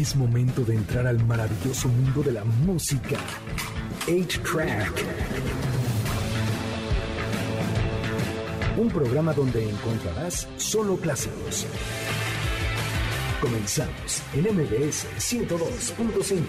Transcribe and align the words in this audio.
Es 0.00 0.16
momento 0.16 0.64
de 0.64 0.76
entrar 0.76 1.06
al 1.06 1.22
maravilloso 1.26 1.86
mundo 1.88 2.22
de 2.22 2.32
la 2.32 2.42
música. 2.42 3.18
8-Track. 4.06 5.04
Un 8.78 8.88
programa 8.88 9.34
donde 9.34 9.68
encontrarás 9.68 10.48
solo 10.56 10.96
clásicos. 10.96 11.66
Comenzamos 13.42 14.22
en 14.32 14.44
MBS 14.44 15.06
102.5. 15.18 16.44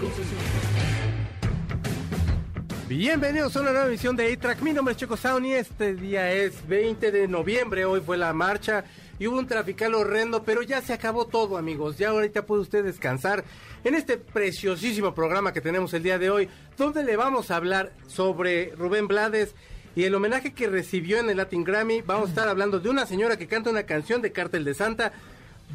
Bienvenidos 2.87 3.57
a 3.57 3.61
una 3.61 3.71
nueva 3.71 3.87
emisión 3.87 4.15
de 4.15 4.31
A-Track. 4.31 4.61
Mi 4.61 4.71
nombre 4.71 4.93
es 4.93 4.97
Checo 4.97 5.17
Sound 5.17 5.47
este 5.47 5.93
día 5.95 6.31
es 6.31 6.65
20 6.69 7.11
de 7.11 7.27
noviembre. 7.27 7.83
Hoy 7.83 7.99
fue 7.99 8.17
la 8.17 8.31
marcha 8.31 8.85
y 9.21 9.27
hubo 9.27 9.37
un 9.37 9.45
trafical 9.45 9.93
horrendo, 9.93 10.41
pero 10.41 10.63
ya 10.63 10.81
se 10.81 10.93
acabó 10.93 11.27
todo, 11.27 11.59
amigos. 11.59 11.99
Ya 11.99 12.09
ahorita 12.09 12.47
puede 12.47 12.63
usted 12.63 12.83
descansar 12.83 13.43
en 13.83 13.93
este 13.93 14.17
preciosísimo 14.17 15.13
programa 15.13 15.53
que 15.53 15.61
tenemos 15.61 15.93
el 15.93 16.01
día 16.01 16.17
de 16.17 16.31
hoy, 16.31 16.49
donde 16.75 17.03
le 17.03 17.15
vamos 17.17 17.51
a 17.51 17.57
hablar 17.57 17.91
sobre 18.07 18.73
Rubén 18.75 19.07
Blades 19.07 19.53
y 19.95 20.05
el 20.05 20.15
homenaje 20.15 20.55
que 20.55 20.65
recibió 20.65 21.19
en 21.19 21.29
el 21.29 21.37
Latin 21.37 21.63
Grammy. 21.63 22.01
Vamos 22.01 22.25
a 22.25 22.29
estar 22.29 22.49
hablando 22.49 22.79
de 22.79 22.89
una 22.89 23.05
señora 23.05 23.37
que 23.37 23.45
canta 23.45 23.69
una 23.69 23.83
canción 23.83 24.23
de 24.23 24.31
Cártel 24.31 24.65
de 24.65 24.73
Santa. 24.73 25.11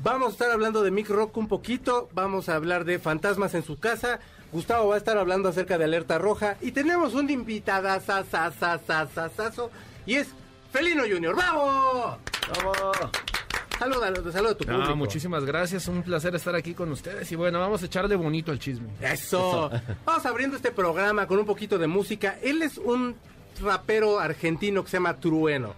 Vamos 0.03 0.31
a 0.31 0.33
estar 0.33 0.51
hablando 0.51 0.83
de 0.83 0.91
Mick 0.91 1.09
Rock 1.09 1.37
un 1.37 1.47
poquito. 1.47 2.09
Vamos 2.15 2.49
a 2.49 2.57
hablar 2.57 2.85
de 2.85 2.99
fantasmas 2.99 3.55
en 3.55 3.63
su 3.63 3.79
casa. 3.79 4.19
Gustavo 4.51 4.89
va 4.89 4.97
a 4.97 4.99
estar 4.99 5.19
hablando 5.19 5.49
acerca 5.49 5.79
de 5.79 5.85
Alerta 5.85 6.19
Roja. 6.19 6.57
Y 6.63 6.73
tenemos 6.73 7.15
un 7.15 7.31
invitada 7.31 8.03
y 10.05 10.15
es 10.17 10.27
Felino 10.73 11.05
Junior. 11.05 11.37
¡Vamos! 11.37 12.19
¡Vamos! 12.65 13.36
Saluda, 13.79 14.33
saluda 14.33 14.53
a 14.53 14.57
tu 14.57 14.65
público. 14.65 14.89
No, 14.89 14.97
muchísimas 14.97 15.45
gracias, 15.45 15.87
un 15.89 16.03
placer 16.03 16.35
estar 16.35 16.55
aquí 16.55 16.75
con 16.75 16.91
ustedes 16.93 17.31
y 17.31 17.37
bueno, 17.37 17.61
vamos 17.61 17.83
a 17.83 17.87
echarle 17.87 18.17
bonito 18.17 18.53
al 18.53 18.59
chisme. 18.59 18.89
Eso. 19.01 19.71
Vamos 20.05 20.27
abriendo 20.27 20.57
este 20.57 20.71
programa 20.71 21.27
con 21.27 21.39
un 21.39 21.47
poquito 21.47 21.79
de 21.79 21.87
música. 21.87 22.39
Él 22.43 22.63
es 22.63 22.79
un 22.79 23.17
rapero 23.61 24.19
argentino 24.19 24.83
que 24.83 24.91
se 24.91 24.97
llama 24.97 25.17
Trueno. 25.19 25.75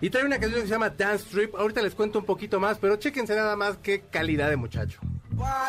Y 0.00 0.10
trae 0.10 0.24
una 0.24 0.40
canción 0.40 0.62
que 0.62 0.66
se 0.66 0.72
llama 0.72 0.90
Dance 0.90 1.24
Strip. 1.26 1.54
Ahorita 1.54 1.80
les 1.80 1.94
cuento 1.94 2.18
un 2.18 2.24
poquito 2.24 2.58
más, 2.58 2.76
pero 2.78 2.96
chéquense 2.96 3.36
nada 3.36 3.54
más 3.54 3.78
qué 3.80 4.02
calidad 4.10 4.50
de 4.50 4.56
muchacho. 4.56 4.98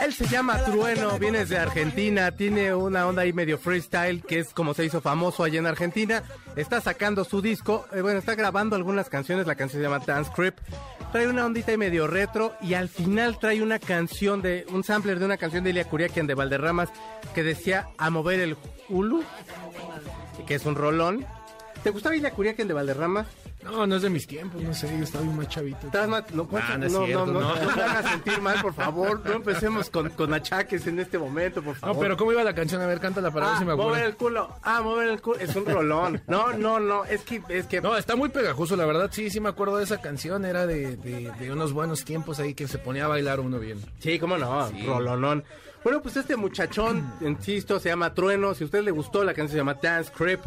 Él 0.04 0.14
se 0.14 0.28
llama 0.28 0.58
Trueno, 0.66 1.18
viene 1.20 1.46
de 1.46 1.58
Argentina, 1.58 2.32
tiene 2.32 2.74
una 2.74 3.08
onda 3.08 3.22
ahí 3.22 3.32
medio 3.32 3.58
freestyle, 3.58 4.24
que 4.24 4.40
es 4.40 4.50
como 4.50 4.74
se 4.74 4.86
hizo 4.86 5.02
famoso 5.02 5.44
allá 5.44 5.60
en 5.60 5.68
Argentina. 5.68 6.24
Está 6.56 6.82
sacando 6.82 7.24
su 7.24 7.42
disco, 7.42 7.86
eh, 7.94 8.02
bueno, 8.02 8.20
está 8.20 8.36
grabando 8.36 8.76
algunas 8.76 9.10
canciones, 9.10 9.46
la 9.48 9.56
canción 9.56 9.82
se 9.82 9.88
llama 9.88 10.04
Dance 10.06 10.32
Strip. 10.32 10.58
Trae 11.14 11.28
una 11.28 11.46
ondita 11.46 11.70
ahí 11.70 11.78
medio 11.78 12.08
retro 12.08 12.56
y 12.60 12.74
al 12.74 12.90
final 12.90 13.38
trae 13.38 13.62
una 13.62 13.78
canción 13.78 14.42
de, 14.42 14.66
un 14.74 14.84
sampler 14.84 15.20
de 15.20 15.26
una 15.26 15.38
canción 15.38 15.64
de 15.64 15.70
Ilia 15.70 15.88
Curiaquian 15.88 16.26
de 16.26 16.34
Valderramas 16.34 16.90
que 17.36 17.44
decía 17.44 17.90
a 18.00 18.10
mover 18.10 18.40
el 18.40 18.58
hulu, 18.90 19.24
que 20.48 20.56
es 20.56 20.66
un 20.66 20.74
rolón. 20.74 21.24
¿Te 21.84 21.90
gustaba 21.90 22.16
Ilia 22.16 22.32
Curiaquian 22.32 22.68
de 22.68 22.74
Valderramas? 22.74 23.28
No, 23.64 23.88
no 23.88 23.96
es 23.96 24.02
de 24.02 24.10
mis 24.10 24.28
tiempos, 24.28 24.62
no 24.62 24.74
sé, 24.74 24.90
yo 24.98 25.04
estaba 25.04 25.24
más 25.26 25.48
chavito. 25.48 25.88
no, 25.94 26.08
no, 26.08 26.24
no, 26.32 27.08
no, 27.08 27.26
no, 27.26 27.56
no, 27.56 27.74
te 27.74 27.82
hagas 27.82 28.10
sentir 28.10 28.42
mal, 28.42 28.62
por 28.62 28.74
favor. 28.74 29.22
No 29.26 29.34
empecemos 29.34 29.90
con, 29.90 30.10
con 30.10 30.34
achaques 30.34 30.86
en 30.88 31.00
este 31.00 31.18
momento, 31.18 31.62
por 31.62 31.76
favor. 31.76 31.96
No, 31.96 32.02
pero 32.02 32.18
¿cómo 32.18 32.32
iba 32.34 32.44
la 32.44 32.54
canción? 32.54 32.82
A 32.82 32.88
ver, 32.88 33.00
cántala 33.00 33.32
para 33.32 33.48
ver 33.48 33.56
ah, 33.56 33.60
si 33.60 33.66
me 33.66 33.74
acuerdo. 33.74 33.92
mover 33.92 34.06
el 34.06 34.16
culo. 34.16 34.50
Ah, 34.64 34.82
mover 34.82 35.08
el 35.10 35.22
culo. 35.22 35.40
Es 35.40 35.56
un 35.56 35.66
rolón. 35.66 36.22
No, 36.28 36.54
no, 36.54 36.80
no, 36.80 37.06
es 37.06 37.22
que, 37.22 37.42
es 37.50 37.68
que... 37.68 37.80
No, 37.80 37.96
está 37.96 38.16
muy 38.16 38.30
pegajoso, 38.30 38.76
la 38.76 38.86
verdad. 38.86 39.10
Sí, 39.14 39.30
sí 39.30 39.40
me 39.40 39.50
acuerdo 39.50 39.78
de 39.78 39.86
esa 39.86 40.02
canción. 40.02 40.46
Era 40.46 40.68
de, 40.68 40.98
de, 40.98 41.32
de 41.40 41.52
unos 41.52 41.72
buenos 41.72 42.04
tiempos 42.04 42.40
ahí 42.40 42.54
que 42.54 42.68
se 42.68 42.80
ponía 42.80 43.06
a 43.06 43.10
bailar 43.10 43.40
uno 43.40 43.60
bien. 43.60 43.80
Sí, 44.00 44.20
cómo 44.20 44.38
no, 44.38 44.70
rolonón. 44.86 45.44
Bueno, 45.84 46.02
pues 46.02 46.16
este 46.16 46.38
muchachón, 46.38 47.14
insisto, 47.22 47.80
se 47.80 47.90
llama 47.90 48.14
Trueno. 48.14 48.54
Si 48.54 48.64
a 48.64 48.66
usted 48.66 48.84
le 48.84 48.92
gustó, 48.92 49.24
la 49.24 49.34
canción 49.34 49.52
se 49.52 49.58
llama 49.58 49.78
Dance 49.82 50.12
Crip 50.16 50.40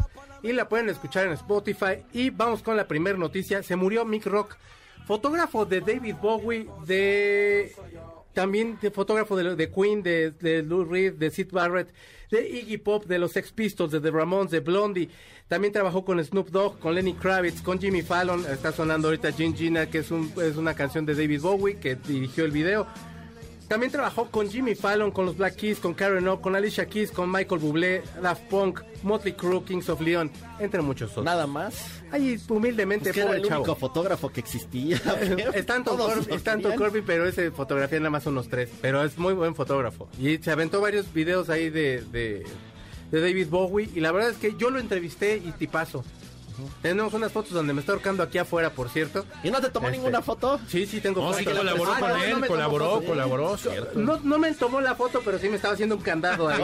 y 0.43 0.53
la 0.53 0.69
pueden 0.69 0.89
escuchar 0.89 1.27
en 1.27 1.33
Spotify. 1.33 2.03
Y 2.13 2.29
vamos 2.29 2.61
con 2.61 2.77
la 2.77 2.87
primera 2.87 3.17
noticia. 3.17 3.63
Se 3.63 3.75
murió 3.75 4.05
Mick 4.05 4.25
Rock, 4.25 4.57
fotógrafo 5.05 5.65
de 5.65 5.81
David 5.81 6.15
Bowie, 6.21 6.67
de 6.85 7.73
también 8.33 8.77
fotógrafo 8.93 9.35
de, 9.35 9.71
Queen, 9.71 10.03
de, 10.03 10.29
de, 10.29 10.61
Lou 10.61 10.85
Reed, 10.85 11.13
de 11.13 11.31
Sid 11.31 11.47
Barrett, 11.51 11.91
de 12.29 12.47
Iggy 12.47 12.77
Pop, 12.77 13.05
de 13.05 13.17
los 13.17 13.31
Sex 13.31 13.51
Pistols, 13.51 13.91
de 13.91 13.99
The 13.99 14.11
Ramones, 14.11 14.51
de 14.51 14.59
Blondie. 14.59 15.09
También 15.47 15.73
trabajó 15.73 16.05
con 16.05 16.23
Snoop 16.23 16.49
Dogg, 16.49 16.77
con 16.77 16.93
Lenny 16.93 17.13
Kravitz, 17.15 17.63
con 17.63 17.79
Jimmy 17.79 18.03
Fallon. 18.03 18.45
Está 18.45 18.71
sonando 18.71 19.07
ahorita 19.07 19.31
Gin 19.31 19.55
Gina, 19.55 19.89
que 19.89 19.99
es, 19.99 20.11
un, 20.11 20.31
es 20.39 20.55
una 20.55 20.75
canción 20.75 21.03
de 21.07 21.15
David 21.15 21.41
Bowie, 21.41 21.77
que 21.77 21.95
dirigió 21.95 22.45
el 22.45 22.51
video. 22.51 22.85
También 23.67 23.91
trabajó 23.91 24.31
con 24.31 24.49
Jimmy 24.49 24.75
Fallon, 24.75 25.11
con 25.11 25.25
los 25.25 25.35
Black 25.35 25.55
Keys, 25.55 25.79
con 25.79 25.93
Karen 25.93 26.25
O, 26.29 26.41
con 26.41 26.55
Alicia 26.55 26.85
Keys, 26.85 27.11
con 27.11 27.29
Michael 27.29 27.59
Bublé, 27.59 28.01
Daft 28.21 28.43
Punk, 28.43 28.81
Motley 29.03 29.33
Crue, 29.33 29.63
Kings 29.63 29.89
of 29.89 29.99
Leon, 29.99 30.31
entre 30.59 30.81
muchos 30.81 31.11
otros. 31.11 31.25
Nada 31.25 31.47
más. 31.47 32.01
Ahí 32.11 32.39
humildemente 32.47 33.11
pues 33.11 33.17
era 33.17 33.35
el 33.35 33.45
único 33.45 33.75
fotógrafo 33.75 34.31
que 34.31 34.39
existía. 34.39 34.97
es 35.53 35.65
tanto, 35.65 35.97
Corby, 36.77 37.01
pero 37.01 37.27
ese 37.27 37.51
fotografía 37.51 37.99
nada 37.99 38.09
más 38.09 38.25
unos 38.25 38.47
tres. 38.47 38.69
Pero 38.81 39.03
es 39.03 39.17
muy 39.17 39.33
buen 39.33 39.53
fotógrafo. 39.53 40.07
Y 40.17 40.37
se 40.37 40.51
aventó 40.51 40.79
varios 40.79 41.11
videos 41.13 41.49
ahí 41.49 41.69
de, 41.69 42.01
de, 42.11 42.45
de 43.11 43.21
David 43.21 43.47
Bowie. 43.49 43.89
Y 43.93 43.99
la 43.99 44.13
verdad 44.13 44.29
es 44.29 44.37
que 44.37 44.55
yo 44.57 44.69
lo 44.69 44.79
entrevisté 44.79 45.37
y 45.37 45.51
tipazo. 45.51 46.05
Tenemos 46.81 47.13
unas 47.13 47.31
fotos 47.31 47.51
donde 47.53 47.73
me 47.73 47.81
está 47.81 47.91
ahorcando 47.93 48.23
aquí 48.23 48.37
afuera, 48.37 48.69
por 48.71 48.89
cierto. 48.89 49.25
¿Y 49.43 49.51
no 49.51 49.59
te 49.61 49.69
tomó 49.69 49.87
Este, 49.87 49.97
ninguna 49.97 50.21
foto? 50.21 50.59
Sí, 50.67 50.85
sí, 50.85 50.99
tengo 51.01 51.21
No, 51.21 51.27
fotos. 51.33 51.39
sí 51.39 51.45
colaboró 51.45 51.93
Ah, 51.93 51.99
con 51.99 52.09
no, 52.09 52.17
no 52.17 52.23
él, 52.23 52.29
me 52.29 52.33
tomó 52.35 52.47
colaboró, 52.47 53.01
colaboró, 53.05 53.57
cierto. 53.57 53.99
No, 53.99 54.19
no 54.23 54.39
me 54.39 54.51
tomó 54.53 54.81
la 54.81 54.95
foto, 54.95 55.21
pero 55.23 55.39
sí 55.39 55.49
me 55.49 55.55
estaba 55.57 55.73
haciendo 55.73 55.95
un 55.95 56.01
candado 56.01 56.47
ahí. 56.49 56.61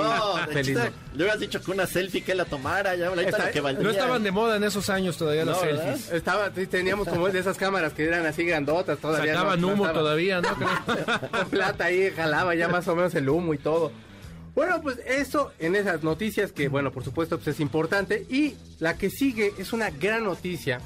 Feliz. 0.51 0.77
le 1.13 1.23
hubieras 1.23 1.39
dicho 1.39 1.61
que 1.61 1.71
una 1.71 1.85
selfie 1.87 2.23
que 2.23 2.33
la 2.35 2.45
tomara, 2.45 2.95
ya 2.95 3.07
ahorita 3.07 3.29
Está- 3.29 3.45
lo 3.45 3.51
que 3.51 3.61
valdría. 3.61 3.83
No 3.83 3.91
estaban 3.91 4.23
de 4.23 4.31
moda 4.31 4.57
en 4.57 4.63
esos 4.63 4.89
años 4.89 5.17
todavía 5.17 5.45
las 5.45 5.57
No, 5.57 5.63
¿verdad? 5.63 5.83
selfies. 5.95 6.11
Estaba, 6.11 6.49
teníamos 6.51 7.07
como 7.07 7.29
de 7.29 7.39
esas 7.39 7.57
cámaras 7.57 7.93
que 7.93 8.05
eran 8.05 8.25
así 8.25 8.43
grandotas 8.45 8.97
todavía. 8.99 9.33
Sacaban 9.35 9.61
no, 9.61 9.67
no 9.67 9.73
humo 9.73 9.85
estaba- 9.85 9.99
todavía, 9.99 10.41
¿no? 10.41 10.49
Con 11.31 11.49
plata 11.49 11.85
ahí, 11.85 12.11
jalaba 12.15 12.55
ya 12.55 12.67
más 12.67 12.87
o 12.87 12.95
menos 12.95 13.13
el 13.15 13.29
humo 13.29 13.53
y 13.53 13.57
todo. 13.57 13.91
Bueno, 14.55 14.81
pues 14.81 14.99
eso 15.05 15.51
en 15.59 15.75
esas 15.75 16.03
noticias 16.03 16.51
que, 16.51 16.67
bueno, 16.67 16.91
por 16.91 17.03
supuesto, 17.03 17.37
pues 17.37 17.47
es 17.49 17.59
importante. 17.59 18.25
Y 18.29 18.55
la 18.79 18.97
que 18.97 19.09
sigue 19.09 19.53
es 19.57 19.73
una 19.73 19.89
gran 19.89 20.23
noticia 20.23 20.79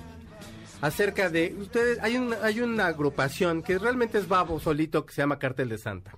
acerca 0.81 1.29
de 1.29 1.55
ustedes. 1.59 1.99
Hay 2.01 2.15
una, 2.17 2.37
hay 2.43 2.61
una 2.61 2.87
agrupación 2.87 3.63
que 3.63 3.77
realmente 3.77 4.17
es 4.19 4.27
babo 4.27 4.59
solito 4.59 5.05
que 5.05 5.13
se 5.13 5.21
llama 5.21 5.39
Cartel 5.39 5.69
de 5.69 5.77
Santa. 5.77 6.11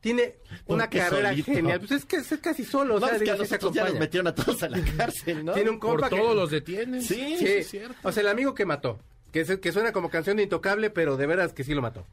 Tiene 0.00 0.34
¿Por 0.66 0.74
una 0.76 0.90
carrera 0.90 1.30
solito? 1.30 1.52
genial. 1.52 1.78
Pues 1.80 1.92
es 1.92 2.04
que 2.04 2.16
es 2.16 2.28
casi 2.42 2.62
solo. 2.64 2.96
o 2.96 3.00
No, 3.00 3.06
sea, 3.06 3.16
es 3.16 3.22
que 3.22 3.30
a 3.30 3.36
se 3.36 3.44
ya 3.44 3.48
nos 3.48 3.52
acompaña. 3.54 3.98
metieron 4.00 4.26
a 4.26 4.34
todos 4.34 4.62
a 4.62 4.68
la 4.68 4.78
cárcel, 4.98 5.42
¿no? 5.46 5.52
Tiene 5.54 5.70
un 5.70 5.80
Por 5.80 5.92
compa 5.92 6.10
que- 6.10 6.16
todos 6.16 6.36
los 6.36 6.50
detienen. 6.50 7.00
Sí, 7.00 7.36
Sí, 7.38 7.46
es 7.46 7.70
cierto. 7.70 7.96
o 8.02 8.12
sea, 8.12 8.20
el 8.20 8.28
amigo 8.28 8.54
que 8.54 8.66
mató, 8.66 8.98
que, 9.32 9.40
es, 9.40 9.56
que 9.58 9.72
suena 9.72 9.92
como 9.92 10.10
canción 10.10 10.36
de 10.36 10.42
Intocable, 10.42 10.90
pero 10.90 11.16
de 11.16 11.26
veras 11.26 11.54
que 11.54 11.64
sí 11.64 11.72
lo 11.72 11.80
mató. 11.80 12.06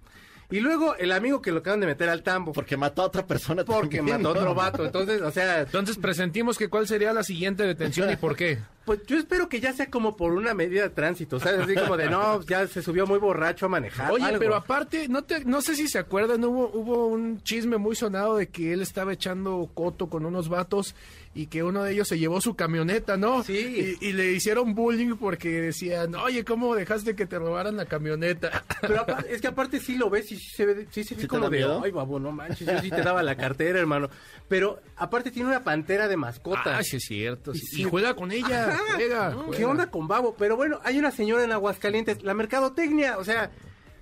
Y 0.51 0.59
luego 0.59 0.95
el 0.97 1.11
amigo 1.13 1.41
que 1.41 1.51
lo 1.51 1.59
acaban 1.59 1.79
de 1.79 1.87
meter 1.87 2.09
al 2.09 2.23
tambo, 2.23 2.51
Porque 2.51 2.75
mató 2.77 3.01
a 3.01 3.05
otra 3.05 3.25
persona 3.25 3.63
porque 3.63 3.97
también, 3.97 4.17
mató 4.17 4.31
a 4.31 4.33
¿no? 4.33 4.39
otro 4.41 4.55
vato. 4.55 4.85
Entonces, 4.85 5.21
o 5.21 5.31
sea, 5.31 5.61
Entonces 5.61 5.97
presentimos 5.97 6.57
que 6.57 6.67
cuál 6.69 6.87
sería 6.87 7.13
la 7.13 7.23
siguiente 7.23 7.63
detención 7.63 8.11
y 8.11 8.17
por 8.17 8.35
qué. 8.35 8.59
Pues 8.85 8.99
yo 9.05 9.17
espero 9.17 9.47
que 9.47 9.59
ya 9.59 9.73
sea 9.73 9.89
como 9.89 10.17
por 10.17 10.33
una 10.33 10.53
medida 10.53 10.83
de 10.83 10.89
tránsito, 10.89 11.39
¿sabes? 11.39 11.61
Así 11.61 11.75
como 11.75 11.97
de, 11.97 12.09
no, 12.09 12.41
ya 12.43 12.67
se 12.67 12.81
subió 12.81 13.05
muy 13.05 13.19
borracho 13.19 13.65
a 13.67 13.69
manejar. 13.69 14.11
Oye, 14.11 14.25
algo. 14.25 14.39
pero 14.39 14.55
aparte, 14.55 15.07
no 15.07 15.23
te, 15.23 15.45
no 15.45 15.61
sé 15.61 15.75
si 15.75 15.87
se 15.87 15.99
acuerdan, 15.99 16.43
hubo, 16.43 16.69
hubo 16.73 17.07
un 17.07 17.41
chisme 17.43 17.77
muy 17.77 17.95
sonado 17.95 18.37
de 18.37 18.47
que 18.49 18.73
él 18.73 18.81
estaba 18.81 19.13
echando 19.13 19.69
coto 19.73 20.07
con 20.09 20.25
unos 20.25 20.49
vatos 20.49 20.95
y 21.33 21.47
que 21.47 21.63
uno 21.63 21.83
de 21.83 21.93
ellos 21.93 22.09
se 22.09 22.19
llevó 22.19 22.41
su 22.41 22.55
camioneta, 22.55 23.15
¿no? 23.15 23.43
Sí. 23.43 23.97
Y, 24.01 24.07
y 24.09 24.13
le 24.13 24.33
hicieron 24.33 24.75
bullying 24.75 25.15
porque 25.15 25.49
decían, 25.61 26.13
oye, 26.15 26.43
¿cómo 26.43 26.75
dejaste 26.75 27.15
que 27.15 27.25
te 27.25 27.39
robaran 27.39 27.77
la 27.77 27.85
camioneta? 27.85 28.65
Pero 28.81 29.01
apa- 29.01 29.23
es 29.29 29.39
que 29.39 29.47
aparte 29.47 29.79
sí 29.79 29.95
lo 29.95 30.09
ves 30.09 30.29
y 30.31 30.37
sí 30.37 30.49
se 30.55 30.65
ve, 30.65 30.87
sí 30.91 31.03
se 31.05 31.15
ve 31.15 31.21
¿Sí 31.21 31.27
te 31.27 31.27
como 31.29 31.49
de, 31.49 31.63
ay, 31.83 31.91
babo, 31.91 32.19
no 32.19 32.31
manches, 32.33 32.67
yo 32.67 32.79
sí 32.81 32.89
te 32.89 33.01
daba 33.01 33.23
la 33.23 33.37
cartera, 33.37 33.79
hermano. 33.79 34.09
Pero 34.49 34.81
aparte 34.97 35.31
tiene 35.31 35.47
una 35.47 35.63
pantera 35.63 36.09
de 36.09 36.17
mascota. 36.17 36.77
Ah, 36.77 36.83
sí 36.83 36.97
es 36.97 37.03
cierto. 37.03 37.53
Sí. 37.53 37.81
Y 37.81 37.83
juega 37.85 38.13
con 38.15 38.31
ella, 38.33 38.70
Ajá. 38.73 38.83
juega, 38.95 39.35
¿Qué 39.55 39.65
onda 39.65 39.87
con 39.91 40.07
Babo? 40.07 40.35
Pero 40.37 40.55
bueno, 40.57 40.79
hay 40.83 40.97
una 40.99 41.11
señora 41.11 41.43
en 41.43 41.51
Aguascalientes, 41.51 42.23
la 42.23 42.33
mercadotecnia, 42.33 43.17
o 43.17 43.23
sea, 43.23 43.51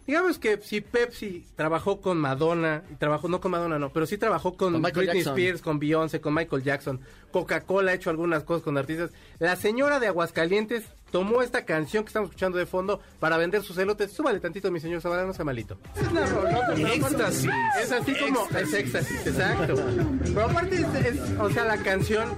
digamos 0.07 0.39
que 0.39 0.57
si 0.63 0.81
Pepsi 0.81 1.45
trabajó 1.55 2.01
con 2.01 2.17
Madonna, 2.17 2.83
y 2.91 2.95
trabajó, 2.95 3.27
no 3.27 3.39
con 3.41 3.51
Madonna, 3.51 3.77
no, 3.77 3.91
pero 3.91 4.05
sí 4.05 4.17
trabajó 4.17 4.55
con, 4.57 4.81
Britney 4.81 5.05
Jackson. 5.07 5.33
Spears, 5.33 5.61
con 5.61 5.77
Beyoncé, 5.79 6.19
con 6.21 6.33
Michael 6.33 6.63
Jackson, 6.63 6.99
Coca-Cola 7.31 7.91
ha 7.91 7.93
hecho 7.93 8.09
algunas 8.09 8.43
cosas 8.43 8.63
con 8.63 8.77
artistas. 8.77 9.11
La 9.37 9.55
señora 9.55 9.99
de 9.99 10.07
Aguascalientes 10.07 10.83
tomó 11.11 11.41
esta 11.43 11.63
canción 11.65 12.03
que 12.03 12.07
estamos 12.09 12.29
escuchando 12.29 12.57
de 12.57 12.65
fondo 12.65 13.01
para 13.19 13.37
vender 13.37 13.61
sus 13.63 13.77
elotes. 13.77 14.11
Súbale 14.11 14.39
tantito, 14.39 14.71
mi 14.71 14.79
señor 14.79 15.01
Zavala, 15.01 15.25
no 15.25 15.33
sea 15.33 15.45
malito. 15.45 15.77
Es 15.95 16.07
una 16.07 16.25
rolota, 16.25 16.73
Éxtasis. 16.75 17.49
Es 17.83 17.91
así 17.91 18.15
como, 18.15 18.47
es 18.57 18.73
éxtasis, 18.73 19.27
exacto. 19.27 19.75
Pero 20.23 20.41
aparte, 20.45 20.75
es, 20.75 21.05
es- 21.05 21.39
o 21.39 21.49
sea, 21.51 21.65
la 21.65 21.77
canción 21.77 22.29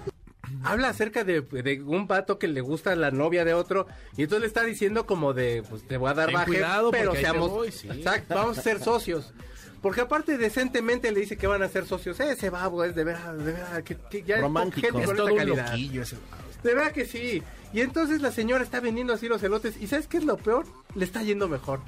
habla 0.63 0.89
acerca 0.89 1.23
de, 1.23 1.41
de 1.41 1.81
un 1.81 2.07
vato 2.07 2.39
que 2.39 2.47
le 2.47 2.61
gusta 2.61 2.95
la 2.95 3.11
novia 3.11 3.45
de 3.45 3.53
otro 3.53 3.87
y 4.17 4.23
entonces 4.23 4.41
le 4.41 4.47
está 4.47 4.63
diciendo 4.63 5.05
como 5.05 5.33
de, 5.33 5.63
pues 5.69 5.87
te 5.87 5.97
voy 5.97 6.09
a 6.09 6.13
dar 6.13 6.27
Ten 6.27 6.35
baje, 6.35 6.47
cuidado, 6.47 6.91
pero 6.91 7.15
seamos, 7.15 7.49
voy, 7.49 7.71
sí. 7.71 7.87
exacto, 7.89 8.35
vamos 8.35 8.57
a 8.57 8.61
ser 8.61 8.79
socios. 8.79 9.33
Porque 9.81 10.01
aparte 10.01 10.37
decentemente 10.37 11.11
le 11.11 11.21
dice 11.21 11.37
que 11.37 11.47
van 11.47 11.63
a 11.63 11.67
ser 11.67 11.87
socios. 11.87 12.19
Ese 12.19 12.51
babo 12.51 12.83
es 12.83 12.93
de 12.93 13.03
verdad, 13.03 13.33
de 13.33 13.51
verdad, 13.51 13.83
que, 13.83 13.97
que 13.97 14.21
ya 14.21 14.39
Romántico. 14.39 14.85
es 14.85 14.93
con 14.93 15.01
gente 15.01 15.15
todo 15.15 15.29
con 15.29 15.37
calidad. 15.37 15.69
loquillo 15.71 16.03
ese. 16.03 16.17
De 16.63 16.75
verdad 16.75 16.91
que 16.91 17.05
sí. 17.05 17.41
Y 17.73 17.81
entonces 17.81 18.21
la 18.21 18.31
señora 18.31 18.63
está 18.63 18.79
vendiendo 18.79 19.13
así 19.13 19.27
los 19.27 19.41
elotes. 19.41 19.81
¿Y 19.81 19.87
sabes 19.87 20.05
qué 20.05 20.17
es 20.17 20.23
lo 20.23 20.37
peor? 20.37 20.65
Le 20.93 21.03
está 21.03 21.23
yendo 21.23 21.47
mejor. 21.47 21.79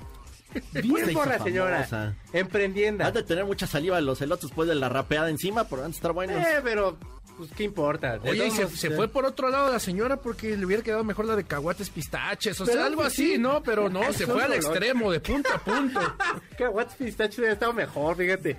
Bien 0.72 1.14
por 1.14 1.28
la 1.28 1.40
señora. 1.40 1.84
famosa. 1.84 2.16
Emprendienda. 2.32 3.08
Has 3.08 3.14
de 3.14 3.24
tener 3.24 3.46
mucha 3.46 3.68
saliva 3.68 4.00
los 4.02 4.22
elotes 4.22 4.50
después 4.50 4.68
de 4.68 4.76
la 4.76 4.90
rapeada 4.90 5.30
encima, 5.30 5.66
pero 5.66 5.82
van 5.84 5.92
a 5.92 5.96
estar 5.96 6.14
buenos. 6.14 6.38
Eh, 6.38 6.62
pero, 6.64 6.98
pues, 7.38 7.52
¿qué 7.56 7.64
importa? 7.64 8.18
De 8.20 8.30
Oye, 8.30 8.48
y 8.48 8.52
se, 8.52 8.68
se 8.70 8.88
eh, 8.88 8.92
fue 8.92 9.08
por 9.08 9.26
otro 9.26 9.50
lado 9.50 9.72
la 9.72 9.80
señora 9.80 10.18
porque 10.18 10.56
le 10.58 10.66
hubiera 10.66 10.84
quedado 10.84 11.04
mejor 11.04 11.26
la 11.26 11.36
de 11.36 11.44
caguates 11.44 11.90
pistaches, 11.90 12.60
o 12.62 12.66
sea, 12.66 12.74
Pero, 12.76 12.86
algo 12.86 13.02
pues, 13.02 13.14
así, 13.14 13.34
sí. 13.34 13.38
¿no? 13.38 13.62
Pero 13.64 13.90
no, 13.90 14.12
se 14.14 14.26
fue 14.26 14.44
al 14.44 14.52
dolor. 14.52 14.56
extremo, 14.56 15.12
de 15.12 15.20
punto 15.20 15.50
a 15.54 15.58
punto. 15.60 16.00
Que 16.58 16.68
What's 16.68 16.96
Pistache 16.96 17.40
hubiera 17.42 17.54
estado 17.54 17.74
mejor, 17.74 18.16
fíjate. 18.16 18.58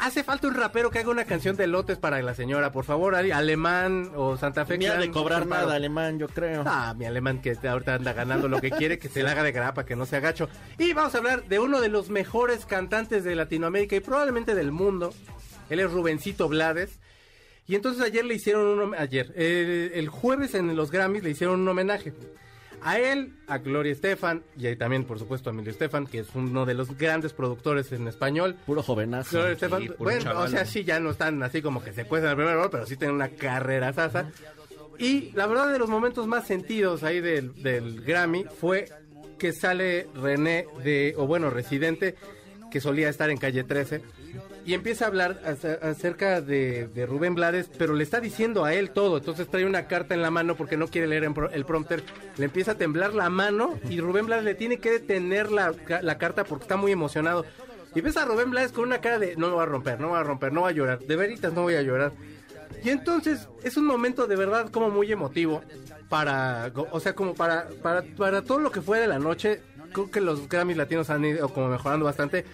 Hace 0.00 0.22
falta 0.24 0.46
un 0.46 0.54
rapero 0.54 0.90
que 0.90 0.98
haga 0.98 1.08
una 1.10 1.24
canción 1.24 1.56
de 1.56 1.64
elotes 1.64 1.96
para 1.96 2.20
la 2.20 2.34
señora, 2.34 2.70
por 2.70 2.84
favor, 2.84 3.14
Ali- 3.14 3.30
alemán 3.30 4.12
o 4.14 4.36
Santa 4.36 4.66
Fe. 4.66 4.76
Clan, 4.78 5.00
de 5.00 5.10
cobrar 5.10 5.46
nada, 5.46 5.74
alemán, 5.74 6.18
yo 6.18 6.28
creo. 6.28 6.64
Ah, 6.66 6.92
mi 6.98 7.06
alemán 7.06 7.40
que 7.40 7.56
ahorita 7.66 7.94
anda 7.94 8.12
ganando 8.12 8.46
lo 8.46 8.60
que 8.60 8.70
quiere, 8.70 8.98
que 8.98 9.08
se 9.08 9.22
le 9.22 9.30
haga 9.30 9.42
de 9.42 9.52
grapa, 9.52 9.86
que 9.86 9.96
no 9.96 10.04
se 10.04 10.16
agacho. 10.16 10.50
Y 10.76 10.92
vamos 10.92 11.14
a 11.14 11.18
hablar 11.18 11.44
de 11.44 11.58
uno 11.60 11.80
de 11.80 11.88
los 11.88 12.10
mejores 12.10 12.66
cantantes 12.66 13.24
de 13.24 13.34
Latinoamérica 13.34 13.96
y 13.96 14.00
probablemente 14.00 14.54
del 14.54 14.70
mundo. 14.70 15.14
Él 15.70 15.80
es 15.80 15.90
Rubencito 15.90 16.46
Blades. 16.48 16.98
Y 17.70 17.76
entonces 17.76 18.02
ayer 18.02 18.24
le 18.24 18.34
hicieron 18.34 18.80
un 18.80 18.94
ayer, 18.96 19.32
eh, 19.36 19.92
el 19.94 20.08
jueves 20.08 20.56
en 20.56 20.74
los 20.74 20.90
Grammys 20.90 21.22
le 21.22 21.30
hicieron 21.30 21.60
un 21.60 21.68
homenaje. 21.68 22.12
A 22.82 22.98
él, 22.98 23.34
a 23.46 23.58
Gloria 23.58 23.92
Estefan 23.92 24.42
y 24.56 24.66
ahí 24.66 24.74
también, 24.74 25.04
por 25.04 25.20
supuesto, 25.20 25.50
a 25.50 25.52
Emilio 25.52 25.70
Estefan, 25.70 26.08
que 26.08 26.18
es 26.18 26.34
uno 26.34 26.66
de 26.66 26.74
los 26.74 26.98
grandes 26.98 27.32
productores 27.32 27.92
en 27.92 28.08
español. 28.08 28.56
Puro 28.66 28.82
jovenazo. 28.82 29.36
Gloria 29.36 29.52
Estefan, 29.52 29.94
bueno, 30.00 30.20
chaval. 30.20 30.48
o 30.48 30.50
sea, 30.50 30.64
sí, 30.64 30.82
ya 30.82 30.98
no 30.98 31.10
están 31.10 31.40
así 31.44 31.62
como 31.62 31.80
que 31.80 31.92
se 31.92 32.06
cuestan 32.06 32.32
el 32.32 32.36
primer 32.38 32.54
rol, 32.56 32.70
pero 32.72 32.86
sí 32.86 32.96
tienen 32.96 33.14
una 33.14 33.28
carrera 33.28 33.92
sasa. 33.92 34.32
Y 34.98 35.30
la 35.36 35.46
verdad 35.46 35.70
de 35.70 35.78
los 35.78 35.88
momentos 35.88 36.26
más 36.26 36.48
sentidos 36.48 37.04
ahí 37.04 37.20
del, 37.20 37.54
del 37.62 38.00
Grammy 38.00 38.46
fue 38.46 38.86
que 39.38 39.52
sale 39.52 40.08
René 40.20 40.66
de, 40.82 41.14
o 41.16 41.28
bueno, 41.28 41.50
Residente, 41.50 42.16
que 42.68 42.80
solía 42.80 43.08
estar 43.08 43.30
en 43.30 43.36
calle 43.36 43.62
13, 43.62 44.02
y 44.66 44.74
empieza 44.74 45.04
a 45.04 45.08
hablar 45.08 45.40
ace- 45.44 45.78
acerca 45.82 46.40
de, 46.40 46.88
Rubén 47.08 47.34
Blades, 47.34 47.70
pero 47.78 47.94
le 47.94 48.04
está 48.04 48.20
diciendo 48.20 48.64
a 48.64 48.74
él 48.74 48.90
todo, 48.90 49.18
entonces 49.18 49.48
trae 49.48 49.64
una 49.64 49.86
carta 49.86 50.14
en 50.14 50.22
la 50.22 50.30
mano 50.30 50.54
porque 50.56 50.76
no 50.76 50.86
quiere 50.88 51.06
leer 51.06 51.24
el 51.52 51.64
prompter, 51.64 52.02
le 52.36 52.44
empieza 52.44 52.72
a 52.72 52.74
temblar 52.76 53.14
la 53.14 53.30
mano 53.30 53.78
y 53.88 54.00
Rubén 54.00 54.26
Blades 54.26 54.44
le 54.44 54.54
tiene 54.54 54.78
que 54.78 54.90
detener 54.90 55.50
la, 55.50 55.72
la 56.02 56.18
carta 56.18 56.44
porque 56.44 56.64
está 56.64 56.76
muy 56.76 56.92
emocionado. 56.92 57.44
Y 57.94 58.02
ves 58.02 58.16
a 58.16 58.24
Rubén 58.24 58.50
Blades 58.50 58.70
con 58.72 58.84
una 58.84 59.00
cara 59.00 59.18
de 59.18 59.34
no 59.36 59.48
me 59.48 59.56
va 59.56 59.64
a 59.64 59.66
romper, 59.66 59.98
no 60.00 60.08
me 60.08 60.12
va 60.12 60.20
a 60.20 60.24
romper, 60.24 60.52
no 60.52 60.62
va 60.62 60.68
a 60.68 60.72
llorar, 60.72 61.00
de 61.00 61.16
veritas 61.16 61.52
no 61.52 61.62
voy 61.62 61.74
a 61.74 61.82
llorar. 61.82 62.12
Y 62.84 62.90
entonces 62.90 63.48
es 63.64 63.76
un 63.76 63.84
momento 63.84 64.26
de 64.26 64.36
verdad 64.36 64.70
como 64.70 64.90
muy 64.90 65.10
emotivo 65.10 65.62
para, 66.08 66.70
o 66.92 67.00
sea, 67.00 67.14
como 67.14 67.34
para, 67.34 67.68
para, 67.82 68.02
para 68.02 68.42
todo 68.42 68.58
lo 68.60 68.70
que 68.70 68.80
fue 68.80 69.00
de 69.00 69.06
la 69.08 69.18
noche. 69.18 69.60
Creo 69.92 70.08
que 70.10 70.20
los 70.20 70.48
Grammys 70.48 70.76
latinos 70.76 71.10
han 71.10 71.24
ido 71.24 71.48
como 71.48 71.68
mejorando 71.68 72.04
bastante. 72.04 72.44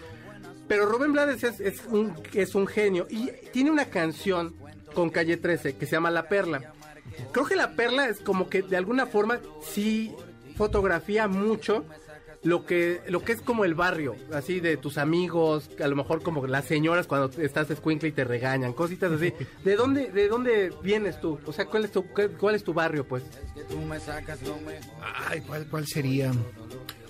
Pero 0.69 0.87
Rubén 0.87 1.13
Blades 1.13 1.45
es, 1.45 1.61
es 1.61 1.85
un, 1.87 2.15
es 2.33 2.55
un 2.55 2.67
genio 2.67 3.07
y 3.09 3.31
tiene 3.53 3.71
una 3.71 3.87
canción 3.87 4.55
con 4.95 5.11
Calle 5.11 5.37
13 5.37 5.77
que 5.77 5.87
se 5.87 5.93
llama 5.93 6.11
La 6.11 6.29
Perla. 6.29 6.73
Creo 7.33 7.47
que 7.47 7.57
La 7.57 7.73
Perla 7.73 8.09
es 8.09 8.21
como 8.21 8.49
que 8.49 8.63
de 8.63 8.77
alguna 8.77 9.07
forma 9.07 9.41
sí 9.63 10.15
fotografía 10.57 11.29
mucho 11.29 11.85
lo 12.43 12.65
que 12.65 13.01
lo 13.09 13.25
que 13.25 13.33
es 13.33 13.41
como 13.41 13.65
el 13.65 13.75
barrio, 13.75 14.15
así 14.33 14.61
de 14.61 14.77
tus 14.77 14.99
amigos, 14.99 15.69
a 15.83 15.89
lo 15.89 15.97
mejor 15.97 16.23
como 16.23 16.47
las 16.47 16.65
señoras 16.65 17.07
cuando 17.07 17.31
estás 17.43 17.71
escuincle 17.71 18.09
y 18.09 18.13
te 18.13 18.25
regañan, 18.25 18.73
cositas 18.73 19.11
así. 19.13 19.33
¿De 19.65 19.75
dónde 19.75 20.11
de 20.13 20.29
dónde 20.29 20.73
vienes 20.83 21.21
tú? 21.21 21.39
O 21.45 21.53
sea, 21.53 21.67
¿cuál 21.67 21.85
es 21.85 21.93
tu 21.93 22.05
cuál 22.39 22.55
es 22.55 22.63
tu 22.63 22.73
barrio, 22.73 23.07
pues? 23.07 23.25
Ay, 25.29 25.41
¿cuál, 25.41 25.67
cuál 25.69 25.87
sería? 25.87 26.33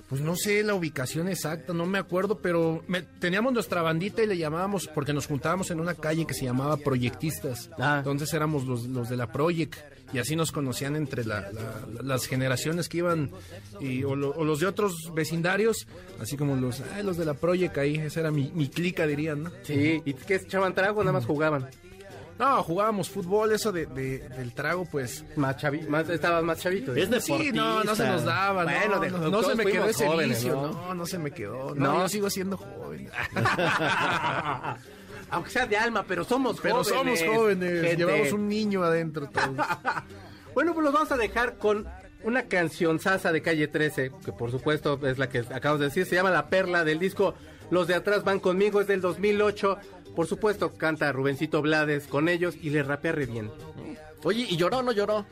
Pues 0.09 0.21
no 0.21 0.37
sé 0.37 0.63
la 0.63 0.75
ubicación 0.75 1.29
exacta, 1.29 1.73
no 1.73 1.85
me 1.85 1.99
acuerdo, 1.99 2.39
pero 2.39 2.85
me- 2.87 3.03
teníamos 3.03 3.53
nuestra 3.53 3.83
bandita 3.83 4.23
y 4.23 4.27
le 4.29 4.39
llamábamos, 4.39 4.87
porque 4.87 5.13
nos 5.13 5.27
juntábamos 5.27 5.73
en 5.73 5.81
una 5.81 5.95
calle 5.95 6.27
que 6.27 6.35
se 6.35 6.45
llamaba 6.45 6.77
Proyectistas. 6.77 7.71
Ah. 7.77 7.97
Entonces 7.99 8.33
éramos 8.33 8.67
los, 8.67 8.85
los 8.87 9.09
de 9.09 9.17
la 9.17 9.33
Project 9.33 9.75
y 10.13 10.19
así 10.19 10.37
nos 10.37 10.53
conocían 10.53 10.95
entre 10.95 11.25
la- 11.25 11.51
la- 11.51 12.03
las 12.05 12.27
generaciones 12.27 12.89
que 12.89 12.99
iban, 12.99 13.33
y, 13.81 14.05
o, 14.05 14.15
lo- 14.15 14.31
o 14.31 14.45
los 14.45 14.61
de 14.61 14.67
otros 14.67 14.95
vecindarios, 15.13 15.89
así 16.21 16.37
como 16.37 16.55
los, 16.55 16.81
ay, 16.95 17.03
los 17.03 17.17
de 17.17 17.25
la 17.25 17.35
Project 17.35 17.77
ahí, 17.79 17.97
esa 17.97 18.21
era 18.21 18.31
mi, 18.31 18.53
mi 18.55 18.69
clica, 18.69 19.09
dirían, 19.09 19.43
¿no? 19.43 19.51
Sí, 19.65 20.03
y 20.05 20.15
que 20.15 20.37
echaban 20.37 20.73
trago, 20.73 21.01
nada 21.03 21.15
más 21.15 21.27
jugaban. 21.27 21.69
No, 22.39 22.63
jugábamos 22.63 23.09
fútbol, 23.09 23.53
eso 23.53 23.73
de, 23.73 23.87
de- 23.87 24.29
del 24.29 24.53
trago, 24.53 24.85
pues... 24.85 25.25
Más 25.37 25.57
chavi, 25.57 25.81
más 25.83 26.09
estabas 26.11 26.45
más 26.45 26.59
chavito. 26.61 26.95
Es 26.95 27.09
¿no? 27.09 27.17
deportista. 27.17 27.45
Sí, 27.45 27.53
no, 27.53 27.83
no 27.85 27.95
se 27.95 28.07
nos 28.07 28.25
daba, 28.25 28.65
Bueno, 28.65 28.95
no, 28.97 29.01
de- 29.01 29.11
no, 29.11 29.19
no 29.19 29.31
todos 29.31 29.47
se 29.47 29.55
me 29.55 29.65
quedó 29.65 29.85
ese 29.87 30.07
jóvenes, 30.07 30.37
vicio, 30.39 30.55
¿no? 30.55 30.71
¿no? 30.71 30.95
no, 30.95 31.07
se 31.07 31.19
me 31.19 31.31
quedó, 31.31 31.75
No. 31.75 31.95
no, 31.95 32.03
yo 32.03 32.09
sigo 32.11 32.29
siendo 32.31 32.57
joven. 32.59 33.11
Aunque 35.31 35.51
sea 35.51 35.67
de 35.67 35.77
alma, 35.77 36.05
pero 36.07 36.25
somos 36.25 36.61
Pero 36.61 36.85
jóvenes. 36.85 37.21
somos 37.21 37.37
jóvenes, 37.37 37.81
gente. 37.83 37.97
llevamos 37.97 38.33
un 38.33 38.49
niño 38.49 38.83
adentro 38.83 39.29
todos. 39.29 39.51
Bueno, 40.55 40.73
pues 40.73 40.85
los 40.85 40.95
vamos 40.95 41.13
a 41.13 41.19
dejar 41.19 41.59
con 41.59 41.87
una 42.23 42.45
canción 42.45 42.99
sasa 42.99 43.31
de 43.31 43.43
calle 43.43 43.69
13, 43.69 44.11
que 44.25 44.33
por 44.33 44.51
supuesto 44.51 44.99
es 45.07 45.19
la 45.19 45.29
que 45.29 45.41
acabamos 45.41 45.81
de 45.81 45.87
decir, 45.87 46.07
se 46.07 46.15
llama 46.15 46.31
La 46.31 46.49
Perla 46.49 46.83
del 46.83 46.99
disco 46.99 47.35
Los 47.71 47.87
de 47.89 47.95
atrás 47.95 48.25
van 48.25 48.41
conmigo, 48.41 48.81
es 48.81 48.87
del 48.87 49.03
2008. 49.03 49.77
Por 50.17 50.27
supuesto, 50.27 50.73
canta 50.73 51.13
Rubencito 51.13 51.61
Blades 51.61 52.07
con 52.07 52.29
ellos 52.31 52.57
y 52.61 52.71
le 52.71 52.83
rapea 52.83 53.13
re 53.13 53.27
bien. 53.27 53.51
Oye, 54.25 54.47
¿y 54.49 54.57
lloró 54.57 54.79
o 54.79 54.83
no 54.83 54.93
lloró? 54.93 55.27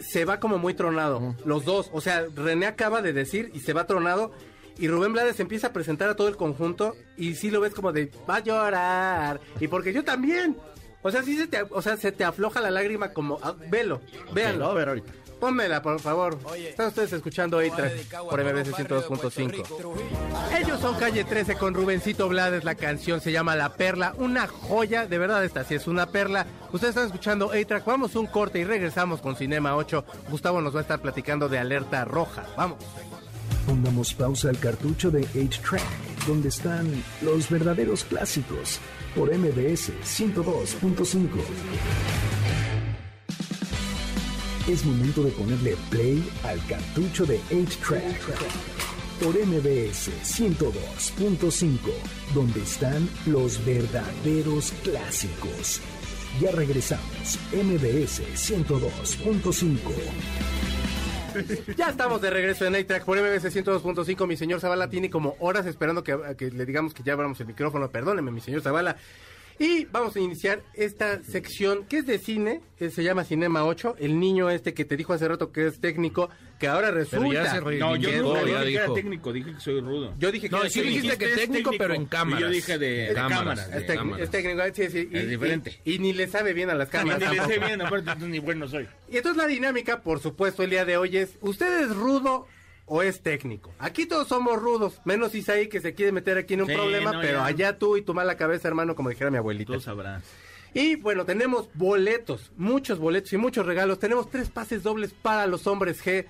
Se 0.00 0.26
va 0.26 0.38
como 0.38 0.58
muy 0.58 0.74
tronado, 0.74 1.34
los 1.46 1.64
dos. 1.64 1.90
O 1.92 2.02
sea, 2.02 2.26
René 2.36 2.66
acaba 2.66 3.00
de 3.00 3.14
decir 3.14 3.50
y 3.54 3.60
se 3.60 3.72
va 3.72 3.86
tronado. 3.86 4.32
Y 4.78 4.88
Rubén 4.88 5.14
Blades 5.14 5.40
empieza 5.40 5.68
a 5.68 5.72
presentar 5.72 6.10
a 6.10 6.16
todo 6.16 6.28
el 6.28 6.36
conjunto 6.36 6.96
y 7.16 7.34
sí 7.34 7.50
lo 7.50 7.60
ves 7.60 7.74
como 7.74 7.92
de, 7.92 8.10
va 8.28 8.36
a 8.36 8.40
llorar. 8.40 9.40
Y 9.58 9.68
porque 9.68 9.92
yo 9.92 10.04
también. 10.04 10.56
O 11.02 11.10
sea, 11.10 11.22
sí 11.22 11.38
se 11.38 11.46
te, 11.46 11.62
o 11.62 11.80
sea, 11.80 11.96
se 11.96 12.12
te 12.12 12.24
afloja 12.24 12.60
la 12.60 12.70
lágrima 12.70 13.14
como, 13.14 13.38
ah, 13.42 13.56
velo, 13.70 14.02
véanlo. 14.34 14.66
A 14.66 14.74
ver 14.74 14.88
ahorita. 14.88 15.12
Pónmela, 15.40 15.80
por 15.80 15.98
favor. 16.00 16.38
Están 16.56 16.88
ustedes 16.88 17.14
escuchando 17.14 17.58
A-Track 17.58 18.14
por 18.28 18.44
MBC 18.44 18.74
102.5. 18.74 19.64
Ellos 20.60 20.80
son 20.80 20.94
Calle 20.96 21.24
13 21.24 21.56
con 21.56 21.72
Rubencito 21.72 22.28
Blades. 22.28 22.62
La 22.64 22.74
canción 22.74 23.20
se 23.22 23.32
llama 23.32 23.56
La 23.56 23.70
Perla. 23.70 24.14
Una 24.18 24.46
joya, 24.46 25.06
de 25.06 25.18
verdad, 25.18 25.42
esta 25.44 25.64
sí 25.64 25.74
es 25.74 25.86
una 25.86 26.06
perla. 26.06 26.46
Ustedes 26.72 26.90
están 26.90 27.06
escuchando 27.06 27.52
A-Track. 27.52 27.84
Vamos 27.86 28.14
un 28.16 28.26
corte 28.26 28.58
y 28.58 28.64
regresamos 28.64 29.20
con 29.22 29.34
Cinema 29.34 29.74
8. 29.76 30.04
Gustavo 30.28 30.60
nos 30.60 30.74
va 30.74 30.80
a 30.80 30.82
estar 30.82 31.00
platicando 31.00 31.48
de 31.48 31.58
Alerta 31.58 32.04
Roja. 32.04 32.44
Vamos. 32.56 32.78
Pongamos 33.66 34.12
pausa 34.14 34.50
al 34.50 34.58
cartucho 34.58 35.10
de 35.10 35.26
8-Track, 35.28 36.26
donde 36.26 36.48
están 36.48 37.02
los 37.22 37.48
verdaderos 37.48 38.04
clásicos, 38.04 38.78
por 39.14 39.34
MBS 39.34 39.92
102.5. 40.04 41.28
Es 44.70 44.84
momento 44.84 45.24
de 45.24 45.32
ponerle 45.32 45.76
play 45.90 46.22
al 46.44 46.64
cartucho 46.68 47.26
de 47.26 47.40
8-Track, 47.50 48.20
por 49.20 49.34
MBS 49.34 50.12
102.5, 50.22 51.78
donde 52.32 52.60
están 52.60 53.08
los 53.26 53.64
verdaderos 53.66 54.72
clásicos. 54.84 55.80
Ya 56.40 56.52
regresamos, 56.52 57.36
MBS 57.52 58.22
102.5. 58.36 59.76
Ya 61.76 61.88
estamos 61.88 62.20
de 62.20 62.30
regreso 62.30 62.64
en 62.64 62.76
A-Track 62.76 63.04
por 63.04 63.18
MBC 63.18 63.46
102.5. 63.46 64.24
Mi 64.28 64.36
señor 64.36 64.60
Zavala 64.60 64.88
tiene 64.88 65.10
como 65.10 65.34
horas 65.40 65.66
esperando 65.66 66.04
que, 66.04 66.16
que 66.38 66.52
le 66.52 66.64
digamos 66.64 66.94
que 66.94 67.02
ya 67.02 67.14
abramos 67.14 67.40
el 67.40 67.48
micrófono. 67.48 67.90
Perdóneme, 67.90 68.30
mi 68.30 68.40
señor 68.40 68.62
Zavala. 68.62 68.96
Y 69.60 69.84
vamos 69.92 70.16
a 70.16 70.20
iniciar 70.20 70.62
esta 70.72 71.22
sección 71.22 71.84
que 71.84 71.98
es 71.98 72.06
de 72.06 72.18
cine, 72.18 72.62
que 72.78 72.88
se 72.88 73.02
llama 73.04 73.24
Cinema 73.24 73.66
8. 73.66 73.96
El 73.98 74.18
niño 74.18 74.48
este 74.48 74.72
que 74.72 74.86
te 74.86 74.96
dijo 74.96 75.12
hace 75.12 75.28
rato 75.28 75.52
que 75.52 75.66
es 75.66 75.82
técnico, 75.82 76.30
que 76.58 76.66
ahora 76.66 76.90
resulta... 76.90 77.28
Pero 77.28 77.32
ya 77.44 77.50
se 77.52 77.60
No, 77.78 77.94
yo 77.94 78.08
dije 78.08 78.64
que 78.64 78.74
era 78.74 78.94
técnico, 78.94 79.32
dije 79.34 79.52
que 79.52 79.60
soy 79.60 79.80
rudo. 79.80 80.14
Yo 80.18 80.32
dije 80.32 80.48
que 80.48 80.56
No, 80.56 80.62
sí 80.62 80.80
técnico. 80.80 81.02
dijiste 81.02 81.18
que 81.18 81.24
es 81.26 81.36
técnico, 81.36 81.70
pero 81.76 81.92
en 81.92 82.02
y 82.04 82.06
cámaras. 82.06 82.40
Yo 82.40 82.48
dije 82.48 82.78
de, 82.78 82.86
de 83.08 83.14
Cámaras, 83.14 83.38
cámaras. 83.38 83.70
de 83.70 83.76
Es, 83.76 83.86
técnico, 83.86 84.02
cámaras. 84.02 84.22
es 84.22 84.30
técnico, 84.30 84.62
sí, 84.72 84.88
sí. 84.88 85.08
Y, 85.12 85.18
Es 85.18 85.28
diferente. 85.28 85.80
Y, 85.84 85.92
y 85.92 85.98
ni 85.98 86.12
le 86.14 86.26
sabe 86.26 86.54
bien 86.54 86.70
a 86.70 86.74
las 86.74 86.88
cámaras. 86.88 87.20
ni 87.30 87.36
le 87.36 87.44
sé 87.44 87.58
bien, 87.58 87.82
aparte 87.82 88.26
ni 88.26 88.38
bueno 88.38 88.66
soy. 88.66 88.88
Y 89.10 89.18
entonces 89.18 89.42
la 89.42 89.46
dinámica, 89.46 90.00
por 90.00 90.20
supuesto, 90.20 90.62
el 90.62 90.70
día 90.70 90.86
de 90.86 90.96
hoy 90.96 91.18
es, 91.18 91.36
¿usted 91.42 91.82
es 91.82 91.94
rudo 91.94 92.46
o 92.92 93.02
es 93.02 93.22
técnico? 93.22 93.72
Aquí 93.78 94.04
todos 94.04 94.26
somos 94.28 94.60
rudos, 94.60 95.00
menos 95.04 95.34
Isaí 95.34 95.68
que 95.68 95.80
se 95.80 95.94
quiere 95.94 96.10
meter 96.12 96.36
aquí 96.36 96.54
en 96.54 96.62
un 96.62 96.66
Sí, 96.68 96.74
problema, 96.74 97.12
no, 97.12 97.20
pero 97.20 97.38
ya. 97.38 97.46
allá 97.46 97.78
tú 97.78 97.96
y 97.96 98.02
tu 98.02 98.12
mala 98.14 98.36
cabeza, 98.36 98.66
hermano, 98.68 98.94
como 98.96 99.08
dijera 99.10 99.30
mi 99.30 99.38
abuelita. 99.38 99.72
Tú 99.72 99.80
sabrás. 99.80 100.24
Y 100.74 100.96
bueno, 100.96 101.24
tenemos 101.24 101.68
boletos, 101.74 102.50
muchos 102.56 102.98
boletos 102.98 103.32
y 103.32 103.36
muchos 103.36 103.64
regalos. 103.64 103.98
Tenemos 104.00 104.28
tres 104.28 104.50
pases 104.50 104.82
dobles 104.82 105.12
para 105.12 105.46
los 105.46 105.66
hombres 105.66 106.04
G. 106.04 106.26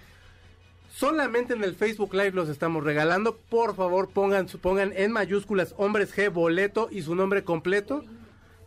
Solamente 0.95 1.55
en 1.55 1.63
el 1.65 1.75
Facebook 1.75 2.13
Live 2.15 2.33
los 2.33 2.49
estamos 2.49 2.85
regalando. 2.85 3.37
Por 3.49 3.75
favor, 3.77 4.09
pongan, 4.11 4.47
pongan 4.61 4.93
en 4.97 5.13
mayúsculas 5.13 5.75
hombres 5.79 6.15
G 6.17 6.31
boleto 6.31 6.89
y 6.91 7.03
su 7.03 7.15
nombre 7.15 7.45
completo. 7.45 8.05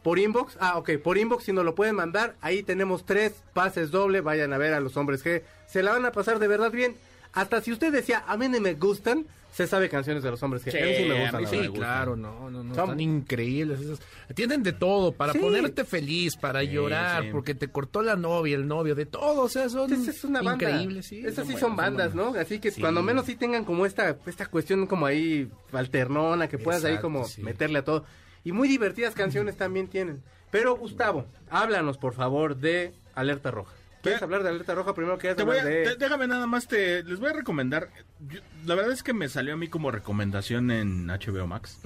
Por 0.04 0.20
inbox, 0.20 0.58
ah, 0.60 0.78
ok, 0.78 0.98
por 1.02 1.18
inbox 1.18 1.46
si 1.46 1.54
nos 1.54 1.64
lo 1.64 1.76
pueden 1.76 1.96
mandar, 1.96 2.36
ahí 2.42 2.62
tenemos 2.62 3.06
tres 3.06 3.34
pases 3.54 3.90
doble, 3.90 4.20
vayan 4.20 4.52
a 4.52 4.58
ver 4.58 4.74
a 4.74 4.82
los 4.82 4.98
hombres 4.98 5.24
G, 5.26 5.44
se 5.66 5.82
la 5.82 5.94
van 5.94 6.06
a 6.06 6.12
pasar 6.12 6.40
de 6.40 6.48
verdad 6.50 6.72
bien. 6.72 6.96
Hasta 7.34 7.62
si 7.62 7.72
usted 7.72 7.92
decía, 7.92 8.24
a 8.28 8.38
mí 8.38 8.48
no 8.48 8.60
me 8.62 8.76
gustan, 8.76 9.26
se 9.52 9.68
sabe 9.68 9.90
canciones 9.90 10.24
de 10.24 10.32
los 10.32 10.42
hombres 10.44 10.66
G. 10.66 10.72
Sí, 10.72 10.78
a 10.78 10.86
mí 10.86 10.94
sí 10.96 11.04
me 11.06 11.18
a 11.18 11.22
gustan. 11.22 11.42
mí 11.42 11.58
la 11.58 11.64
sí, 11.64 11.70
claro, 11.74 12.16
no, 12.16 12.50
no, 12.50 12.64
no, 12.64 12.74
Son- 12.76 12.84
están 12.86 13.00
increíbles. 13.00 13.80
esos. 13.82 14.00
Tienen 14.36 14.64
de 14.64 14.72
todo, 14.74 15.12
para 15.12 15.34
Sí. 15.34 15.40
ponerte 15.40 15.84
feliz, 15.84 16.36
para 16.38 16.64
llorar, 16.64 17.24
sí. 17.24 17.30
porque 17.32 17.54
te 17.56 17.68
cortó 17.68 18.02
la 18.04 18.16
novia, 18.16 18.56
el 18.56 18.68
novio, 18.68 18.96
de 18.96 19.06
todo, 19.06 19.42
o 19.44 19.50
sea, 19.50 19.68
son 19.70 19.92
Esa 19.94 20.12
es 20.12 20.24
una 20.24 20.42
banda. 20.42 20.70
increíbles, 20.70 21.08
sí. 21.08 21.24
Esas 21.26 21.48
sí 21.48 21.56
son 21.58 21.76
bandas, 21.76 22.14
buenas. 22.14 22.34
¿no? 22.36 22.40
Así 22.40 22.60
que 22.60 22.72
Sí. 22.72 22.82
cuando 22.82 23.02
menos 23.04 23.26
sí 23.26 23.36
tengan 23.36 23.66
como 23.66 23.86
esta, 23.86 24.16
esta 24.26 24.46
cuestión 24.48 24.86
como 24.88 25.06
ahí 25.06 25.50
alternona, 25.72 26.48
que 26.48 26.58
puedas 26.58 26.84
ahí 26.86 26.98
como 27.00 27.26
sí. 27.26 27.42
meterle 27.44 27.80
a 27.80 27.84
todo. 27.84 28.06
Y 28.44 28.52
muy 28.52 28.68
divertidas 28.68 29.14
canciones 29.16 29.56
también 29.58 29.88
tienen. 29.88 30.22
Pero 30.52 30.76
Gustavo, 30.76 31.26
háblanos 31.50 31.98
por 31.98 32.14
favor 32.14 32.58
de 32.58 32.94
Alerta 33.16 33.50
Roja. 33.52 33.74
¿Quieres 34.04 34.20
Te- 34.20 34.26
hablar 34.26 34.44
de 34.44 34.50
Alerta 34.50 34.76
Roja? 34.76 34.94
Primero 34.94 35.18
quieres 35.18 35.38
Te 35.38 35.44
voy 35.44 35.58
hablar 35.58 35.74
a- 35.74 35.84
te- 35.92 35.96
déjame 35.96 36.28
nada 36.28 36.46
más, 36.46 36.68
te, 36.68 37.02
les 37.04 37.20
voy 37.20 37.30
a 37.30 37.34
recomendar. 37.34 37.90
yo- 38.30 38.42
la 38.66 38.76
verdad 38.76 38.92
es 38.92 39.02
que 39.02 39.14
me 39.14 39.28
salió 39.30 39.54
a 39.54 39.58
mí 39.58 39.68
como 39.70 39.90
recomendación 39.92 40.70
en 40.72 41.10
HBO 41.10 41.48
Max. 41.48 41.80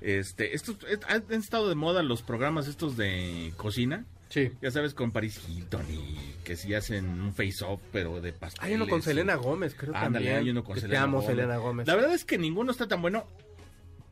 Este, 0.00 0.54
estos 0.54 0.76
es- 0.88 1.00
han, 1.06 1.24
estado 1.32 1.68
de 1.68 1.74
moda 1.74 2.02
los 2.02 2.22
programas 2.22 2.66
estos 2.66 2.96
de 2.96 3.52
cocina. 3.56 4.04
Sí. 4.30 4.52
Ya 4.62 4.70
sabes, 4.70 4.94
con 4.94 5.10
Paris 5.10 5.40
Hilton 5.48 5.84
y 5.90 6.34
que 6.44 6.54
si 6.56 6.72
hacen 6.74 7.20
un 7.20 7.34
face-off, 7.34 7.80
pero 7.92 8.20
de 8.20 8.32
pasteles. 8.32 8.68
Hay 8.68 8.74
uno 8.76 8.86
con 8.86 9.02
Selena 9.02 9.34
Gómez, 9.34 9.74
creo 9.76 9.92
Ándale, 9.94 10.12
también. 10.26 10.36
hay 10.36 10.50
uno 10.50 10.62
con 10.62 10.74
que 10.76 10.82
Selena 10.82 11.00
Te 11.00 11.04
amo, 11.04 11.16
Gómez. 11.20 11.30
Selena 11.30 11.56
Gómez. 11.56 11.86
La 11.88 11.94
verdad 11.96 12.14
es 12.14 12.24
que 12.24 12.38
ninguno 12.38 12.70
está 12.70 12.86
tan 12.86 13.02
bueno. 13.02 13.26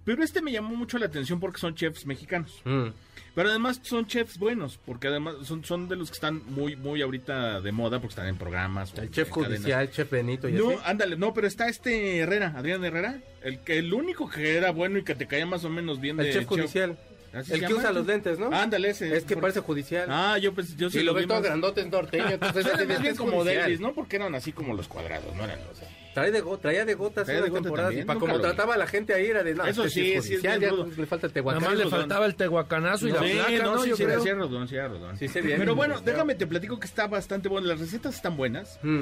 Pero 0.08 0.24
este 0.24 0.40
me 0.40 0.50
llamó 0.50 0.74
mucho 0.74 0.96
la 0.96 1.04
atención 1.04 1.38
porque 1.38 1.58
son 1.60 1.74
chefs 1.74 2.06
mexicanos. 2.06 2.62
Mm. 2.64 2.86
Pero 3.34 3.50
además 3.50 3.78
son 3.82 4.06
chefs 4.06 4.38
buenos, 4.38 4.78
porque 4.86 5.06
además 5.06 5.34
son, 5.44 5.66
son 5.66 5.86
de 5.86 5.96
los 5.96 6.08
que 6.08 6.14
están 6.14 6.40
muy, 6.46 6.76
muy 6.76 7.02
ahorita 7.02 7.60
de 7.60 7.72
moda, 7.72 7.98
porque 8.00 8.12
están 8.12 8.26
en 8.26 8.38
programas. 8.38 8.94
El 8.96 9.10
chef 9.10 9.28
judicial, 9.28 9.82
el 9.82 9.90
chef 9.90 10.10
Benito 10.10 10.48
y 10.48 10.52
No, 10.52 10.70
así. 10.70 10.78
ándale, 10.86 11.16
no, 11.16 11.34
pero 11.34 11.46
está 11.46 11.68
este 11.68 12.20
Herrera, 12.20 12.54
Adrián 12.56 12.82
Herrera, 12.82 13.18
el 13.42 13.60
que 13.60 13.76
el 13.76 13.92
único 13.92 14.30
que 14.30 14.56
era 14.56 14.70
bueno 14.70 14.96
y 14.96 15.04
que 15.04 15.14
te 15.14 15.26
caía 15.26 15.44
más 15.44 15.64
o 15.64 15.68
menos 15.68 16.00
bien 16.00 16.18
El 16.18 16.24
de 16.24 16.32
chef 16.32 16.46
judicial. 16.46 16.98
¿Así 17.32 17.52
El 17.52 17.60
que 17.60 17.66
llama? 17.66 17.76
usa 17.80 17.92
los 17.92 18.06
lentes, 18.06 18.38
¿no? 18.38 18.50
Ándale, 18.52 18.90
ese. 18.90 19.14
Es 19.16 19.24
que 19.24 19.34
Por- 19.34 19.42
parece 19.42 19.60
judicial. 19.60 20.06
Ah, 20.10 20.38
yo 20.38 20.54
pues 20.54 20.76
yo 20.76 20.86
y 20.88 20.90
sí 20.90 21.02
lo 21.02 21.12
vi 21.12 21.20
ves 21.20 21.28
todo 21.28 21.42
grandote, 21.42 21.82
es 21.82 21.90
norteño. 21.90 22.24
Entonces 22.30 22.64
Era 22.64 22.74
ese 22.76 22.86
más 22.86 22.96
es 22.96 23.02
bien 23.02 23.16
como. 23.16 23.44
Davis, 23.44 23.80
¿no? 23.80 23.92
Porque 23.92 24.16
eran 24.16 24.34
así 24.34 24.52
como 24.52 24.74
los 24.74 24.88
cuadrados, 24.88 25.34
no 25.36 25.44
eran 25.44 25.58
los... 25.68 25.78
Trae 26.14 26.32
de 26.32 26.40
go- 26.40 26.58
traía 26.58 26.84
de 26.84 26.94
gotas 26.94 27.26
Traía 27.26 27.40
unas 27.42 27.44
de 27.44 27.50
gota 27.50 27.62
temporadas. 27.62 27.88
también, 27.90 28.04
Y 28.04 28.06
para 28.06 28.18
como 28.18 28.32
lo 28.34 28.40
trataba 28.40 28.74
a 28.74 28.78
la 28.78 28.86
gente 28.88 29.12
ahí 29.14 29.26
era 29.26 29.44
de 29.44 29.54
no, 29.54 29.64
Eso 29.66 29.84
este 29.84 30.20
sí, 30.20 30.28
sí, 30.28 30.34
es 30.34 30.42
ya 30.42 30.56
rudo. 30.58 30.86
le 30.96 31.06
falta 31.06 31.26
el 31.26 31.32
Nada 31.32 31.34
tehuacán. 31.34 31.62
más 31.62 31.76
le 31.78 31.86
faltaba 31.86 32.26
el 32.26 32.34
tehuacanazo 32.34 33.06
y 33.08 33.12
la 33.12 33.22
Sí, 33.22 33.30
placa, 33.34 33.62
no, 33.62 33.82
sí, 33.84 33.92
sí, 33.94 34.02
hacía 34.04 34.34
rodón, 34.34 34.66
sí, 34.66 34.76
rodón. 34.80 35.16
Sí. 35.18 35.28
Pero 35.32 35.74
bueno, 35.76 35.98
Sí. 35.98 36.04
déjame 36.06 36.34
te 36.34 36.46
platico 36.48 36.80
que 36.80 36.86
está 36.86 37.06
bastante 37.06 37.48
bueno. 37.48 37.68
Las 37.68 37.78
recetas 37.78 38.16
están 38.16 38.36
buenas. 38.36 38.80
Mm. 38.82 39.00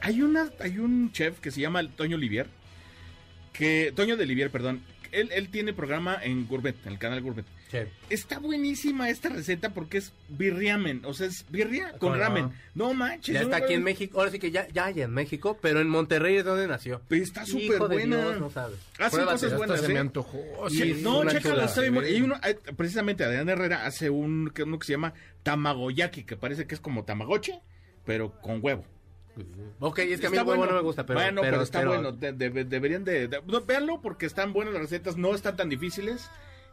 Hay 0.00 0.22
una, 0.22 0.48
hay 0.58 0.78
un 0.78 1.12
chef 1.12 1.38
que 1.38 1.50
se 1.52 1.60
llama 1.60 1.86
Toño 1.94 2.16
Olivier, 2.16 2.46
que 3.52 3.92
Toño 3.94 4.16
de 4.16 4.24
Olivier, 4.24 4.50
perdón. 4.50 4.82
Él, 5.12 5.30
él 5.32 5.48
tiene 5.50 5.72
programa 5.72 6.18
en 6.22 6.46
Gourmet, 6.48 6.74
en 6.84 6.92
el 6.92 6.98
canal 6.98 7.20
Gourmet. 7.22 7.44
Sí. 7.70 7.78
Está 8.08 8.38
buenísima 8.38 9.10
esta 9.10 9.28
receta 9.28 9.74
porque 9.74 9.98
es 9.98 10.12
birriamen, 10.30 11.02
o 11.04 11.12
sea, 11.12 11.26
es 11.26 11.44
birria 11.50 11.92
con 11.98 12.18
ramen. 12.18 12.50
No 12.74 12.94
manches. 12.94 13.34
Ya 13.34 13.40
no, 13.40 13.46
está 13.46 13.58
aquí 13.64 13.74
en 13.74 13.82
México. 13.84 14.18
Ahora 14.18 14.30
sí 14.30 14.38
que 14.38 14.50
ya, 14.50 14.66
ya 14.68 14.86
hay 14.86 15.02
en 15.02 15.10
México, 15.12 15.58
pero 15.60 15.80
en 15.80 15.88
Monterrey 15.90 16.36
es 16.36 16.44
donde 16.46 16.66
nació. 16.66 17.02
Pero 17.08 17.22
está 17.22 17.44
súper 17.44 17.78
buena. 17.80 18.16
Dios, 18.16 18.40
no 18.40 18.48
sabes. 18.50 18.78
Hace 18.98 19.16
Pruébate. 19.16 19.32
cosas 19.42 19.56
buenas, 19.58 19.80
se 19.82 19.88
me 19.88 19.94
¿eh? 19.94 19.98
antojó. 19.98 20.38
Sí, 20.70 20.76
Sí, 20.76 20.90
es 20.92 21.02
no, 21.02 21.24
chécalo, 21.30 21.62
está 21.62 21.82
bien. 21.82 22.02
Y 22.08 22.22
uno, 22.22 22.36
eh, 22.42 22.56
precisamente 22.74 23.24
Adrián 23.24 23.48
Herrera 23.50 23.84
hace 23.84 24.08
un 24.08 24.50
que, 24.54 24.62
uno 24.62 24.78
que 24.78 24.86
se 24.86 24.92
llama 24.92 25.12
tamagoyaki, 25.42 26.24
que 26.24 26.36
parece 26.36 26.66
que 26.66 26.74
es 26.74 26.80
como 26.80 27.04
tamagoche, 27.04 27.60
pero 28.06 28.32
con 28.40 28.60
huevo. 28.62 28.84
Ok, 29.78 29.98
es 30.00 30.20
que 30.20 30.26
a 30.26 30.30
mí 30.30 30.36
Está 30.36 30.40
el 30.42 30.48
huevo 30.48 30.58
bueno. 30.58 30.72
no 30.72 30.78
me 30.78 30.82
gusta, 30.82 31.06
pero, 31.06 31.20
bueno, 31.20 31.42
pero, 31.42 31.62
está 31.62 31.78
pero- 31.80 31.90
bueno. 31.92 32.12
de- 32.12 32.32
de- 32.32 32.64
deberían 32.64 33.04
de, 33.04 33.28
de- 33.28 33.42
no, 33.46 33.60
véanlo 33.60 34.00
porque 34.00 34.26
están 34.26 34.52
buenas 34.52 34.72
las 34.74 34.82
recetas, 34.82 35.16
no 35.16 35.34
están 35.34 35.56
tan 35.56 35.68
difíciles. 35.68 36.28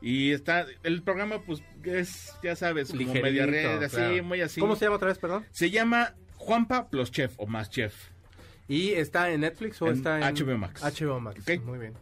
Y 0.05 0.33
está, 0.33 0.67
el 0.83 1.01
programa 1.01 1.41
pues 1.41 1.63
es, 1.83 2.31
ya 2.43 2.55
sabes, 2.55 2.89
como 2.89 2.99
Ligerito, 2.99 3.25
media 3.25 3.47
red, 3.47 3.81
así, 3.81 3.95
claro. 3.95 4.23
muy 4.23 4.39
así. 4.39 4.61
¿Cómo 4.61 4.75
se 4.75 4.85
llama 4.85 4.97
otra 4.97 5.07
vez, 5.07 5.17
perdón? 5.17 5.47
Se 5.49 5.71
llama 5.71 6.13
Juanpa 6.35 6.89
plus 6.91 7.09
Chef 7.09 7.33
o 7.37 7.47
más 7.47 7.71
Chef. 7.71 7.95
¿Y 8.67 8.91
está 8.91 9.31
en 9.31 9.41
Netflix 9.41 9.81
o 9.81 9.87
En 9.87 9.95
está 9.95 10.19
en 10.19 10.35
HBO 10.35 10.59
Max. 10.59 10.83
HBO 10.83 11.19
Max. 11.19 11.41
Ok. 11.41 11.59
Muy 11.63 11.79
bien. 11.79 11.93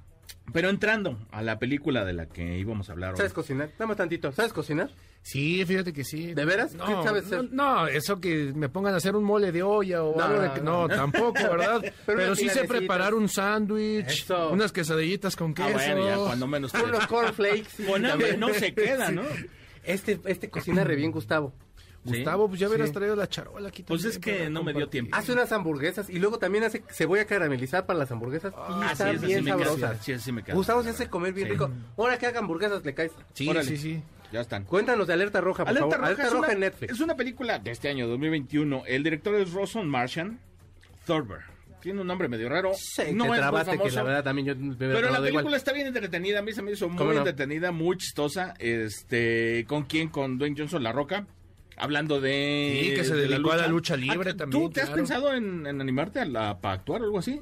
Pero 0.51 0.67
entrando 0.67 1.17
a 1.31 1.41
la 1.43 1.59
película 1.59 2.03
de 2.03 2.11
la 2.11 2.25
que 2.25 2.57
íbamos 2.57 2.89
a 2.89 2.91
hablar 2.91 3.11
hoy. 3.11 3.17
¿Sabes 3.17 3.31
cocinar? 3.31 3.69
Dame 3.79 3.95
tantito. 3.95 4.33
¿Sabes 4.33 4.51
cocinar? 4.51 4.89
Sí, 5.23 5.63
fíjate 5.65 5.93
que 5.93 6.03
sí. 6.03 6.33
¿De 6.33 6.43
veras? 6.45 6.73
No, 6.75 6.85
¿Qué 6.85 7.07
sabes 7.07 7.23
no, 7.31 7.37
hacer? 7.37 7.53
no, 7.53 7.87
eso 7.87 8.19
que 8.19 8.51
me 8.53 8.67
pongan 8.67 8.93
a 8.93 8.97
hacer 8.97 9.15
un 9.15 9.23
mole 9.23 9.51
de 9.53 9.63
olla 9.63 10.03
o 10.03 10.17
No, 10.17 10.23
algo 10.23 10.41
de 10.41 10.51
que... 10.53 10.61
no, 10.61 10.87
tampoco, 10.89 11.33
¿verdad? 11.33 11.79
Pero 12.05 12.17
Pero, 12.17 12.35
sí 12.35 12.49
sé 12.49 12.65
preparar 12.65 13.13
un 13.13 13.29
sándwich, 13.29 14.25
unas 14.51 14.71
quesadillitas 14.73 15.35
con 15.37 15.53
queso. 15.53 15.69
Ah, 15.69 15.93
bueno, 15.93 16.05
ya 16.05 16.17
cuando 16.17 16.45
menos. 16.47 16.73
Unos 16.83 17.07
cornflakes. 17.07 17.85
Con 17.87 18.05
hambre 18.05 18.35
no 18.37 18.53
se 18.53 18.73
queda, 18.73 19.11
¿no? 19.11 19.21
Este, 19.83 20.19
este 20.25 20.49
cocina 20.49 20.83
re 20.83 20.95
bien, 20.97 21.11
Gustavo. 21.11 21.53
Gustavo, 22.05 22.49
pues 22.49 22.59
ya 22.59 22.67
hubieras 22.67 22.89
Sí. 22.89 22.93
traído 22.95 23.15
la 23.15 23.29
charola 23.29 23.69
aquí 23.69 23.83
Pues 23.83 24.03
es 24.03 24.19
que 24.19 24.49
no 24.49 24.61
me 24.61 24.73
dio 24.73 24.89
tiempo. 24.89 25.15
Hace 25.15 25.31
unas 25.31 25.53
hamburguesas 25.53 26.09
y 26.09 26.19
luego 26.19 26.37
también 26.37 26.65
hace 26.65 26.83
cebolla 26.89 27.23
caramelizada 27.25 27.85
para 27.85 27.97
las 27.99 28.11
hamburguesas. 28.11 28.51
y 28.51 28.55
Ah, 28.57 28.89
están 28.91 29.11
sí, 29.11 29.15
esa 29.15 29.25
bien 29.25 29.39
sí 29.39 29.45
me 29.51 29.55
queda, 29.57 29.65
sabrosas. 29.69 29.97
sí, 30.05 30.11
esa 30.11 30.25
sí 30.25 30.31
me 30.33 30.43
queda. 30.43 30.53
Gustavo 30.55 30.83
se 30.83 30.89
hace 30.89 31.07
comer 31.09 31.31
bien 31.31 31.47
Sí. 31.47 31.53
rico. 31.53 31.71
Ahora 31.97 32.17
que 32.17 32.25
haga 32.25 32.39
hamburguesas 32.39 32.83
le 32.83 32.93
caes. 32.93 33.13
Sí, 33.33 33.47
Órale. 33.47 33.69
sí, 33.69 33.77
sí. 33.77 34.03
Ya 34.33 34.41
están. 34.41 34.65
Cuéntanos 34.65 35.07
de 35.07 35.13
Alerta 35.13 35.39
Roja, 35.41 35.63
por 35.63 35.69
Alerta 35.69 35.89
favor. 35.91 35.97
Roja, 35.99 36.07
Alerta 36.07 36.23
es, 36.23 36.31
Roja 36.33 36.43
una, 36.45 36.53
en 36.53 36.59
Netflix. 36.59 36.93
es 36.93 36.99
una 36.99 37.15
película 37.15 37.59
de 37.59 37.71
este 37.71 37.87
año, 37.87 38.07
2021. 38.07 38.83
El 38.87 39.03
director 39.03 39.35
es 39.35 39.53
Roson 39.53 39.87
Martian 39.87 40.39
Thorber. 41.05 41.39
Tiene 41.81 42.01
un 42.01 42.07
nombre 42.07 42.27
medio 42.29 42.49
raro. 42.49 42.71
Sí, 42.75 43.01
no 43.01 43.05
te 43.05 43.11
es 43.11 43.17
muy 43.29 43.37
trabaste, 43.37 43.71
que 43.73 43.77
famoso. 43.77 43.95
la 43.97 44.03
verdad 44.03 44.23
también 44.23 44.47
yo 44.47 44.55
me 44.55 44.73
Pero 44.75 45.01
la 45.01 45.07
igual. 45.09 45.23
película 45.23 45.57
está 45.57 45.73
bien 45.73 45.85
entretenida, 45.87 46.39
a 46.39 46.41
mí 46.41 46.51
se 46.53 46.61
me 46.61 46.71
hizo 46.71 46.87
¿Cómo 46.87 47.03
muy 47.03 47.13
no? 47.13 47.19
entretenida, 47.19 47.71
muy 47.71 47.97
chistosa. 47.97 48.53
Este, 48.57 49.65
¿con 49.67 49.83
quién? 49.83 50.09
Con 50.09 50.37
Dwayne 50.37 50.55
Johnson 50.57 50.81
La 50.81 50.91
Roca. 50.93 51.27
Hablando 51.75 52.21
de. 52.21 52.79
Sí, 52.89 52.93
que 52.95 53.03
se 53.03 53.15
de 53.15 53.27
dedicó 53.27 53.51
a 53.51 53.57
la 53.57 53.67
lucha 53.67 53.95
libre 53.97 54.31
Ah, 54.31 54.37
también, 54.37 54.61
¿Tú 54.63 54.69
te 54.69 54.81
has 54.81 54.91
pensado 54.91 55.33
en, 55.33 55.65
en 55.67 55.81
animarte 55.81 56.19
a 56.21 56.25
la- 56.25 56.59
para 56.61 56.75
actuar 56.75 57.01
o 57.01 57.05
algo 57.05 57.19
así? 57.19 57.41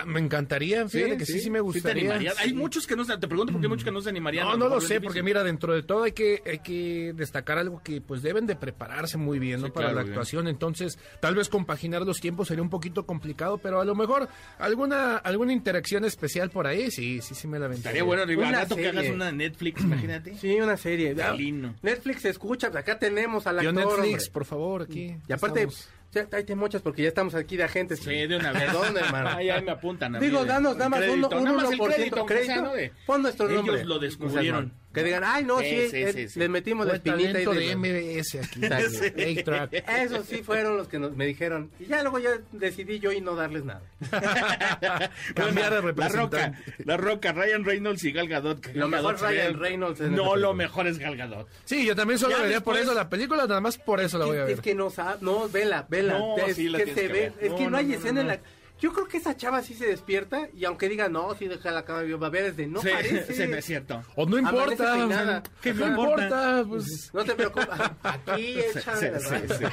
Ah, 0.00 0.04
Me 0.06 0.20
encantaría, 0.20 0.88
fíjate 0.88 1.16
que 1.16 1.26
sí, 1.26 1.40
sí, 1.40 1.50
me 1.50 1.60
gustaría. 1.60 2.12
Hay 2.38 2.48
Sí. 2.50 2.54
muchos 2.54 2.86
que 2.86 2.94
no 2.96 3.04
se, 3.04 3.16
te 3.18 3.26
pregunto 3.28 3.52
por 3.52 3.60
qué 3.60 3.66
hay 3.66 3.70
muchos 3.70 3.84
que 3.84 3.90
no 3.90 4.00
se 4.00 4.08
animarían. 4.10 4.46
No, 4.46 4.52
a 4.52 4.56
no 4.56 4.68
lo 4.68 4.80
sé, 4.80 5.00
porque 5.00 5.22
mira, 5.22 5.42
dentro 5.42 5.74
de 5.74 5.82
todo 5.82 6.04
hay 6.04 6.12
que, 6.12 6.42
hay 6.46 6.60
que 6.60 7.12
destacar 7.14 7.58
algo 7.58 7.82
que 7.82 8.00
pues 8.00 8.22
deben 8.22 8.46
de 8.46 8.56
prepararse 8.56 9.18
muy 9.18 9.38
bien, 9.38 9.60
¿no? 9.60 9.66
Sí, 9.66 9.72
Para 9.72 9.86
claro, 9.88 9.96
la 9.96 10.02
bien. 10.02 10.12
actuación, 10.12 10.48
entonces 10.48 10.98
tal 11.20 11.34
vez 11.34 11.48
compaginar 11.48 12.02
los 12.02 12.20
tiempos 12.20 12.48
sería 12.48 12.62
un 12.62 12.70
poquito 12.70 13.06
complicado, 13.06 13.58
pero 13.58 13.80
a 13.80 13.84
lo 13.84 13.94
mejor 13.94 14.28
alguna 14.58 15.16
alguna 15.16 15.52
interacción 15.52 16.04
especial 16.04 16.50
por 16.50 16.66
ahí, 16.66 16.90
sí, 16.90 17.20
sí, 17.20 17.34
sí 17.34 17.46
me 17.48 17.58
la 17.58 17.66
aventaría. 17.66 17.90
Estaría 17.90 18.02
bueno, 18.04 18.26
digo, 18.26 18.42
al 18.42 18.48
Una 18.48 18.60
rato 18.60 18.76
que 18.76 18.88
hagas 18.88 19.08
una 19.08 19.32
Netflix, 19.32 19.82
imagínate. 19.82 20.36
Sí, 20.38 20.60
una 20.60 20.76
serie. 20.76 21.14
Felino. 21.14 21.74
Netflix 21.82 22.24
escucha, 22.24 22.68
acá 22.68 22.98
tenemos 22.98 23.46
al 23.46 23.60
Yo 23.62 23.70
actor, 23.70 23.84
Netflix, 23.98 24.14
hombre. 24.24 24.30
por 24.32 24.44
favor, 24.44 24.82
aquí. 24.82 25.16
Y 25.28 25.32
aparte, 25.32 25.60
estamos. 25.62 25.88
Ya, 26.12 26.26
ahí 26.32 26.44
te 26.44 26.54
mochas 26.54 26.80
porque 26.82 27.02
ya 27.02 27.08
estamos 27.08 27.34
aquí 27.34 27.56
de 27.56 27.64
agentes. 27.64 28.00
Sí, 28.00 28.10
de 28.26 28.36
una 28.36 28.52
vez. 28.52 28.64
Perdón, 28.64 28.96
hermano. 28.96 29.30
Ay, 29.36 29.50
ahí 29.50 29.62
me 29.62 29.70
apuntan 29.72 30.16
a 30.16 30.18
mí 30.20 30.26
Digo, 30.26 30.42
de- 30.42 30.48
danos 30.48 30.76
nada 30.76 30.88
más 30.90 31.00
crédito. 31.00 31.28
un 31.28 31.46
el 31.48 31.54
1% 31.54 31.86
crédito, 31.94 32.16
sea, 32.16 32.26
crédito. 32.26 32.62
¿no? 32.62 32.72
De- 32.72 32.92
Pon 33.06 33.22
nuestro 33.22 33.46
Ellos 33.50 33.66
nombre. 33.66 33.84
lo 33.84 33.98
descubrieron. 33.98 34.72
Que 34.98 35.04
digan, 35.04 35.24
ay, 35.24 35.44
no, 35.44 35.58
sí, 35.60 35.66
Sí, 35.68 35.88
sí, 35.90 35.96
eh, 36.02 36.12
sí, 36.12 36.28
sí. 36.28 36.38
le 36.38 36.48
metimos 36.48 36.86
la 36.86 36.94
espinita. 36.94 37.40
y 37.40 37.44
de 37.46 37.54
de- 37.54 37.76
MBS 37.76 38.38
aquí. 38.38 38.60
Esos 40.02 40.26
sí 40.26 40.42
fueron 40.42 40.76
los 40.76 40.88
que 40.88 40.98
nos, 40.98 41.14
me 41.16 41.26
dijeron. 41.26 41.70
Y 41.78 41.86
ya 41.86 42.02
luego 42.02 42.18
ya 42.18 42.30
decidí 42.52 42.98
yo 42.98 43.12
y 43.12 43.20
no 43.20 43.34
darles 43.34 43.64
nada. 43.64 43.82
Cambiar 45.34 45.70
de 45.70 45.76
La 45.76 45.80
representante. 45.80 46.36
Roca, 46.46 46.58
La 46.84 46.96
Roca, 46.96 47.32
Ryan 47.32 47.64
Reynolds 47.64 48.04
y 48.04 48.12
Gal 48.12 48.28
Gadot. 48.28 48.60
que 48.60 48.72
Lo 48.74 48.88
Gal 48.88 48.90
mejor 48.90 49.14
Gadot 49.16 49.30
Ryan 49.30 49.58
Reynolds 49.58 50.00
en 50.00 50.06
esta 50.12 50.16
No, 50.16 50.24
lo 50.24 50.32
película. 50.32 50.54
mejor 50.54 50.86
es 50.86 50.98
Gal 50.98 51.16
Gadot. 51.16 51.48
Sí, 51.64 51.86
yo 51.86 51.94
también 51.96 52.18
solo 52.18 52.36
Ya 52.36 52.42
vería 52.42 52.60
por 52.60 52.76
eso 52.76 52.94
la 52.94 53.08
película, 53.08 53.46
nada 53.46 53.60
más 53.60 53.78
por 53.78 54.00
eso 54.00 54.18
la 54.18 54.26
voy 54.26 54.38
a 54.38 54.44
ver. 54.44 54.54
Es 54.54 54.60
que 54.60 54.74
no 54.74 54.90
sabe, 54.90 55.18
no, 55.20 55.48
vela, 55.48 55.86
vela. 55.88 56.18
No, 56.18 56.36
es 56.38 56.56
sí, 56.56 56.68
la 56.68 56.78
que 56.78 56.86
se 56.86 56.94
que 56.94 57.08
ve, 57.08 57.12
ver. 57.12 57.32
es 57.40 57.50
No, 57.50 57.56
que 57.56 57.64
no, 57.64 57.70
no, 57.70 57.76
hay 57.78 57.86
no, 57.86 57.94
escena 57.94 58.12
no, 58.14 58.20
en 58.22 58.26
la... 58.28 58.40
Yo 58.80 58.92
creo 58.92 59.08
que 59.08 59.16
esa 59.16 59.36
chava 59.36 59.62
sí 59.62 59.74
se 59.74 59.86
despierta 59.86 60.48
y 60.54 60.64
aunque 60.64 60.88
diga, 60.88 61.08
no, 61.08 61.34
sí 61.34 61.48
deja 61.48 61.70
la 61.72 61.84
cama, 61.84 62.02
va 62.16 62.26
a 62.28 62.30
ver, 62.30 62.44
es 62.46 62.56
de, 62.56 62.66
no 62.66 62.80
sí, 62.80 62.88
parece. 62.90 63.34
sí, 63.34 63.42
es 63.42 63.64
cierto. 63.64 64.02
O 64.14 64.24
no 64.24 64.38
importa. 64.38 65.04
o 65.04 65.08
sea, 65.08 65.42
que 65.60 65.74
no 65.74 65.86
importa, 65.88 66.64
pues. 66.68 67.10
No 67.12 67.24
te 67.24 67.34
preocupes, 67.34 67.68
aquí 68.02 68.60
échame 68.60 69.10
las 69.10 69.22
sí, 69.22 69.28
babas. 69.30 69.58
sí. 69.58 69.64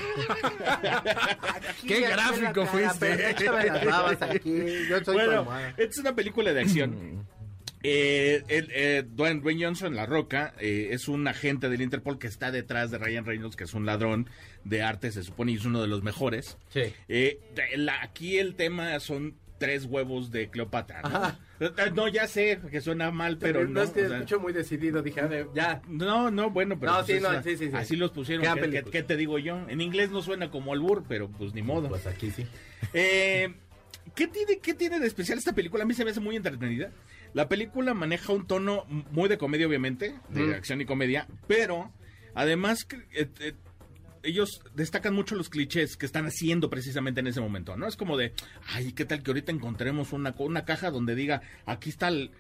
Aquí, 1.69 1.87
Qué 1.87 2.01
gráfico 2.01 2.53
cara, 2.53 2.67
fuiste. 2.67 3.29
Échame 3.29 3.65
las 3.65 3.85
babas 3.85 4.21
aquí, 4.21 4.63
yo 4.89 5.03
soy 5.03 5.15
Bueno, 5.15 5.47
esta 5.77 5.83
es 5.83 5.97
una 5.99 6.15
película 6.15 6.53
de 6.53 6.61
acción. 6.61 7.27
Eh, 7.87 8.43
el, 8.47 8.67
eh, 8.73 9.03
Dwayne, 9.07 9.41
Dwayne 9.41 9.63
Johnson, 9.65 9.95
La 9.95 10.05
Roca, 10.05 10.53
eh, 10.59 10.89
es 10.91 11.07
un 11.07 11.27
agente 11.27 11.69
del 11.69 11.81
Interpol 11.81 12.17
que 12.17 12.27
está 12.27 12.51
detrás 12.51 12.89
de 12.91 12.97
Ryan 12.97 13.25
Reynolds, 13.25 13.55
que 13.55 13.65
es 13.65 13.73
un 13.73 13.85
ladrón 13.85 14.27
de 14.63 14.81
arte, 14.81 15.11
se 15.11 15.23
supone, 15.23 15.51
y 15.51 15.55
es 15.55 15.65
uno 15.65 15.81
de 15.81 15.87
los 15.87 16.01
mejores. 16.01 16.57
Sí. 16.69 16.81
Eh, 17.07 17.39
la- 17.75 18.01
aquí 18.01 18.37
el 18.39 18.55
tema 18.55 18.99
son 18.99 19.35
tres 19.59 19.85
huevos 19.85 20.31
de 20.31 20.49
Cleopatra. 20.49 21.01
¿no? 21.03 21.65
Eh, 21.67 21.71
No, 21.95 22.07
ya 22.09 22.27
sé 22.27 22.59
que 22.69 22.81
suena 22.81 23.11
mal, 23.11 23.37
pero 23.37 23.63
no. 23.63 23.69
no 23.69 23.81
es 23.83 23.91
que 23.91 24.03
o 24.05 24.07
sea, 24.09 24.17
escucho 24.17 24.39
muy 24.41 24.51
decidido, 24.51 25.01
dije, 25.01 25.21
a 25.21 25.27
ver, 25.27 25.47
ya. 25.55 25.81
no, 25.87 26.29
no, 26.29 26.49
bueno, 26.49 26.77
pero 26.77 26.91
No, 26.91 27.05
pues 27.05 27.17
sí, 27.17 27.23
no, 27.23 27.41
sí, 27.43 27.55
sí, 27.55 27.67
sí. 27.69 27.71
así 27.73 27.95
los 27.95 28.11
pusieron. 28.11 28.45
¿Qué, 28.71 28.83
qué 28.91 29.03
te 29.03 29.15
digo 29.15 29.39
yo? 29.39 29.65
En 29.69 29.79
inglés 29.79 30.09
no 30.09 30.21
suena 30.21 30.51
como 30.51 30.73
albur, 30.73 31.05
pero 31.07 31.29
pues 31.29 31.53
ni 31.53 31.61
modo. 31.61 31.87
Pues 31.87 32.05
aquí 32.07 32.31
sí. 32.31 32.45
Eh, 32.93 33.53
¿qué, 34.13 34.27
tiene, 34.27 34.59
¿Qué 34.59 34.73
tiene 34.73 34.99
de 34.99 35.07
especial 35.07 35.37
esta 35.37 35.53
película? 35.53 35.83
A 35.83 35.87
mí 35.87 35.93
se 35.93 36.03
me 36.05 36.11
hace 36.11 36.19
muy 36.19 36.35
entretenida. 36.35 36.91
La 37.33 37.49
película 37.49 37.93
maneja 37.93 38.31
un 38.33 38.45
tono 38.47 38.85
muy 39.11 39.27
de 39.29 39.37
comedia, 39.37 39.67
obviamente, 39.67 40.15
de 40.29 40.41
Mm. 40.43 40.53
acción 40.53 40.81
y 40.81 40.85
comedia, 40.85 41.27
pero 41.47 41.91
además 42.33 42.87
eh, 43.13 43.27
eh, 43.39 43.53
ellos 44.23 44.61
destacan 44.73 45.13
mucho 45.13 45.35
los 45.35 45.49
clichés 45.49 45.97
que 45.97 46.05
están 46.05 46.25
haciendo 46.25 46.69
precisamente 46.69 47.19
en 47.19 47.27
ese 47.27 47.41
momento, 47.41 47.75
¿no? 47.77 47.87
Es 47.87 47.95
como 47.95 48.17
de, 48.17 48.33
ay, 48.67 48.91
¿qué 48.93 49.05
tal 49.05 49.21
que 49.21 49.31
ahorita 49.31 49.51
encontremos 49.51 50.13
una, 50.13 50.33
una 50.39 50.65
caja 50.65 50.91
donde 50.91 51.15
diga, 51.15 51.41
aquí 51.65 51.89
está 51.89 52.07
el... 52.07 52.31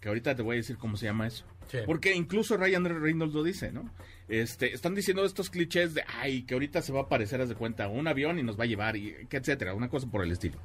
Que 0.00 0.08
ahorita 0.08 0.36
te 0.36 0.42
voy 0.42 0.54
a 0.54 0.58
decir 0.58 0.76
cómo 0.78 0.96
se 0.96 1.06
llama 1.06 1.26
eso. 1.26 1.44
Sí. 1.70 1.78
Porque 1.84 2.14
incluso 2.14 2.56
Ryan 2.56 2.84
Reynolds 2.84 3.34
lo 3.34 3.42
dice, 3.42 3.72
¿no? 3.72 3.92
Este, 4.28 4.72
están 4.72 4.94
diciendo 4.94 5.24
estos 5.24 5.50
clichés 5.50 5.92
de, 5.92 6.04
ay, 6.20 6.42
que 6.44 6.54
ahorita 6.54 6.82
se 6.82 6.92
va 6.92 7.00
a 7.00 7.02
aparecer, 7.04 7.40
haz 7.40 7.48
de 7.48 7.56
cuenta, 7.56 7.88
un 7.88 8.06
avión 8.06 8.38
y 8.38 8.44
nos 8.44 8.58
va 8.58 8.62
a 8.64 8.68
llevar, 8.68 8.96
y 8.96 9.26
que 9.28 9.38
etcétera, 9.38 9.74
una 9.74 9.88
cosa 9.88 10.06
por 10.08 10.22
el 10.24 10.30
estilo. 10.30 10.56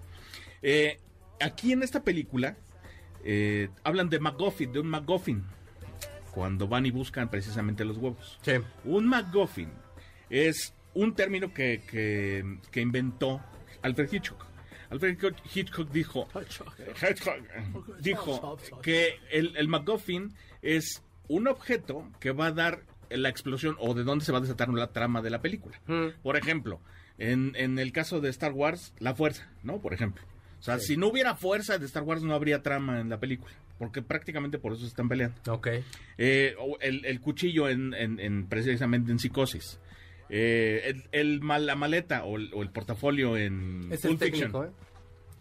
Eh, 0.63 0.99
aquí 1.39 1.73
en 1.73 1.83
esta 1.83 2.03
película 2.03 2.57
eh, 3.23 3.69
hablan 3.83 4.09
de 4.09 4.19
MacGuffin, 4.19 4.71
de 4.71 4.79
un 4.79 4.87
MacGuffin, 4.87 5.43
cuando 6.31 6.67
van 6.67 6.85
y 6.85 6.91
buscan 6.91 7.29
precisamente 7.29 7.85
los 7.85 7.97
huevos. 7.97 8.39
Sí. 8.41 8.53
Un 8.85 9.05
MacGuffin 9.07 9.69
es 10.29 10.73
un 10.95 11.13
término 11.13 11.53
que, 11.53 11.83
que, 11.85 12.57
que 12.71 12.81
inventó 12.81 13.41
Alfred 13.81 14.11
Hitchcock. 14.11 14.45
Alfred 14.89 15.17
Hitchcock 15.53 15.89
dijo, 15.91 16.27
Hitchcock 17.01 17.35
dijo 17.99 18.57
que 18.81 19.19
el, 19.31 19.55
el 19.57 19.69
es 20.61 21.03
un 21.27 21.47
objeto 21.47 22.09
que 22.19 22.31
va 22.31 22.47
a 22.47 22.51
dar 22.51 22.83
la 23.09 23.29
explosión 23.29 23.75
o 23.79 23.93
de 23.93 24.03
dónde 24.03 24.25
se 24.25 24.31
va 24.31 24.37
a 24.37 24.41
desatar 24.41 24.69
la 24.69 24.91
trama 24.91 25.21
de 25.21 25.29
la 25.29 25.41
película. 25.41 25.79
Mm. 25.87 26.21
Por 26.21 26.37
ejemplo, 26.37 26.79
en, 27.17 27.53
en 27.55 27.79
el 27.79 27.91
caso 27.91 28.21
de 28.21 28.29
Star 28.29 28.53
Wars, 28.53 28.93
la 28.99 29.15
fuerza, 29.15 29.49
¿no? 29.63 29.81
Por 29.81 29.93
ejemplo. 29.93 30.23
O 30.63 30.65
sea, 30.65 30.79
si 30.79 30.95
no 30.95 31.07
hubiera 31.07 31.35
fuerza 31.35 31.77
de 31.77 31.85
Star 31.87 32.03
Wars 32.03 32.23
no 32.23 32.33
habría 32.33 32.63
trama 32.63 33.01
en 33.01 33.09
la 33.09 33.19
película, 33.19 33.51
porque 33.77 34.01
prácticamente 34.01 34.59
por 34.59 34.71
eso 34.71 34.83
se 34.83 34.87
están 34.87 35.09
peleando. 35.09 35.35
Ok. 35.49 35.67
Eh, 36.17 36.55
el, 36.79 37.03
el 37.03 37.19
cuchillo 37.19 37.67
en, 37.67 37.93
en- 37.93 38.17
en- 38.21 38.47
precisamente 38.47 39.11
en 39.11 39.19
psicosis. 39.19 39.81
Eh, 40.29 40.83
el, 40.85 41.03
el 41.11 41.41
mal- 41.41 41.65
la 41.65 41.75
maleta 41.75 42.23
o 42.23 42.37
el, 42.37 42.49
o 42.53 42.61
el 42.63 42.69
portafolio 42.69 43.35
en 43.35 43.89
Es 43.91 44.05
el 44.05 44.17
Fiction. 44.17 44.51
técnico, 44.53 44.63
¿eh? 44.63 44.69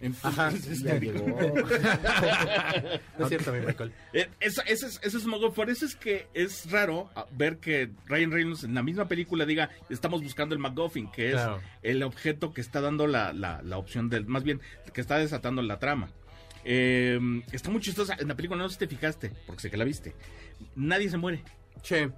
En- 0.03 0.15
Ajá. 0.23 0.51
Ya 0.83 0.99
técnico. 1.01 1.25
No 3.19 3.25
es 3.25 3.29
cierto, 3.29 3.53
mi 3.53 3.61
Michael. 3.61 3.93
Eh, 4.13 4.29
eso, 4.41 4.63
eso 4.67 4.87
es, 4.87 5.01
eso 5.03 5.17
es 5.19 5.27
mogo- 5.27 5.53
por 5.55 5.71
eso 5.71 5.87
es 5.87 5.95
que 5.95 6.27
es 6.35 6.71
raro 6.71 7.09
ah, 7.15 7.27
ver 7.33 7.59
que 7.59 7.89
Ryan 8.07 8.31
Reynolds 8.33 8.65
en 8.65 8.75
la 8.75 8.83
misma 8.83 9.07
película 9.09 9.47
diga 9.47 9.71
estamos 9.89 10.23
buscando 10.23 10.55
el 10.55 10.59
MacGuffin, 10.61 11.11
que 11.11 11.29
es 11.29 11.35
Claro. 11.35 11.61
el 11.83 12.03
objeto 12.03 12.53
que 12.53 12.61
está 12.61 12.81
dando 12.81 13.07
la, 13.07 13.33
la, 13.33 13.63
la 13.63 13.79
opción 13.79 14.09
del, 14.11 14.27
más 14.27 14.43
bien, 14.43 14.61
que 14.93 15.01
está 15.01 15.19
desatando 15.19 15.63
la 15.63 15.79
trama. 15.79 16.11
Eh, 16.65 17.19
está 17.53 17.71
muy 17.71 17.81
chistosa. 17.81 18.17
En 18.19 18.29
la 18.29 18.35
película 18.37 18.61
no 18.63 18.69
sé 18.69 18.75
si 18.75 18.79
te 18.81 18.87
fijaste, 18.89 19.33
porque 19.47 19.63
sé 19.63 19.71
que 19.71 19.77
la 19.77 19.85
viste. 19.85 20.15
Nadie 20.77 21.09
se 21.09 21.17
muere. 21.17 21.43
Che. 21.83 22.11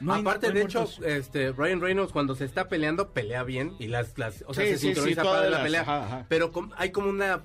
No 0.00 0.14
hay- 0.14 0.20
Aparte, 0.20 0.48
no 0.48 0.54
de 0.54 0.62
hecho, 0.62 0.80
muertos. 0.82 1.00
este, 1.06 1.52
Ryan 1.52 1.80
Reynolds 1.80 2.12
cuando 2.12 2.34
se 2.34 2.44
está 2.44 2.68
peleando, 2.68 3.10
pelea 3.10 3.42
bien 3.42 3.74
y 3.78 3.86
las, 3.88 4.16
las 4.18 4.44
o 4.46 4.54
sea, 4.54 4.64
Sí, 4.64 4.72
se 4.72 4.78
sí, 4.78 4.86
sincroniza 4.88 5.22
sí, 5.22 5.26
para 5.28 5.42
la 5.44 5.50
las- 5.50 5.62
pelea. 5.62 5.80
ajá, 5.82 6.04
ajá. 6.04 6.26
Pero 6.28 6.52
com- 6.52 6.70
hay 6.76 6.90
como 6.90 7.08
una, 7.08 7.40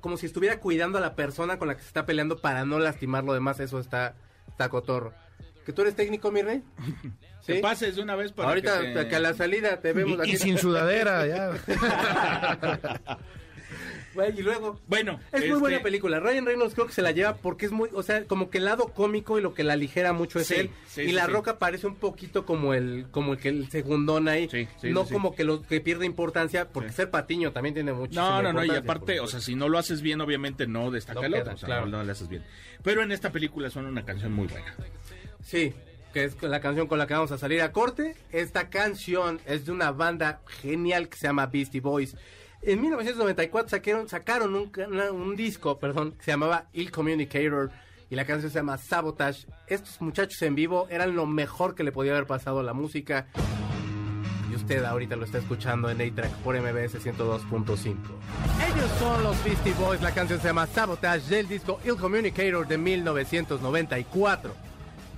como 0.00 0.16
si 0.16 0.26
estuviera 0.26 0.60
cuidando 0.60 0.98
a 0.98 1.00
la 1.00 1.14
persona 1.14 1.58
con 1.58 1.68
la 1.68 1.74
que 1.76 1.82
se 1.82 1.88
está 1.88 2.06
peleando 2.06 2.38
para 2.38 2.64
no 2.64 2.78
lastimar 2.78 3.24
lo 3.24 3.34
demás. 3.34 3.58
Eso 3.60 3.78
está, 3.80 4.14
está 4.48 4.68
cotorro. 4.68 5.12
¿Que 5.64 5.72
tú 5.72 5.82
eres 5.82 5.96
técnico, 5.96 6.30
mi 6.30 6.42
rey? 6.42 6.62
Que 7.46 7.54
¿Sí? 7.56 7.60
pases 7.62 7.94
de 7.94 8.02
una 8.02 8.16
vez 8.16 8.32
para 8.32 8.48
Ahorita, 8.48 8.80
que, 8.80 8.88
te- 8.88 9.06
que 9.08 9.14
a 9.14 9.20
la 9.20 9.32
salida 9.32 9.80
te 9.80 9.92
vemos 9.92 10.18
Y, 10.18 10.20
aquí. 10.22 10.30
y 10.32 10.36
sin 10.36 10.58
sudadera, 10.58 11.24
ya. 11.28 11.52
Y 14.36 14.42
luego, 14.42 14.80
Bueno, 14.86 15.20
Es 15.32 15.40
muy 15.40 15.48
este, 15.48 15.58
buena 15.60 15.80
película. 15.82 16.20
Ryan 16.20 16.46
Reynolds 16.46 16.74
creo 16.74 16.86
que 16.86 16.92
se 16.92 17.02
la 17.02 17.10
lleva 17.12 17.34
porque 17.36 17.66
es 17.66 17.72
muy, 17.72 17.88
o 17.92 18.02
sea, 18.02 18.24
como 18.24 18.50
que 18.50 18.58
el 18.58 18.64
lado 18.64 18.88
cómico 18.94 19.38
y 19.38 19.42
lo 19.42 19.54
que 19.54 19.64
la 19.64 19.76
ligera 19.76 20.12
mucho 20.12 20.38
es 20.40 20.46
Sí, 20.48 20.54
él. 20.54 20.70
sí, 20.86 21.02
y 21.02 21.06
sí, 21.06 21.12
La. 21.12 21.26
Roca 21.26 21.58
parece 21.58 21.86
un 21.86 21.96
poquito 21.96 22.46
como 22.46 22.74
el, 22.74 23.06
como 23.10 23.34
el 23.34 23.38
que 23.38 23.48
el 23.50 23.70
segundón 23.70 24.28
ahí. 24.28 24.48
No 24.84 25.04
como 25.06 25.34
que 25.34 25.44
lo 25.44 25.62
que 25.62 25.80
pierde 25.80 26.06
importancia, 26.06 26.68
porque 26.68 26.92
ser 26.92 27.10
patiño 27.10 27.52
también 27.52 27.74
tiene 27.74 27.92
mucho. 27.92 28.18
No, 28.20 28.42
no, 28.42 28.52
no, 28.52 28.64
y 28.64 28.70
aparte, 28.70 29.20
o 29.20 29.26
sea, 29.26 29.40
si 29.40 29.54
no 29.54 29.68
lo 29.68 29.78
haces 29.78 30.00
bien, 30.02 30.20
obviamente 30.20 30.66
no 30.66 30.90
destaca 30.90 31.20
No 31.20 31.26
el 31.26 31.32
queda, 31.32 31.42
otro, 31.42 31.54
o 31.54 31.58
sea, 31.58 31.66
claro. 31.66 31.86
no, 31.86 31.98
no 31.98 32.04
lo 32.04 32.12
haces 32.12 32.28
bien. 32.28 32.42
Pero 32.82 33.02
en 33.02 33.12
esta 33.12 33.30
película 33.32 33.70
son 33.70 33.86
una 33.86 34.04
canción 34.04 34.32
muy 34.32 34.46
buena. 34.46 34.74
Sí, 35.42 35.72
que 36.12 36.24
es 36.24 36.42
la 36.42 36.60
canción 36.60 36.86
con 36.86 36.98
la 36.98 37.06
que 37.06 37.14
vamos 37.14 37.32
a 37.32 37.38
salir 37.38 37.60
a 37.62 37.72
corte. 37.72 38.14
Esta 38.32 38.68
canción 38.70 39.40
es 39.46 39.66
de 39.66 39.72
una 39.72 39.90
banda 39.92 40.40
genial 40.62 41.08
que 41.08 41.16
se 41.16 41.26
llama 41.26 41.46
Beastie 41.46 41.80
Boys. 41.80 42.16
En 42.66 42.80
1994 42.80 43.68
sacaron, 43.70 44.08
sacaron 44.08 44.56
un, 44.56 44.72
un 45.12 45.36
disco, 45.36 45.78
perdón, 45.78 46.14
que 46.18 46.24
se 46.24 46.32
llamaba 46.32 46.66
Ill 46.72 46.90
Communicator 46.90 47.70
y 48.10 48.16
la 48.16 48.24
canción 48.24 48.50
se 48.50 48.58
llama 48.58 48.76
Sabotage. 48.76 49.46
Estos 49.68 50.00
muchachos 50.00 50.42
en 50.42 50.56
vivo 50.56 50.88
eran 50.90 51.14
lo 51.14 51.26
mejor 51.26 51.76
que 51.76 51.84
le 51.84 51.92
podía 51.92 52.10
haber 52.10 52.26
pasado 52.26 52.58
a 52.58 52.64
la 52.64 52.72
música. 52.72 53.28
Y 54.50 54.56
usted 54.56 54.82
ahorita 54.82 55.14
lo 55.14 55.24
está 55.24 55.38
escuchando 55.38 55.88
en 55.90 56.00
A-Track 56.00 56.32
por 56.38 56.60
MBS 56.60 56.96
102.5. 57.04 57.98
Ellos 58.74 58.90
son 58.98 59.22
los 59.22 59.44
Beastie 59.44 59.72
Boys, 59.74 60.02
la 60.02 60.12
canción 60.12 60.40
se 60.40 60.48
llama 60.48 60.66
Sabotage 60.66 61.28
del 61.28 61.46
disco 61.46 61.78
Ill 61.84 61.96
Communicator 61.96 62.66
de 62.66 62.78
1994. 62.78 64.65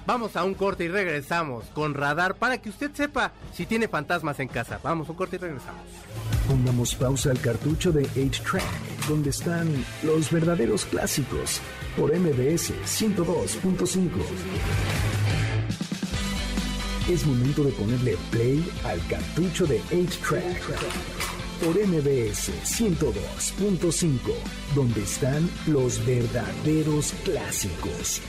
Vamos 0.09 0.37
a 0.37 0.45
un 0.45 0.55
corte 0.55 0.85
y 0.85 0.89
regresamos 0.89 1.67
con 1.75 1.93
radar 1.93 2.35
para 2.37 2.57
que 2.57 2.71
usted 2.71 2.91
sepa 2.95 3.31
si 3.53 3.67
tiene 3.67 3.89
fantasmas 3.89 4.41
en 4.41 4.49
casa. 4.49 4.81
Vamos, 4.83 5.07
un 5.11 5.15
corte 5.15 5.37
y 5.37 5.39
regresamos. 5.39 5.83
Pongamos 6.49 6.95
pausa 6.95 7.31
al 7.31 7.39
cartucho 7.39 7.93
de 7.93 8.09
8-Track, 8.09 9.07
donde 9.07 9.29
están 9.29 9.69
los 10.03 10.31
verdaderos 10.31 10.87
clásicos, 10.87 11.61
por 11.95 12.11
MBS 12.19 12.73
102.5. 12.87 14.09
Es 17.11 17.27
momento 17.27 17.63
de 17.65 17.73
ponerle 17.73 18.17
play 18.31 18.67
al 18.85 19.07
cartucho 19.09 19.67
de 19.67 19.79
8-Track, 19.91 20.57
por 21.63 21.77
MBS 21.87 22.51
102.5, 22.65 24.19
donde 24.75 25.03
están 25.03 25.51
los 25.67 26.03
verdaderos 26.07 27.13
clásicos. 27.25 28.23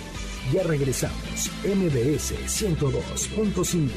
Ya 0.51 0.63
regresamos, 0.63 1.51
MBS 1.63 2.33
102.5. 2.47 3.89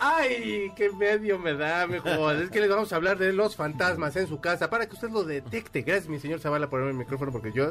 ¡Ay! 0.00 0.72
¡Qué 0.74 0.90
medio 0.90 1.38
me 1.38 1.54
da, 1.54 1.86
mejor! 1.86 2.34
Es 2.36 2.50
que 2.50 2.58
les 2.60 2.68
vamos 2.68 2.92
a 2.92 2.96
hablar 2.96 3.18
de 3.18 3.32
los 3.32 3.54
fantasmas 3.54 4.16
en 4.16 4.26
su 4.26 4.40
casa 4.40 4.68
para 4.68 4.86
que 4.88 4.94
usted 4.94 5.10
lo 5.10 5.22
detecte. 5.22 5.82
Gracias, 5.82 6.08
mi 6.08 6.18
señor 6.18 6.40
Zavala, 6.40 6.68
por 6.68 6.82
el 6.82 6.94
micrófono 6.94 7.30
porque 7.30 7.52
yo 7.52 7.70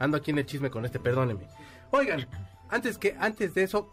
ando 0.00 0.16
aquí 0.16 0.32
en 0.32 0.38
el 0.38 0.46
chisme 0.46 0.70
con 0.70 0.84
este, 0.84 0.98
perdóneme. 0.98 1.46
Oigan, 1.92 2.26
antes 2.68 2.98
que 2.98 3.14
antes 3.20 3.54
de 3.54 3.62
eso, 3.62 3.88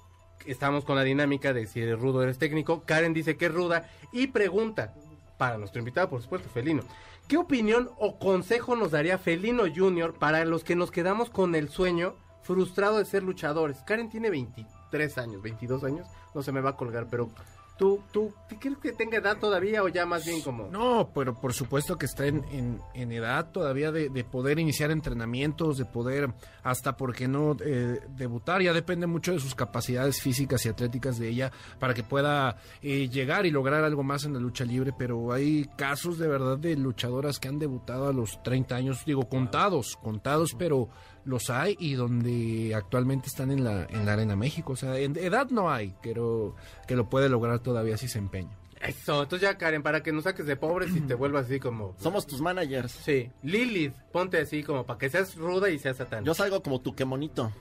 estamos 0.48 0.86
con 0.86 0.96
la 0.96 1.04
dinámica 1.04 1.54
de 1.54 1.68
si 1.68 1.82
eres 1.82 2.00
rudo 2.00 2.24
eres 2.24 2.40
técnico. 2.40 2.82
Karen 2.86 3.14
dice 3.14 3.38
que 3.38 3.46
es 3.46 3.54
ruda 3.54 3.88
y 4.12 4.28
pregunta, 4.28 4.96
para 5.38 5.60
nuestro 5.60 5.78
invitado, 5.78 6.10
por 6.10 6.24
supuesto, 6.24 6.50
Felino. 6.50 6.82
¿Qué 7.28 7.38
opinión 7.38 7.90
o 7.98 8.20
consejo 8.20 8.76
nos 8.76 8.92
daría 8.92 9.18
Felino 9.18 9.64
Jr. 9.74 10.14
para 10.14 10.44
los 10.44 10.64
que 10.66 10.76
nos 10.76 10.92
quedamos 10.92 11.30
con 11.30 11.56
el 11.56 11.70
sueño 11.70 12.16
frustrado 12.42 12.98
de 12.98 13.06
ser 13.06 13.24
luchadores? 13.24 13.78
Karen 13.84 14.10
tiene 14.10 14.30
23 14.30 15.18
años, 15.18 15.42
22 15.42 15.86
años, 15.86 16.08
no 16.36 16.44
se 16.44 16.52
me 16.52 16.60
va 16.60 16.72
a 16.72 16.76
colgar, 16.76 17.08
pero 17.10 17.30
tú, 17.78 18.02
tú, 18.12 18.34
¿crees 18.60 18.78
que 18.78 18.92
tenga 18.94 19.18
edad 19.18 19.38
todavía 19.38 19.84
o 19.84 19.88
ya 19.88 20.06
más 20.06 20.26
bien 20.26 20.42
como... 20.42 20.68
No, 20.70 21.10
pero 21.14 21.34
por 21.40 21.54
supuesto 21.54 21.98
que 21.98 22.06
está 22.06 22.26
en, 22.28 22.44
en- 22.52 22.80
en 22.94 23.12
edad 23.12 23.52
todavía 23.52 23.92
de, 23.92 24.10
de 24.10 24.24
poder 24.24 24.60
iniciar 24.60 24.92
entrenamientos, 24.92 25.78
de 25.78 25.86
poder 25.86 26.34
hasta, 26.64 26.96
¿por 26.98 27.14
qué 27.16 27.28
no?, 27.28 27.58
eh, 27.66 28.00
debutar. 28.16 28.62
Ya 28.62 28.74
depende 28.74 29.08
mucho 29.08 29.32
de 29.34 29.40
sus 29.40 29.56
capacidades 29.56 30.22
físicas 30.22 30.66
y 30.66 30.70
atléticas 30.70 31.18
de 31.18 31.30
ella 31.30 31.52
para 31.80 31.94
que 31.94 32.04
pueda 32.04 32.58
eh, 32.82 33.10
llegar 33.10 33.46
y 33.46 33.52
lograr 33.52 33.84
algo 33.84 34.04
más 34.04 34.24
en 34.26 34.34
la 34.34 34.40
lucha 34.40 34.64
libre. 34.66 34.94
Pero 34.98 35.34
hay 35.34 35.66
casos 35.76 36.18
de 36.18 36.28
verdad 36.28 36.58
de 36.58 36.76
luchadoras 36.76 37.40
que 37.40 37.48
han 37.48 37.60
debutado 37.60 38.08
a 38.08 38.14
los 38.14 38.42
30 38.44 38.76
años, 38.76 39.04
digo, 39.06 39.28
contados, 39.28 39.98
contados, 40.02 40.56
pero 40.58 40.90
los 41.26 41.50
hay 41.50 41.76
y 41.80 41.94
donde 41.94 42.74
actualmente 42.76 43.28
están 43.28 43.52
en 43.52 43.64
la, 43.64 43.86
en 43.86 44.06
la 44.06 44.14
Arena 44.14 44.36
México. 44.36 44.74
O 44.74 44.76
sea, 44.76 44.98
en 44.98 45.18
edad 45.18 45.50
no 45.50 45.72
hay, 45.72 45.96
pero 46.02 46.56
que 46.88 46.96
lo 46.96 47.10
puede 47.10 47.30
lograr 47.30 47.60
todavía 47.60 47.98
si 47.98 48.08
se 48.08 48.20
empeña. 48.20 48.52
Eso, 48.82 49.24
entonces 49.24 49.48
ya 49.50 49.58
Karen, 49.58 49.82
para 49.82 50.04
que 50.04 50.12
nos 50.12 50.26
saques 50.26 50.46
de 50.46 50.58
pobres 50.58 50.94
y 50.96 51.00
te 51.02 51.14
vuelvas 51.16 51.46
así 51.46 51.60
como... 51.60 51.96
Somos 52.00 52.28
tus 52.28 52.42
managers. 52.42 52.92
Sí, 52.92 53.32
Lilith, 53.42 53.94
ponte 54.12 54.38
así 54.40 54.62
como 54.64 54.86
para 54.86 55.00
que 55.00 55.10
seas 55.10 55.36
ruda 55.36 55.70
y 55.70 55.80
seas 55.80 55.96
satán. 55.98 56.26
Yo 56.26 56.34
salgo 56.34 56.62
como 56.62 56.82
tu 56.82 56.94
que 56.94 57.06
monito. 57.06 57.52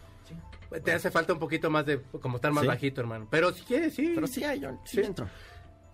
Te 0.85 0.91
hace 0.93 1.11
falta 1.11 1.35
un 1.35 1.39
poquito 1.39 1.69
más 1.71 1.85
de, 1.85 2.01
como 2.21 2.37
estar 2.37 2.51
más 2.51 2.63
Sí. 2.63 2.67
bajito, 2.69 3.01
hermano. 3.03 3.29
Pero 3.31 3.53
si 3.53 3.63
quieres, 3.63 3.95
sí. 3.95 4.13
Pero 4.15 4.27
sí, 4.27 4.43
hay, 4.43 4.59
yo 4.61 4.71
sí, 4.85 4.97
Sí. 4.97 5.03
entro. 5.03 5.29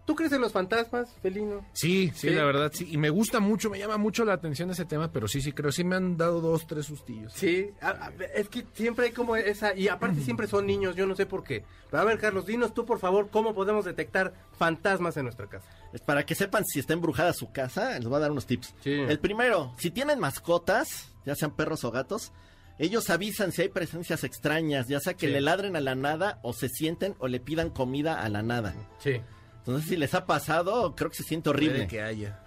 ¿Tú 0.08 0.14
crees 0.14 0.32
en 0.32 0.40
los 0.40 0.52
fantasmas, 0.52 1.10
Felino? 1.20 1.66
Sí, 1.74 2.10
sí, 2.14 2.30
Sí. 2.30 2.34
la 2.34 2.42
verdad, 2.44 2.72
sí. 2.74 2.88
Y 2.90 2.96
me 2.96 3.10
gusta 3.10 3.40
mucho, 3.40 3.68
me 3.68 3.78
llama 3.78 3.98
mucho 3.98 4.24
la 4.24 4.32
atención 4.32 4.70
ese 4.70 4.86
tema, 4.86 5.12
pero 5.12 5.28
sí, 5.28 5.42
sí, 5.42 5.52
creo. 5.52 5.70
Sí 5.70 5.84
me 5.84 5.96
han 5.96 6.16
dado 6.16 6.40
dos, 6.40 6.66
tres 6.66 6.86
sustillos. 6.86 7.30
Sí, 7.34 7.72
a- 7.82 7.90
a- 8.06 8.12
es 8.34 8.48
que 8.48 8.64
siempre 8.72 9.04
hay 9.04 9.12
como 9.12 9.36
esa, 9.36 9.74
y 9.76 9.88
aparte 9.88 10.22
siempre 10.22 10.46
son 10.46 10.64
niños, 10.66 10.96
yo 10.96 11.06
no 11.06 11.14
sé 11.14 11.26
por 11.26 11.44
qué. 11.44 11.62
Pero 11.90 12.00
a 12.00 12.06
ver, 12.06 12.18
Carlos, 12.18 12.46
dinos 12.46 12.72
tú, 12.72 12.86
por 12.86 12.98
favor, 12.98 13.28
cómo 13.30 13.54
podemos 13.54 13.84
detectar 13.84 14.32
fantasmas 14.58 15.14
en 15.18 15.24
nuestra 15.24 15.46
casa. 15.46 15.68
Para 16.06 16.24
que 16.24 16.34
sepan 16.34 16.64
si 16.64 16.78
está 16.80 16.94
embrujada 16.94 17.34
su 17.34 17.52
casa, 17.52 17.98
les 17.98 18.08
voy 18.08 18.16
a 18.16 18.20
dar 18.20 18.30
unos 18.30 18.46
tips. 18.46 18.74
Sí. 18.82 18.92
El 18.92 19.18
primero, 19.18 19.74
si 19.76 19.90
tienen 19.90 20.18
mascotas, 20.20 21.12
ya 21.26 21.34
sean 21.34 21.50
perros 21.54 21.84
o 21.84 21.90
gatos, 21.90 22.32
ellos 22.78 23.10
avisan 23.10 23.52
si 23.52 23.60
hay 23.60 23.68
presencias 23.68 24.24
extrañas, 24.24 24.88
ya 24.88 25.00
sea 25.00 25.12
que 25.12 25.26
Sí. 25.26 25.32
le 25.34 25.42
ladren 25.42 25.76
a 25.76 25.80
la 25.82 25.94
nada 25.94 26.38
o 26.42 26.54
se 26.54 26.70
sienten 26.70 27.14
o 27.18 27.28
le 27.28 27.40
pidan 27.40 27.68
comida 27.68 28.22
a 28.22 28.28
la 28.30 28.42
nada. 28.42 28.74
Sí. 29.00 29.20
Entonces, 29.68 29.90
si 29.90 29.96
les 29.96 30.14
ha 30.14 30.24
pasado, 30.26 30.94
creo 30.96 31.10
que 31.10 31.16
se 31.16 31.22
siente 31.24 31.50
Puede 31.50 31.66
horrible. 31.68 31.86
que 31.86 32.00
haya. 32.02 32.42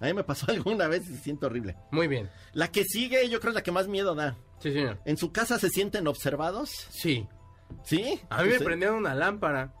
A 0.00 0.04
mí 0.06 0.12
me 0.14 0.22
pasó 0.22 0.46
alguna 0.52 0.86
vez 0.86 1.08
y 1.08 1.16
se 1.16 1.22
siente 1.22 1.46
horrible. 1.46 1.76
Muy 1.90 2.06
bien. 2.08 2.28
La 2.52 2.68
que 2.70 2.84
sigue, 2.84 3.28
yo 3.28 3.40
creo 3.40 3.50
es 3.50 3.54
la 3.56 3.62
que 3.62 3.72
más 3.72 3.88
miedo 3.88 4.14
da. 4.14 4.36
Sí, 4.60 4.72
señor. 4.72 4.98
¿En 5.04 5.16
su 5.16 5.32
casa 5.32 5.58
se 5.58 5.70
sienten 5.70 6.06
observados? 6.06 6.70
Sí. 6.90 7.26
¿Sí? 7.84 8.20
A 8.30 8.42
mí 8.42 8.50
me 8.50 8.58
Sí. 8.58 8.64
prendieron 8.64 8.96
una 8.98 9.14
lámpara. 9.14 9.72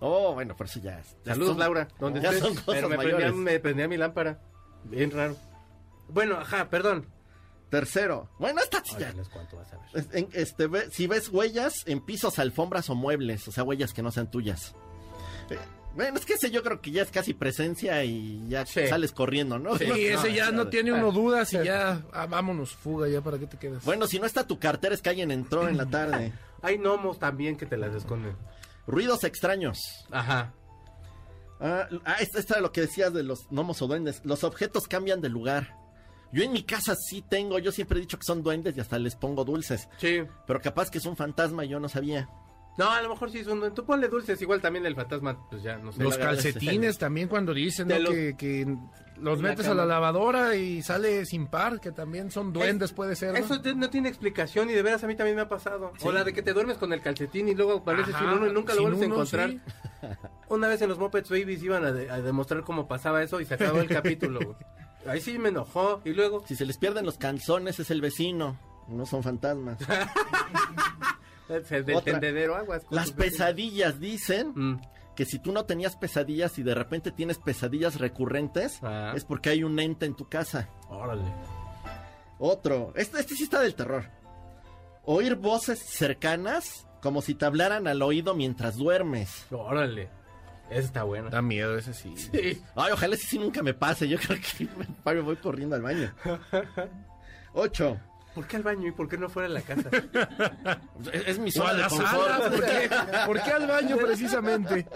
Oh, 0.00 0.32
bueno, 0.34 0.56
por 0.56 0.66
eso 0.66 0.80
ya. 0.80 1.02
ya 1.24 1.32
Saludos, 1.34 1.50
son- 1.52 1.58
Laura. 1.60 1.88
¿Dónde 1.98 2.20
ya 2.20 2.32
son 2.32 2.54
cosas 2.54 2.64
Pero 2.66 2.88
me 2.88 2.96
mayores. 2.96 3.16
prendía, 3.26 3.42
me 3.52 3.60
prendía 3.60 3.88
mi 3.88 3.96
lámpara. 3.98 4.40
Bien 4.84 5.10
raro. 5.10 5.36
Bueno, 6.08 6.36
ajá, 6.38 6.70
perdón. 6.70 7.06
Tercero. 7.68 8.28
Bueno, 8.38 8.60
esta 8.62 8.82
ya. 8.82 9.08
Ahora 9.08 9.12
les 9.12 9.28
cuento, 9.28 9.56
vas 9.58 9.72
a 9.72 9.76
ver. 9.76 9.86
Es- 9.94 10.08
en- 10.14 10.28
este, 10.32 10.66
ve- 10.66 10.88
si 10.90 11.06
ves 11.06 11.28
huellas 11.28 11.86
en 11.86 12.00
pisos, 12.00 12.38
alfombras 12.38 12.88
o 12.90 12.94
muebles, 12.94 13.46
o 13.46 13.52
sea, 13.52 13.62
huellas 13.62 13.92
que 13.92 14.02
no 14.02 14.10
sean 14.10 14.30
tuyas. 14.30 14.74
Eh, 15.50 15.58
bueno, 15.94 16.18
es 16.18 16.24
que 16.24 16.34
ese 16.34 16.50
yo 16.50 16.62
creo 16.62 16.80
que 16.80 16.90
ya 16.90 17.02
es 17.02 17.10
casi 17.10 17.34
presencia 17.34 18.04
y 18.04 18.42
ya 18.48 18.64
Sí. 18.66 18.86
sales 18.86 19.12
corriendo, 19.12 19.58
¿no? 19.58 19.76
Sí, 19.78 19.84
No, 19.88 19.94
ese 19.94 20.28
no, 20.30 20.34
ya 20.34 20.50
no 20.50 20.64
no. 20.64 20.70
tiene 20.70 20.92
uno 20.92 21.12
dudas 21.12 21.52
y 21.52 21.62
ya, 21.64 22.02
ah, 22.12 22.26
vámonos, 22.26 22.74
fuga 22.74 23.08
ya, 23.08 23.20
¿para 23.20 23.38
qué 23.38 23.46
te 23.46 23.56
quedas? 23.58 23.84
Bueno, 23.84 24.06
si 24.06 24.18
no 24.18 24.26
está 24.26 24.46
tu 24.46 24.58
cartera 24.58 24.94
es 24.94 25.02
que 25.02 25.08
alguien 25.10 25.30
entró 25.30 25.68
en 25.68 25.76
la 25.76 25.86
tarde. 25.86 26.32
Hay 26.62 26.76
gnomos 26.78 27.18
también 27.18 27.56
que 27.56 27.66
te 27.66 27.76
las 27.76 27.94
esconden. 27.94 28.36
Ruidos 28.86 29.24
extraños. 29.24 29.78
Ajá. 30.10 30.52
Ah, 31.60 31.86
ah, 32.04 32.16
esta, 32.20 32.38
esta 32.38 32.54
era 32.54 32.62
lo 32.62 32.72
que 32.72 32.82
decías 32.82 33.12
de 33.12 33.22
los 33.22 33.46
gnomos 33.50 33.82
o 33.82 33.86
duendes. 33.86 34.20
Los 34.24 34.44
objetos 34.44 34.86
cambian 34.88 35.20
de 35.20 35.28
lugar. 35.28 35.76
Yo 36.32 36.42
en 36.44 36.52
mi 36.52 36.62
casa 36.62 36.94
sí 36.94 37.22
tengo, 37.28 37.58
yo 37.58 37.72
siempre 37.72 37.98
he 37.98 38.00
dicho 38.00 38.16
que 38.18 38.24
son 38.24 38.42
duendes 38.42 38.76
y 38.76 38.80
hasta 38.80 38.98
les 38.98 39.16
pongo 39.16 39.44
dulces. 39.44 39.88
Sí. 39.98 40.22
Pero 40.46 40.60
capaz 40.60 40.90
que 40.90 40.98
es 40.98 41.04
un 41.06 41.16
fantasma 41.16 41.64
y 41.64 41.68
yo 41.68 41.80
no 41.80 41.88
sabía. 41.88 42.28
No, 42.78 42.90
a 42.90 43.02
lo 43.02 43.10
mejor 43.10 43.30
sí 43.30 43.44
son... 43.44 43.74
Tú 43.74 43.84
ponle 43.84 44.08
dulces, 44.08 44.40
igual 44.40 44.60
también 44.62 44.86
el 44.86 44.94
fantasma, 44.94 45.36
pues 45.50 45.62
ya, 45.62 45.76
no 45.76 45.92
sé. 45.92 46.02
Los 46.02 46.14
es 46.14 46.18
calcetines 46.18 46.96
también 46.98 47.28
cuando 47.28 47.52
dicen 47.52 47.88
De 47.88 47.94
¿no? 47.98 48.04
los- 48.04 48.14
que, 48.14 48.36
que 48.38 48.76
los 49.18 49.42
la 49.42 49.50
metes 49.50 49.66
a 49.66 49.74
la 49.74 49.84
lavadora 49.84 50.56
y 50.56 50.80
sale 50.80 51.26
sin 51.26 51.46
par, 51.48 51.78
que 51.78 51.92
también 51.92 52.30
son 52.30 52.54
duendes, 52.54 52.92
puede 52.94 53.16
ser. 53.16 53.32
¿no? 53.32 53.38
Eso 53.38 53.60
no 53.76 53.90
tiene 53.90 54.08
explicación 54.08 54.70
y 54.70 54.72
de 54.72 54.82
veras 54.82 55.04
a 55.04 55.06
mí 55.06 55.14
también 55.14 55.36
me 55.36 55.42
ha 55.42 55.48
pasado. 55.48 55.92
O 56.02 56.10
la 56.12 56.24
de 56.24 56.32
que 56.32 56.40
te 56.42 56.54
duermes 56.54 56.78
con 56.78 56.90
el 56.94 57.02
calcetín 57.02 57.48
y 57.48 57.54
luego 57.54 57.74
apareces 57.78 58.14
Ajá, 58.14 58.24
sin 58.30 58.38
uno 58.38 58.46
y 58.48 58.52
nunca 58.54 58.74
lo 58.74 58.82
vuelves 58.82 59.02
a 59.02 59.04
encontrar. 59.04 59.50
sí. 59.50 59.60
Una 60.48 60.68
vez 60.68 60.80
en 60.80 60.88
los 60.88 60.98
Muppets 60.98 61.28
Babies 61.28 61.62
iban 61.62 61.84
a, 61.84 61.92
de- 61.92 62.10
a 62.10 62.22
demostrar 62.22 62.62
cómo 62.62 62.88
pasaba 62.88 63.22
eso 63.22 63.42
y 63.42 63.44
se 63.44 63.54
acabó 63.54 63.80
el 63.80 63.88
capítulo. 63.88 64.40
güey. 64.40 64.56
Ahí 65.06 65.20
sí 65.20 65.38
me 65.38 65.50
enojó 65.50 66.00
y 66.06 66.14
luego... 66.14 66.42
Si 66.46 66.56
se 66.56 66.64
les 66.64 66.78
pierden 66.78 67.04
los 67.04 67.18
calzones 67.18 67.78
es 67.78 67.90
el 67.90 68.00
vecino. 68.00 68.58
No 68.88 69.04
son 69.04 69.22
fantasmas. 69.22 69.76
El 71.50 71.84
del 71.84 71.96
Otra. 71.96 72.12
tendedero 72.12 72.56
aguas. 72.56 72.82
Las 72.90 73.12
pesadillas 73.12 73.98
dicen 74.00 74.52
Mm. 74.54 74.80
que 75.16 75.24
si 75.24 75.38
tú 75.38 75.52
no 75.52 75.64
tenías 75.64 75.96
pesadillas 75.96 76.58
y 76.58 76.62
de 76.62 76.74
repente 76.74 77.10
tienes 77.10 77.38
pesadillas 77.38 77.98
recurrentes, 77.98 78.78
Ah. 78.82 79.12
es 79.16 79.24
porque 79.24 79.50
hay 79.50 79.64
un 79.64 79.78
ente 79.80 80.06
en 80.06 80.14
tu 80.14 80.28
casa. 80.28 80.68
Órale. 80.88 81.24
Otro, 82.38 82.92
este, 82.96 83.20
este 83.20 83.34
sí 83.34 83.42
está 83.44 83.60
del 83.60 83.74
terror. 83.74 84.04
Oír 85.04 85.34
voces 85.34 85.78
cercanas 85.78 86.86
como 87.02 87.20
si 87.22 87.34
te 87.34 87.44
hablaran 87.44 87.86
al 87.86 88.00
oído 88.02 88.34
mientras 88.34 88.76
duermes. 88.76 89.46
Órale. 89.50 90.08
Esa 90.70 90.78
está 90.86 91.02
buena. 91.02 91.30
Da 91.30 91.42
miedo 91.42 91.76
ese 91.76 91.92
sí. 91.92 92.14
Sí. 92.16 92.62
Ay, 92.76 92.92
ojalá 92.92 93.14
ese 93.16 93.26
sí 93.26 93.38
nunca 93.38 93.62
me 93.62 93.74
pase. 93.74 94.06
Yo 94.08 94.18
creo 94.18 94.38
que 94.38 94.68
me 95.12 95.20
voy 95.20 95.36
corriendo 95.36 95.74
al 95.74 95.82
baño. 95.82 96.14
Ocho. 97.54 97.98
¿Por 98.34 98.46
qué 98.46 98.56
al 98.56 98.62
baño 98.62 98.86
y 98.88 98.92
por 98.92 99.08
qué 99.08 99.18
no 99.18 99.28
fuera 99.28 99.48
a 99.48 99.52
la 99.52 99.60
casa? 99.60 99.88
Es, 101.12 101.28
es 101.28 101.38
mi 101.38 101.50
zona 101.50 101.74
de 101.74 101.82
confort. 101.88 102.08
sala, 102.10 102.50
¿por 102.50 102.64
qué? 102.64 102.90
¿Por 103.26 103.42
qué 103.42 103.50
al 103.50 103.66
baño 103.66 103.96
precisamente? 103.96 104.86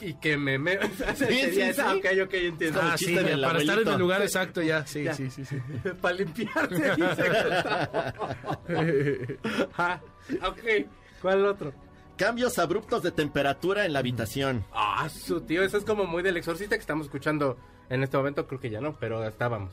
y 0.00 0.14
que 0.14 0.36
me... 0.36 0.58
me 0.58 0.78
sí, 1.14 1.26
sí. 1.52 1.60
esa. 1.60 1.94
Ok, 1.94 2.04
ok, 2.24 2.34
entiendo. 2.34 2.80
Ah, 2.82 2.96
sí, 2.98 3.14
para 3.14 3.58
estar 3.58 3.78
en 3.78 3.88
el 3.88 3.98
lugar 3.98 4.20
exacto 4.20 4.60
ya. 4.60 4.84
Sí, 4.84 5.04
Ya. 5.04 5.14
sí, 5.14 5.30
sí, 5.30 5.44
sí. 5.44 5.56
Para 6.00 6.14
limpiarse, 6.16 6.92
ah, 9.76 10.00
ok. 10.42 10.86
¿Cuál 11.22 11.46
otro? 11.46 11.72
Cambios 12.16 12.58
abruptos 12.58 13.02
de 13.02 13.12
temperatura 13.12 13.84
en 13.84 13.92
la 13.92 13.98
habitación. 14.00 14.64
Ah, 14.72 15.08
su 15.08 15.42
tío, 15.42 15.62
eso 15.62 15.76
es 15.76 15.84
como 15.84 16.04
muy 16.04 16.22
del 16.22 16.36
exorcista 16.36 16.74
que 16.76 16.80
estamos 16.80 17.06
escuchando 17.06 17.58
en 17.90 18.02
este 18.02 18.16
momento. 18.16 18.46
Creo 18.46 18.58
que 18.60 18.70
ya 18.70 18.80
no, 18.80 18.96
pero 18.98 19.24
estábamos. 19.26 19.72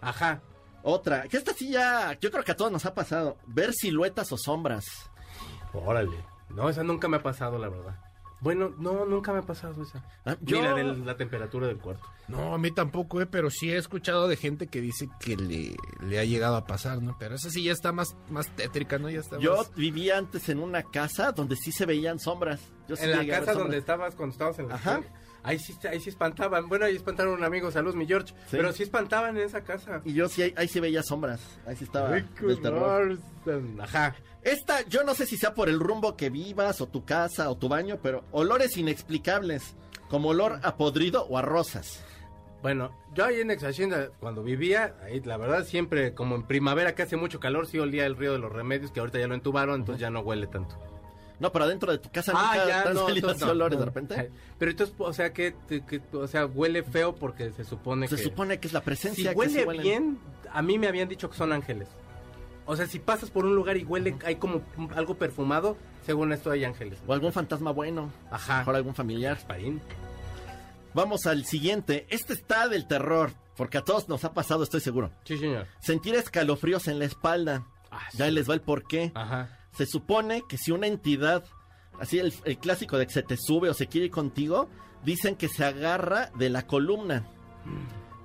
Ajá. 0.00 0.40
Otra, 0.82 1.28
que 1.28 1.36
esta 1.36 1.52
sí 1.52 1.70
ya, 1.70 2.16
yo 2.20 2.30
creo 2.30 2.42
que 2.44 2.52
a 2.52 2.56
todos 2.56 2.72
nos 2.72 2.86
ha 2.86 2.94
pasado. 2.94 3.36
Ver 3.46 3.72
siluetas 3.74 4.32
o 4.32 4.36
sombras. 4.38 4.84
Órale. 5.72 6.24
No, 6.50 6.68
esa 6.68 6.82
nunca 6.82 7.08
me 7.08 7.18
ha 7.18 7.22
pasado, 7.22 7.58
la 7.58 7.68
verdad. 7.68 7.96
Bueno, 8.40 8.72
no, 8.78 9.04
nunca 9.04 9.32
me 9.34 9.40
ha 9.40 9.42
pasado 9.42 9.82
esa. 9.82 10.02
Ah, 10.24 10.34
Ni 10.40 10.52
la 10.62 10.72
de 10.72 10.82
la 10.82 11.14
temperatura 11.18 11.66
del 11.66 11.76
cuarto. 11.78 12.06
No, 12.26 12.54
a 12.54 12.58
mí 12.58 12.70
tampoco, 12.70 13.20
eh, 13.20 13.26
pero 13.26 13.50
sí 13.50 13.70
he 13.70 13.76
escuchado 13.76 14.28
de 14.28 14.36
gente 14.36 14.66
que 14.68 14.80
dice 14.80 15.10
que 15.20 15.36
le, 15.36 15.76
le 16.00 16.18
ha 16.18 16.24
llegado 16.24 16.56
a 16.56 16.64
pasar, 16.64 17.02
¿no? 17.02 17.16
Pero 17.18 17.34
esa 17.34 17.50
sí 17.50 17.64
ya 17.64 17.72
está 17.72 17.92
más, 17.92 18.16
más 18.30 18.48
tétrica, 18.56 18.98
¿no? 18.98 19.10
Ya 19.10 19.20
está 19.20 19.38
Yo 19.38 19.58
más- 19.58 19.74
vivía 19.74 20.16
antes 20.16 20.48
en 20.48 20.58
una 20.60 20.82
casa 20.84 21.32
donde 21.32 21.54
sí 21.56 21.70
se 21.70 21.84
veían 21.84 22.18
sombras. 22.18 22.60
Yo 22.88 22.96
sí 22.96 23.04
En 23.04 23.10
la 23.10 23.26
casa 23.40 23.52
donde 23.52 23.76
estabas 23.76 24.14
cuando 24.14 24.32
estabas 24.32 24.58
en 24.58 24.68
la 24.68 24.74
Ajá. 24.76 25.00
Ahí 25.42 25.58
sí, 25.58 25.74
ahí 25.88 26.00
sí 26.00 26.10
espantaban. 26.10 26.68
Bueno, 26.68 26.84
ahí 26.84 26.96
espantaron 26.96 27.34
a 27.34 27.36
un 27.36 27.44
amigo, 27.44 27.70
saludos, 27.70 27.96
mi 27.96 28.06
George. 28.06 28.34
Sí. 28.46 28.56
Pero 28.56 28.72
sí 28.72 28.82
espantaban 28.82 29.36
en 29.36 29.44
esa 29.44 29.62
casa. 29.62 30.02
Y 30.04 30.12
yo 30.12 30.28
sí, 30.28 30.42
ahí, 30.42 30.54
ahí 30.56 30.68
sí 30.68 30.80
veía 30.80 31.02
sombras. 31.02 31.40
Ahí 31.66 31.76
sí 31.76 31.84
estaba 31.84 32.10
del 32.10 32.60
terror. 32.60 33.18
Ajá. 33.80 34.14
Esta, 34.42 34.82
yo 34.88 35.04
no 35.04 35.14
sé 35.14 35.26
si 35.26 35.36
sea 35.36 35.54
por 35.54 35.68
el 35.68 35.80
rumbo 35.80 36.16
que 36.16 36.30
vivas, 36.30 36.80
o 36.80 36.88
tu 36.88 37.04
casa, 37.04 37.50
o 37.50 37.56
tu 37.56 37.68
baño, 37.68 37.98
pero 38.02 38.24
olores 38.30 38.76
inexplicables, 38.76 39.74
como 40.08 40.30
olor 40.30 40.60
a 40.62 40.76
podrido 40.76 41.24
o 41.24 41.36
a 41.36 41.42
rosas. 41.42 42.02
Bueno, 42.62 42.94
yo 43.14 43.24
ahí 43.24 43.40
en 43.40 43.50
Exhacienda, 43.50 44.10
cuando 44.20 44.42
vivía, 44.42 44.94
ahí 45.02 45.20
la 45.20 45.38
verdad 45.38 45.64
siempre, 45.64 46.14
como 46.14 46.36
en 46.36 46.42
primavera 46.42 46.94
que 46.94 47.02
hace 47.02 47.16
mucho 47.16 47.40
calor, 47.40 47.66
sí 47.66 47.78
olía 47.78 48.04
el 48.04 48.16
río 48.16 48.32
de 48.32 48.38
los 48.38 48.52
remedios, 48.52 48.92
que 48.92 49.00
ahorita 49.00 49.18
ya 49.18 49.26
lo 49.26 49.34
entubaron, 49.34 49.80
entonces 49.80 50.00
ya 50.00 50.10
no 50.10 50.20
huele 50.20 50.46
tanto. 50.46 50.78
No, 51.40 51.50
pero 51.52 51.64
adentro 51.64 51.90
de 51.90 51.98
tu 51.98 52.10
casa 52.10 52.32
nunca 52.32 52.52
te 52.66 52.72
han 52.72 52.94
salido 52.96 53.30
Ah, 53.30 53.34
no, 53.40 53.50
olores 53.50 53.78
no. 53.78 53.84
de 53.84 53.86
repente. 53.86 54.30
Pero 54.58 54.70
entonces, 54.70 54.94
o 54.98 55.12
sea, 55.12 55.32
que, 55.32 55.56
que- 55.68 56.00
o 56.12 56.26
sea, 56.28 56.46
huele 56.46 56.82
feo 56.84 57.14
porque 57.16 57.50
se 57.52 57.64
supone 57.64 58.06
Se 58.08 58.16
que... 58.16 58.22
supone 58.22 58.60
que 58.60 58.66
es 58.68 58.72
la 58.74 58.80
Si 58.80 58.84
presencia 58.84 59.30
que 59.32 59.38
huele 59.38 59.60
sí 59.60 59.66
huelen. 59.66 59.82
bien, 59.82 60.18
a 60.52 60.60
mí 60.62 60.78
me 60.78 60.86
habían 60.86 61.08
dicho 61.08 61.28
que 61.30 61.36
son 61.36 61.52
ángeles. 61.52 61.88
O 62.66 62.76
sea, 62.76 62.86
si 62.86 62.98
pasas 63.00 63.30
por 63.30 63.44
un 63.46 63.56
lugar 63.56 63.76
y 63.78 63.84
huele, 63.84 64.16
hay 64.24 64.36
como 64.36 64.62
algo 64.94 65.14
perfumado, 65.16 65.76
según 66.06 66.32
esto 66.32 66.50
hay 66.52 66.64
ángeles. 66.64 67.00
O 67.06 67.12
algún 67.12 67.32
fantasma 67.32 67.72
bueno. 67.72 68.12
Ajá. 68.30 68.58
Mejor 68.58 68.76
algún 68.76 68.94
familiar. 68.94 69.34
Gasparín. 69.36 69.80
Vamos 70.94 71.26
al 71.26 71.44
siguiente. 71.44 72.06
Este 72.10 72.32
está 72.32 72.68
del 72.68 72.86
terror, 72.86 73.32
porque 73.56 73.78
a 73.78 73.82
todos 73.82 74.08
nos 74.08 74.24
ha 74.24 74.34
pasado, 74.34 74.62
estoy 74.62 74.80
seguro. 74.80 75.10
Sí, 75.24 75.38
señor. 75.38 75.66
Sentir 75.80 76.14
escalofríos 76.14 76.86
en 76.88 76.98
la 76.98 77.04
espalda. 77.06 77.64
Ah, 77.90 78.02
Ya 78.14 78.30
les 78.30 78.48
va 78.48 78.54
el 78.54 78.60
porqué. 78.60 79.10
Ajá. 79.14 79.56
Se 79.72 79.86
supone 79.86 80.42
que 80.48 80.56
si 80.58 80.72
una 80.72 80.86
entidad, 80.86 81.44
así 82.00 82.18
el, 82.18 82.32
el 82.44 82.58
clásico 82.58 82.98
de 82.98 83.06
que 83.06 83.12
se 83.12 83.22
te 83.22 83.36
sube 83.36 83.68
o 83.70 83.74
se 83.74 83.86
quiere 83.86 84.06
ir 84.06 84.10
contigo, 84.12 84.68
dicen 85.04 85.36
que 85.36 85.48
se 85.48 85.64
agarra 85.64 86.30
de 86.36 86.50
la 86.50 86.66
columna. 86.66 87.26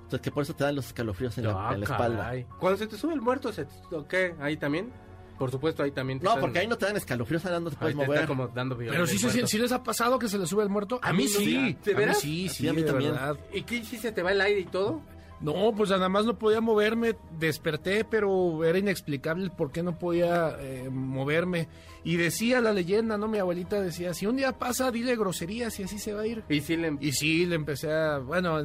Entonces 0.03 0.21
que 0.21 0.31
por 0.31 0.43
eso 0.43 0.53
te 0.55 0.63
dan 0.63 0.75
los 0.75 0.87
escalofríos 0.87 1.37
en, 1.37 1.45
la, 1.47 1.69
Ah, 1.69 1.73
en 1.73 1.79
la 1.81 1.85
espalda. 1.85 2.23
caray. 2.25 2.45
Cuando 2.59 2.77
se 2.77 2.87
te 2.87 2.97
sube 2.97 3.13
el 3.13 3.21
muerto, 3.21 3.51
se 3.51 3.65
te- 3.65 3.95
¿o 3.95 4.07
¿qué? 4.07 4.35
¿Ahí 4.39 4.57
también? 4.57 4.91
Por 5.37 5.51
supuesto, 5.51 5.83
ahí 5.83 5.91
también. 5.91 6.19
te 6.19 6.23
No, 6.23 6.31
están- 6.31 6.41
porque 6.41 6.59
ahí 6.59 6.67
no 6.67 6.77
te 6.77 6.85
dan 6.85 6.95
escalofríos, 6.95 7.45
ahí 7.45 7.51
no 7.61 7.69
te 7.69 7.75
ahí 7.75 7.93
puedes 7.93 7.95
te 7.97 8.01
está 8.03 8.11
mover. 8.13 8.27
como 8.27 8.47
dando 8.47 8.77
Pero 8.77 9.05
sí, 9.07 9.17
sí, 9.17 9.29
sí, 9.45 9.57
les 9.57 9.71
ha 9.71 9.83
pasado 9.83 10.17
que 10.17 10.29
se 10.29 10.37
les 10.37 10.47
sube 10.47 10.63
el 10.63 10.69
muerto. 10.69 10.99
A, 11.01 11.11
mí 11.11 11.27
sí. 11.27 11.77
¿De 11.83 11.91
A 11.91 11.95
mí 11.95 11.99
veras? 11.99 12.19
sí, 12.19 12.47
Sí, 12.49 12.55
sí, 12.55 12.67
a 12.69 12.73
mí 12.73 12.83
también. 12.83 13.11
verdad. 13.11 13.37
¿Y 13.53 13.63
qué 13.63 13.83
si 13.83 13.97
se 13.97 14.11
te 14.11 14.21
va 14.23 14.31
el 14.31 14.39
aire 14.41 14.61
y 14.61 14.65
todo? 14.65 15.01
No, 15.41 15.73
pues 15.75 15.89
nada 15.89 16.09
más 16.09 16.25
no 16.25 16.39
podía 16.39 16.61
moverme, 16.61 17.15
desperté, 17.37 18.05
pero 18.05 18.63
era 18.63 18.77
inexplicable 18.77 19.49
por 19.49 19.71
qué 19.71 19.83
no 19.83 19.97
podía 19.97 20.55
eh, 20.59 20.89
moverme. 20.89 21.67
Y 22.03 22.15
decía 22.17 22.61
la 22.61 22.71
leyenda, 22.71 23.17
¿no? 23.17 23.27
Mi 23.27 23.39
abuelita 23.39 23.81
decía, 23.81 24.13
si 24.13 24.25
un 24.25 24.37
día 24.37 24.53
pasa, 24.53 24.91
dile 24.91 25.15
groserías 25.15 25.79
y 25.79 25.83
así 25.83 25.99
se 25.99 26.13
va 26.13 26.21
a 26.21 26.27
ir. 26.27 26.43
Y 26.49 26.61
sí 26.61 26.77
le... 26.77 26.97
Y 27.01 27.11
sí, 27.11 27.45
le 27.45 27.55
empecé 27.55 27.91
a, 27.91 28.19
bueno, 28.19 28.59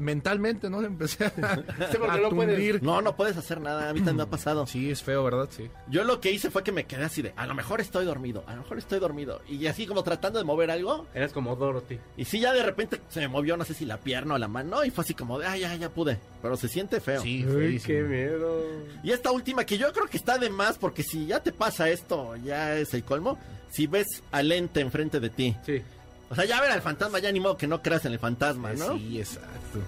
mentalmente, 0.00 0.68
¿no? 0.70 0.80
Le 0.80 0.86
empecé 0.88 1.26
a, 1.26 1.30
Sí, 1.30 1.96
a 2.08 2.16
no 2.16 2.30
puedes-. 2.30 2.82
No, 2.82 3.00
no 3.02 3.16
puedes 3.16 3.36
hacer 3.36 3.60
nada. 3.60 3.88
A 3.90 3.92
mí 3.92 4.00
también 4.00 4.16
me 4.16 4.22
ha 4.24 4.30
pasado. 4.30 4.66
Sí, 4.66 4.90
es 4.90 5.02
feo, 5.02 5.22
¿verdad? 5.24 5.48
Sí. 5.50 5.70
Yo 5.88 6.04
lo 6.04 6.20
que 6.20 6.32
hice 6.32 6.50
fue 6.50 6.62
que 6.62 6.72
me 6.72 6.84
quedé 6.84 7.04
así 7.04 7.22
de, 7.22 7.32
a 7.36 7.46
lo 7.46 7.54
mejor 7.54 7.80
estoy 7.80 8.04
dormido, 8.04 8.44
a 8.46 8.54
lo 8.54 8.62
mejor 8.62 8.78
estoy 8.78 8.98
dormido. 8.98 9.42
Y 9.48 9.66
así 9.66 9.86
como 9.86 10.02
tratando 10.02 10.38
de 10.38 10.44
mover 10.44 10.70
algo. 10.70 11.06
Eras 11.14 11.32
como 11.32 11.54
Dorothy. 11.56 11.98
Y 12.16 12.24
sí, 12.24 12.40
ya 12.40 12.52
de 12.52 12.62
repente 12.62 13.00
se 13.08 13.20
me 13.20 13.28
movió, 13.28 13.56
no 13.56 13.64
sé 13.64 13.74
si 13.74 13.84
la 13.84 13.98
pierna 13.98 14.34
o 14.34 14.38
la 14.38 14.48
mano. 14.48 14.84
Y 14.84 14.90
fue 14.90 15.04
así 15.04 15.14
como 15.14 15.38
de, 15.38 15.46
ah, 15.46 15.56
ya, 15.56 15.74
ya 15.76 15.90
pude. 15.90 16.18
Pero 16.42 16.56
se 16.56 16.68
siente 16.68 17.00
feo. 17.00 17.20
Sí, 17.20 17.44
Uy, 17.44 17.80
qué 17.84 18.02
miedo. 18.02 18.62
Y 19.02 19.12
esta 19.12 19.30
última, 19.30 19.64
que 19.64 19.78
yo 19.78 19.92
creo 19.92 20.06
que 20.06 20.16
está 20.16 20.38
de 20.38 20.50
más, 20.50 20.78
porque 20.78 21.02
si 21.02 21.26
ya 21.26 21.40
te 21.42 21.52
pasa 21.52 21.88
esto, 21.90 22.36
ya 22.36 22.76
es 22.76 22.94
el 22.94 23.04
colmo. 23.04 23.38
Si 23.70 23.86
ves 23.86 24.06
al 24.32 24.50
ente 24.50 24.80
enfrente 24.80 25.20
de 25.20 25.30
ti. 25.30 25.56
Sí. 25.64 25.82
O 26.30 26.34
sea, 26.36 26.44
ya 26.44 26.60
ver 26.60 26.70
al 26.70 26.80
fantasma, 26.80 27.18
ya 27.18 27.32
ni 27.32 27.40
modo 27.40 27.56
que 27.56 27.66
no 27.66 27.82
creas 27.82 28.04
en 28.04 28.12
el 28.12 28.20
fantasma, 28.20 28.72
¿no? 28.72 28.96
Sí, 28.96 29.18
exacto. 29.18 29.80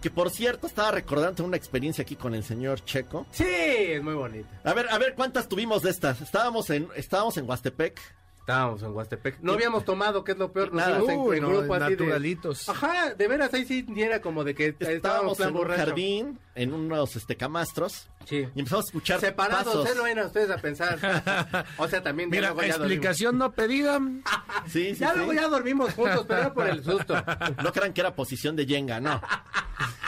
Que 0.00 0.10
por 0.10 0.30
cierto, 0.30 0.66
estaba 0.66 0.90
recordando 0.90 1.44
una 1.44 1.56
experiencia 1.56 2.02
aquí 2.02 2.16
con 2.16 2.34
el 2.34 2.42
señor 2.42 2.84
Checo. 2.84 3.26
Sí, 3.30 3.44
es 3.46 4.02
muy 4.02 4.14
bonita. 4.14 4.48
A 4.64 4.72
ver, 4.72 4.88
a 4.90 4.98
ver, 4.98 5.14
¿cuántas 5.14 5.48
tuvimos 5.48 5.82
de 5.82 5.90
estas? 5.90 6.20
Estábamos 6.22 6.70
en, 6.70 6.88
estábamos 6.96 7.36
en 7.36 7.48
Huastepec. 7.48 8.00
Estábamos 8.42 8.82
en 8.82 8.90
Huastepec. 8.92 9.38
No 9.40 9.52
habíamos 9.52 9.84
tomado, 9.84 10.24
que 10.24 10.32
es 10.32 10.38
lo 10.38 10.52
peor. 10.52 10.74
Nada. 10.74 11.00
Uy, 11.00 11.36
en 11.36 11.44
no, 11.44 11.48
grupo 11.50 11.74
así 11.74 11.84
de... 11.84 11.90
naturalitos. 11.90 12.68
Ajá, 12.68 13.14
de 13.14 13.28
veras, 13.28 13.54
ahí 13.54 13.64
sí 13.64 13.84
ni 13.86 14.02
era 14.02 14.20
como 14.20 14.42
de 14.42 14.52
que 14.56 14.74
estábamos 14.80 15.38
en 15.38 15.54
un 15.54 15.68
jardín, 15.68 16.40
en 16.56 16.74
unos 16.74 17.14
este, 17.14 17.36
camastros. 17.36 18.08
Sí. 18.26 18.48
Y 18.54 18.58
empezamos 18.58 18.86
a 18.86 18.88
escuchar 18.88 19.20
Separados, 19.20 19.64
pasos. 19.66 19.88
¿eh? 19.88 19.92
No 19.94 20.02
vayan 20.02 20.26
ustedes 20.26 20.50
a 20.50 20.58
pensar. 20.58 20.98
o 21.78 21.86
sea, 21.86 22.02
también 22.02 22.30
Mira, 22.30 22.48
luego 22.48 22.62
ya 22.62 22.78
dormimos. 22.78 22.90
explicación 22.92 23.38
no 23.38 23.52
pedida. 23.52 24.00
Sí, 24.66 24.94
sí, 24.94 25.00
Ya 25.00 25.10
sí. 25.10 25.16
luego 25.18 25.32
ya 25.34 25.48
dormimos 25.48 25.92
juntos, 25.94 26.24
pero 26.26 26.40
era 26.40 26.52
por 26.54 26.66
el 26.68 26.82
susto. 26.84 27.14
No 27.62 27.72
crean 27.72 27.92
que 27.92 28.00
era 28.00 28.14
posición 28.14 28.54
de 28.56 28.66
Jenga, 28.66 29.00
no. 29.00 29.20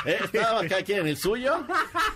Eh, 0.07 0.19
Estábamos 0.23 0.67
cada 0.69 0.83
quien 0.83 0.99
en 1.01 1.07
el 1.09 1.17
suyo 1.17 1.65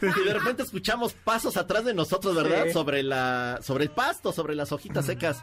y 0.02 0.24
de 0.24 0.34
repente 0.34 0.62
escuchamos 0.62 1.14
pasos 1.14 1.56
atrás 1.56 1.86
de 1.86 1.94
nosotros, 1.94 2.36
¿verdad? 2.36 2.64
Sí. 2.66 2.72
Sobre 2.72 3.02
la, 3.02 3.60
sobre 3.62 3.84
el 3.84 3.90
pasto, 3.90 4.30
sobre 4.30 4.54
las 4.54 4.72
hojitas 4.72 5.06
secas. 5.06 5.42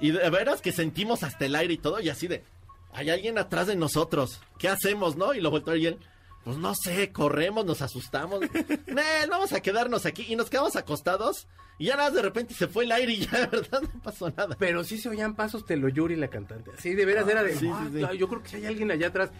Y 0.00 0.10
de 0.10 0.28
veras 0.30 0.60
que 0.60 0.72
sentimos 0.72 1.22
hasta 1.22 1.46
el 1.46 1.54
aire 1.54 1.74
y 1.74 1.78
todo 1.78 2.00
y 2.00 2.08
así 2.08 2.26
de, 2.28 2.44
hay 2.92 3.10
alguien 3.10 3.38
atrás 3.38 3.66
de 3.66 3.76
nosotros. 3.76 4.40
¿Qué 4.58 4.68
hacemos, 4.68 5.16
no? 5.16 5.34
Y 5.34 5.40
lo 5.40 5.50
volteó 5.50 5.74
y 5.76 5.86
él, 5.86 5.98
pues 6.44 6.58
no 6.58 6.74
sé, 6.74 7.12
corremos, 7.12 7.64
nos 7.64 7.82
asustamos. 7.82 8.40
Nel, 8.86 9.30
vamos 9.30 9.52
a 9.52 9.60
quedarnos 9.60 10.04
aquí 10.06 10.26
y 10.28 10.36
nos 10.36 10.50
quedamos 10.50 10.76
acostados 10.76 11.46
y 11.78 11.86
ya 11.86 11.96
nada, 11.96 12.10
de 12.10 12.22
repente 12.22 12.54
se 12.54 12.68
fue 12.68 12.84
el 12.84 12.92
aire 12.92 13.12
y 13.12 13.26
ya, 13.26 13.46
¿verdad? 13.52 13.82
No 13.82 14.02
pasó 14.02 14.30
nada. 14.30 14.56
Pero 14.58 14.82
sí 14.84 14.98
se 14.98 15.08
oían 15.08 15.34
pasos 15.34 15.64
Teloyuri, 15.66 16.16
la 16.16 16.28
cantante. 16.28 16.70
Sí, 16.78 16.94
de 16.94 17.04
veras 17.04 17.28
era 17.28 17.42
de. 17.42 17.52
sí, 17.52 17.60
sí, 17.60 17.70
"Ah, 17.72 18.10
sí. 18.12 18.18
Yo 18.18 18.28
creo 18.28 18.42
que 18.42 18.48
sí 18.48 18.56
hay 18.56 18.66
alguien 18.66 18.90
allá 18.90 19.08
atrás. 19.08 19.30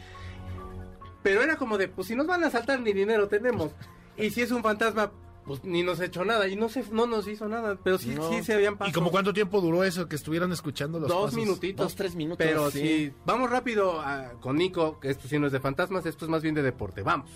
Pero 1.22 1.42
era 1.42 1.56
como 1.56 1.76
de, 1.76 1.88
pues 1.88 2.08
si 2.08 2.14
nos 2.14 2.26
van 2.26 2.44
a 2.44 2.50
saltar 2.50 2.80
ni 2.80 2.92
dinero 2.92 3.26
tenemos. 3.28 3.72
Y 4.16 4.30
si 4.30 4.42
es 4.42 4.50
un 4.50 4.62
fantasma, 4.62 5.10
pues 5.46 5.62
ni 5.64 5.82
nos 5.82 6.00
echó 6.00 6.24
nada. 6.24 6.48
Y 6.48 6.56
no 6.56 6.68
se, 6.68 6.84
no 6.92 7.06
nos 7.06 7.26
hizo 7.28 7.48
nada. 7.48 7.78
Pero 7.82 7.98
sí, 7.98 8.10
No. 8.14 8.28
sí 8.30 8.42
se 8.42 8.54
habían 8.54 8.74
pasado. 8.76 8.90
¿Y 8.90 8.92
como 8.92 9.10
cuánto 9.10 9.32
tiempo 9.32 9.60
duró 9.60 9.84
eso 9.84 10.08
que 10.08 10.16
estuvieran 10.16 10.52
escuchando 10.52 10.98
los 10.98 11.08
Dos 11.08 11.26
pasos? 11.26 11.38
minutitos. 11.38 11.86
Dos, 11.86 11.94
tres 11.94 12.14
minutos, 12.14 12.44
Pero 12.46 12.70
sí. 12.70 12.80
sí. 12.80 13.12
Vamos 13.24 13.50
rápido 13.50 14.00
a- 14.00 14.32
con 14.40 14.56
Nico, 14.56 14.98
que 15.00 15.10
esto 15.10 15.28
sí 15.28 15.38
no 15.38 15.46
es 15.46 15.52
de 15.52 15.60
fantasmas, 15.60 16.04
esto 16.06 16.24
es 16.24 16.30
más 16.30 16.42
bien 16.42 16.54
de 16.54 16.62
deporte. 16.62 17.02
Vamos. 17.02 17.30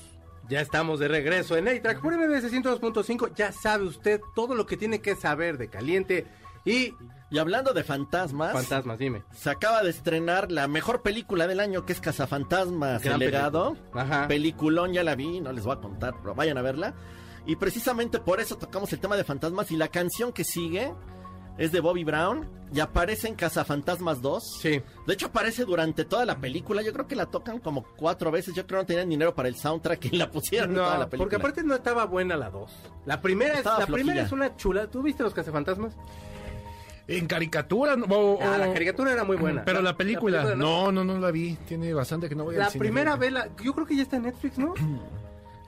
Ya 0.49 0.61
estamos 0.61 0.99
de 0.99 1.07
regreso 1.07 1.57
en 1.57 1.69
A-Track 1.69 2.01
por 2.01 2.13
MBS 2.13 2.51
102.5. 2.51 3.33
Ya 3.37 3.53
sabe 3.53 3.85
usted 3.85 4.21
todo 4.35 4.57
lo 4.57 4.67
que 4.67 4.77
tiene 4.77 5.01
que 5.01 5.15
saber 5.15 5.57
de 5.59 5.69
caliente 5.69 6.27
y 6.65 6.93
Y 7.33 7.39
hablando 7.39 7.73
de 7.73 7.85
fantasmas, 7.85 8.53
fantasmas, 8.53 8.99
dime. 8.99 9.23
se 9.33 9.49
acaba 9.51 9.85
de 9.85 9.91
estrenar 9.91 10.51
la 10.51 10.67
mejor 10.67 11.03
película 11.03 11.47
del 11.47 11.61
año 11.61 11.87
que 11.87 11.93
es 11.93 12.01
Cazafantasmas, 12.01 13.05
el 13.05 13.21
legado. 13.21 13.75
película. 13.75 14.03
Ajá. 14.03 14.27
Peliculón, 14.29 14.93
ya 14.93 15.05
la 15.05 15.15
vi, 15.15 15.41
no 15.41 15.53
les 15.53 15.65
voy 15.65 15.77
a 15.77 15.81
contar, 15.81 16.15
pero 16.21 16.35
vayan 16.35 16.59
a 16.59 16.63
verla. 16.63 16.95
Y 17.47 17.57
precisamente 17.57 18.19
por 18.19 18.41
eso 18.41 18.57
tocamos 18.59 18.93
el 18.93 19.01
tema 19.01 19.17
de 19.17 19.25
fantasmas 19.25 19.71
y 19.71 19.77
la 19.77 19.89
canción 19.89 20.33
que 20.33 20.45
sigue 20.45 20.93
es 21.59 21.73
de 21.73 21.81
Bobby 21.81 22.05
Brown 22.05 22.49
y 22.73 22.81
aparece 22.81 23.29
en 23.29 23.35
Cazafantasmas 23.35 24.23
2. 24.23 24.59
Sí. 24.61 24.81
De 25.07 25.15
hecho 25.15 25.27
aparece 25.27 25.65
durante 25.65 26.05
toda 26.05 26.25
la 26.25 26.39
película, 26.39 26.81
yo 26.83 26.93
creo 26.93 27.07
que 27.07 27.17
la 27.17 27.27
tocan 27.27 27.59
como 27.59 27.83
cuatro 27.97 28.31
veces, 28.31 28.55
yo 28.55 28.67
creo 28.67 28.79
que 28.79 28.83
no 28.83 28.87
tenían 28.87 29.09
dinero 29.11 29.35
para 29.35 29.49
el 29.49 29.57
soundtrack 29.57 30.07
y 30.07 30.17
la 30.17 30.31
pusieron 30.31 30.71
en 30.71 30.77
toda 30.77 30.93
la 30.93 30.99
No, 31.05 31.11
película. 31.11 31.19
porque 31.19 31.37
aparte 31.37 31.63
no 31.65 31.75
estaba 31.75 32.05
buena 32.07 32.37
la 32.37 32.51
2. 32.51 32.71
La 33.07 33.21
primera 33.21 33.59
es, 33.59 33.65
la 33.65 33.87
primera 33.87 34.23
es 34.23 34.33
una 34.33 34.57
chula. 34.57 34.87
¿Tú 34.87 35.03
viste 35.03 35.23
los 35.23 35.35
cazafantasmas? 35.35 35.95
En 37.09 37.27
caricatura. 37.27 37.97
no, 37.97 38.07
o- 38.07 38.39
Ah, 38.41 38.57
la 38.57 38.73
caricatura 38.73 39.13
era 39.13 39.25
muy 39.25 39.37
buena. 39.41 39.65
Pero 39.65 39.83
la 39.83 39.97
película, 39.97 40.43
película 40.45 40.65
no, 40.65 40.93
no, 40.93 41.05
no 41.05 41.19
la 41.19 41.31
vi. 41.33 41.57
Tiene 41.67 41.93
bastante 41.93 42.29
que 42.29 42.37
no 42.37 42.45
voy 42.45 42.55
al 42.55 42.61
La 42.61 42.71
cine. 42.71 42.81
primera 42.85 43.17
vela, 43.17 43.49
yo 43.63 43.75
creo 43.75 43.87
que 43.87 43.97
ya 43.97 44.03
está 44.03 44.17
en 44.17 44.23
Netflix, 44.23 44.57
¿no? 44.59 44.75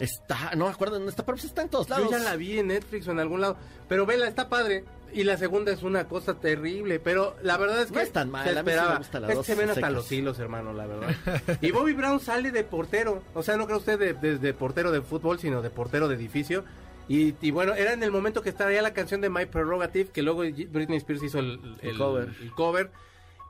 Está, 0.02 0.52
no 0.56 0.64
me 0.66 0.70
acuerdo 0.72 0.96
dónde 0.96 1.10
está, 1.10 1.24
pero 1.24 1.36
está 1.38 1.62
en 1.62 1.68
todos 1.68 1.88
lados. 1.88 2.10
Yo 2.10 2.18
ya 2.18 2.18
la 2.24 2.34
vi 2.36 2.58
en 2.58 2.66
Netflix 2.68 3.06
o 3.06 3.12
en 3.12 3.20
algún 3.20 3.40
lado. 3.40 3.56
Pero 3.88 4.04
vela, 4.04 4.26
está 4.26 4.48
padre. 4.48 4.84
Y 5.14 5.24
la 5.24 5.36
segunda 5.36 5.70
es 5.72 5.82
una 5.82 6.08
cosa 6.08 6.34
terrible. 6.40 6.98
Pero 6.98 7.36
la 7.42 7.56
verdad 7.56 7.80
es 7.82 7.88
que. 7.88 7.94
No 7.94 8.00
es 8.00 8.12
tan 8.12 8.30
mala, 8.30 8.44
se 8.64 8.70
sí 8.72 9.16
Es 9.28 9.38
que 9.38 9.44
se 9.44 9.54
ven 9.54 9.70
hasta 9.70 9.90
los 9.90 10.10
hilos, 10.10 10.38
hermano, 10.40 10.72
la 10.72 10.86
verdad. 10.86 11.14
y 11.60 11.70
Bobby 11.70 11.92
Brown 11.92 12.18
sale 12.18 12.50
de 12.50 12.64
portero. 12.64 13.22
O 13.34 13.42
sea, 13.42 13.56
no 13.56 13.66
cree 13.66 13.78
usted 13.78 13.98
de, 13.98 14.14
de- 14.14 14.38
de 14.38 14.54
portero 14.54 14.90
de 14.90 15.02
fútbol, 15.02 15.38
sino 15.38 15.62
de 15.62 15.70
portero 15.70 16.08
de 16.08 16.16
edificio. 16.16 16.64
Y, 17.08 17.34
y 17.40 17.50
bueno, 17.50 17.74
era 17.74 17.92
en 17.92 18.02
el 18.02 18.10
momento 18.10 18.42
que 18.42 18.48
estaría 18.48 18.80
la 18.82 18.94
canción 18.94 19.20
de 19.20 19.28
My 19.30 19.46
Prerogative, 19.46 20.10
que 20.10 20.22
luego 20.22 20.40
Britney 20.40 20.96
Spears 20.98 21.22
hizo 21.22 21.38
el, 21.38 21.76
El 21.82 21.96
cover. 21.98 22.28
el 22.40 22.50
cover. 22.52 22.90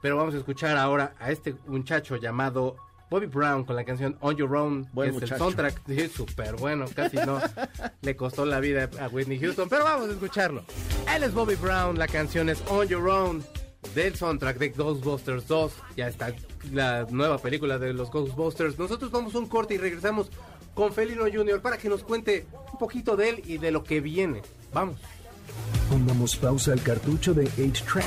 Pero 0.03 0.17
vamos 0.17 0.35
a 0.35 0.39
escuchar 0.39 0.77
ahora 0.77 1.15
a 1.21 1.31
este 1.31 1.55
muchacho 1.67 2.17
llamado 2.17 2.77
Bobby 3.13 3.27
Brown 3.27 3.65
con 3.65 3.77
la 3.77 3.85
canción 3.85 4.17
On 4.21 4.35
Your 4.35 4.57
Own. 4.57 4.89
Buen 4.95 5.15
es 5.15 5.23
el 5.23 5.37
soundtrack. 5.37 5.83
Sí, 5.87 6.09
súper 6.09 6.57
bueno, 6.57 6.87
casi 6.95 7.19
no 7.19 7.39
le 8.01 8.17
costó 8.17 8.47
la 8.47 8.59
vida 8.59 8.89
a 8.99 9.09
Whitney 9.09 9.39
Houston. 9.39 9.69
Pero 9.69 9.85
vamos 9.85 10.09
a 10.09 10.13
escucharlo. 10.13 10.65
Él 11.15 11.23
es 11.23 11.35
Bobby 11.35 11.57
Brown, 11.57 11.99
la 11.99 12.09
canción 12.09 12.49
es 12.49 12.63
On 12.69 12.89
Your 12.89 13.07
Own 13.11 13.45
del 13.95 14.15
soundtrack 14.15 14.57
de 14.57 14.71
Ghostbusters 14.71 15.47
2. 15.47 15.73
Ya 15.95 16.09
está 16.09 16.35
la 16.73 17.07
nueva 17.11 17.37
película 17.37 17.79
de 17.79 17.93
los 17.93 18.11
Ghostbusters. 18.11 18.79
Nosotros 18.79 19.11
vamos 19.11 19.35
a 19.35 19.41
un 19.41 19.47
corte 19.47 19.75
y 19.75 19.79
regresamos 19.79 20.31
con 20.73 20.95
Felino 20.95 21.25
Jr. 21.31 21.61
para 21.61 21.77
que 21.77 21.91
nos 21.91 22.03
cuente 22.03 22.47
un 22.73 22.79
poquito 22.79 23.15
de 23.15 23.29
él 23.29 23.43
y 23.45 23.59
de 23.59 23.73
lo 23.73 23.85
que 23.85 24.01
viene. 24.01 24.41
Vamos. 24.73 24.97
Pongamos 25.91 26.37
pausa 26.37 26.73
al 26.73 26.83
cartucho 26.83 27.35
de 27.35 27.45
8-Track, 27.45 28.07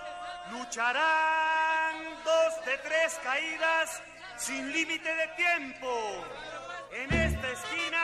lucharán 0.51 1.95
dos 2.25 2.65
de 2.65 2.77
tres 2.83 3.19
caídas 3.23 4.01
sin 4.37 4.71
límite 4.71 5.09
de 5.09 5.27
tiempo. 5.37 5.87
En 6.91 7.13
esta 7.13 7.51
esquina, 7.51 8.03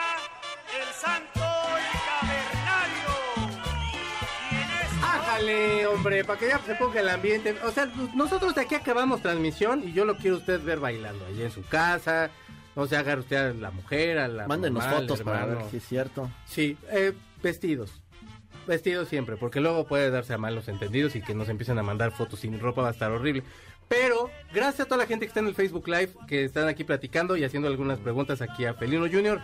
el 0.80 0.94
santo 0.94 1.42
y 1.84 1.98
cavernario. 2.08 3.14
Y 4.52 4.56
en 4.56 4.70
esta 4.86 5.14
Ájale, 5.16 5.88
hombre, 5.88 6.24
para 6.24 6.40
que 6.40 6.48
ya 6.48 6.60
se 6.60 6.76
ponga 6.76 7.02
el 7.02 7.10
ambiente. 7.10 7.56
O 7.64 7.72
sea, 7.72 7.86
nosotros 8.16 8.56
de 8.56 8.62
aquí 8.62 8.76
acabamos 8.76 9.22
transmisión 9.22 9.84
y 9.86 9.92
yo 9.92 10.06
lo 10.06 10.16
quiero 10.16 10.38
usted 10.38 10.62
ver 10.62 10.80
bailando 10.80 11.26
allí 11.26 11.44
en 11.44 11.52
su 11.52 11.66
casa. 11.66 12.30
No 12.76 12.86
se 12.86 12.96
haga 12.96 13.18
usted 13.18 13.38
a 13.38 13.54
la 13.54 13.72
mujer, 13.72 14.20
a 14.20 14.28
la 14.28 14.48
Mándenos 14.48 14.86
mamá, 14.86 14.98
fotos 14.98 15.22
para 15.22 15.46
ver 15.46 15.58
si 15.70 15.78
es 15.78 15.88
cierto. 15.88 16.30
Sí, 16.46 16.78
eh, 16.90 17.14
vestidos. 17.42 17.92
Vestidos 18.68 19.08
siempre, 19.08 19.38
porque 19.38 19.60
luego 19.62 19.88
puede 19.88 20.12
darse 20.12 20.34
a 20.34 20.38
malos 20.38 20.68
entendidos 20.68 21.16
y 21.16 21.22
que 21.22 21.34
nos 21.34 21.50
empiecen 21.50 21.80
a 21.80 21.84
mandar 21.84 22.12
fotos 22.12 22.42
sin 22.42 22.60
ropa 22.60 22.82
va 22.82 22.90
a 22.90 22.92
estar 22.92 23.10
horrible. 23.12 23.44
Pero 23.88 24.30
gracias 24.54 24.82
a 24.82 24.86
toda 24.86 24.98
la 24.98 25.08
gente 25.08 25.26
que 25.26 25.30
está 25.30 25.40
en 25.40 25.48
el 25.48 25.56
Facebook 25.56 25.88
Live, 25.88 26.10
que 26.28 26.44
están 26.44 26.68
aquí 26.68 26.84
platicando 26.84 27.38
y 27.38 27.44
haciendo 27.46 27.70
algunas 27.70 28.00
preguntas 28.00 28.42
aquí 28.42 28.66
a 28.66 28.74
Felino 28.74 29.08
Junior. 29.10 29.40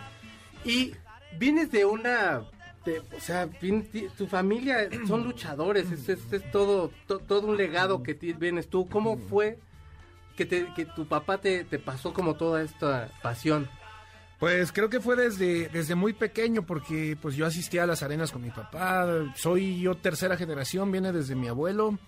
Y 0.64 0.92
vienes 1.38 1.70
de 1.72 1.86
una... 1.86 2.42
de- 2.84 3.00
o 3.00 3.20
sea, 3.20 3.48
tu 4.18 4.26
familia 4.26 4.88
son 5.06 5.24
luchadores, 5.26 5.90
es, 5.90 6.08
es- 6.10 6.32
es 6.32 6.50
todo, 6.50 6.90
to- 7.06 7.20
todo 7.20 7.46
un 7.46 7.56
legado 7.56 8.02
que 8.02 8.12
vienes 8.12 8.68
tú. 8.68 8.86
¿Cómo 8.88 9.16
fue 9.16 9.58
que, 10.36 10.44
te, 10.44 10.66
que 10.76 10.84
tu 10.84 11.06
papá 11.06 11.38
te, 11.38 11.64
te 11.64 11.78
pasó 11.78 12.12
como 12.12 12.34
toda 12.34 12.62
esta 12.62 13.08
pasión? 13.22 13.70
Pues 14.44 14.72
creo 14.72 14.90
que 14.90 15.00
fue 15.00 15.16
desde, 15.16 15.70
desde 15.70 15.94
muy 15.94 16.12
pequeño 16.12 16.66
porque 16.66 17.16
pues 17.18 17.34
yo 17.34 17.46
asistía 17.46 17.84
a 17.84 17.86
las 17.86 18.02
arenas 18.02 18.30
con 18.30 18.42
mi 18.42 18.50
papá, 18.50 19.08
soy 19.36 19.80
yo 19.80 19.94
tercera 19.94 20.36
generación, 20.36 20.92
viene 20.92 21.12
desde 21.12 21.34
mi 21.34 21.48
abuelo, 21.48 21.98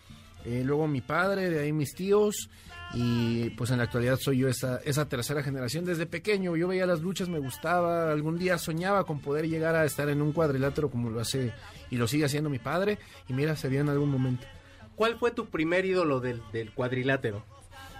eh, 0.44 0.60
luego 0.62 0.86
mi 0.86 1.00
padre, 1.00 1.48
de 1.48 1.60
ahí 1.60 1.72
mis 1.72 1.94
tíos 1.94 2.50
y 2.92 3.48
pues 3.56 3.70
en 3.70 3.78
la 3.78 3.84
actualidad 3.84 4.18
soy 4.18 4.36
yo 4.36 4.48
esa, 4.48 4.80
esa 4.84 5.08
tercera 5.08 5.42
generación. 5.42 5.86
Desde 5.86 6.04
pequeño 6.04 6.54
yo 6.56 6.68
veía 6.68 6.84
las 6.84 7.00
luchas, 7.00 7.30
me 7.30 7.38
gustaba, 7.38 8.12
algún 8.12 8.38
día 8.38 8.58
soñaba 8.58 9.04
con 9.04 9.20
poder 9.20 9.48
llegar 9.48 9.74
a 9.74 9.86
estar 9.86 10.10
en 10.10 10.20
un 10.20 10.34
cuadrilátero 10.34 10.90
como 10.90 11.08
lo 11.08 11.20
hace 11.20 11.54
y 11.88 11.96
lo 11.96 12.06
sigue 12.06 12.26
haciendo 12.26 12.50
mi 12.50 12.58
padre 12.58 12.98
y 13.30 13.32
mira, 13.32 13.56
se 13.56 13.70
dio 13.70 13.80
en 13.80 13.88
algún 13.88 14.10
momento. 14.10 14.46
¿Cuál 14.94 15.18
fue 15.18 15.30
tu 15.30 15.46
primer 15.46 15.86
ídolo 15.86 16.20
del, 16.20 16.42
del 16.52 16.70
cuadrilátero? 16.74 17.42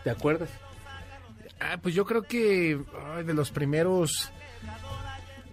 ¿Te 0.05 0.11
acuerdas? 0.11 0.51
Ah, 1.61 1.79
pues 1.83 1.95
yo 1.95 2.05
creo 2.05 2.23
que 2.23 2.79
ay, 3.15 3.25
de 3.25 3.35
los 3.35 3.51
primeros... 3.51 4.31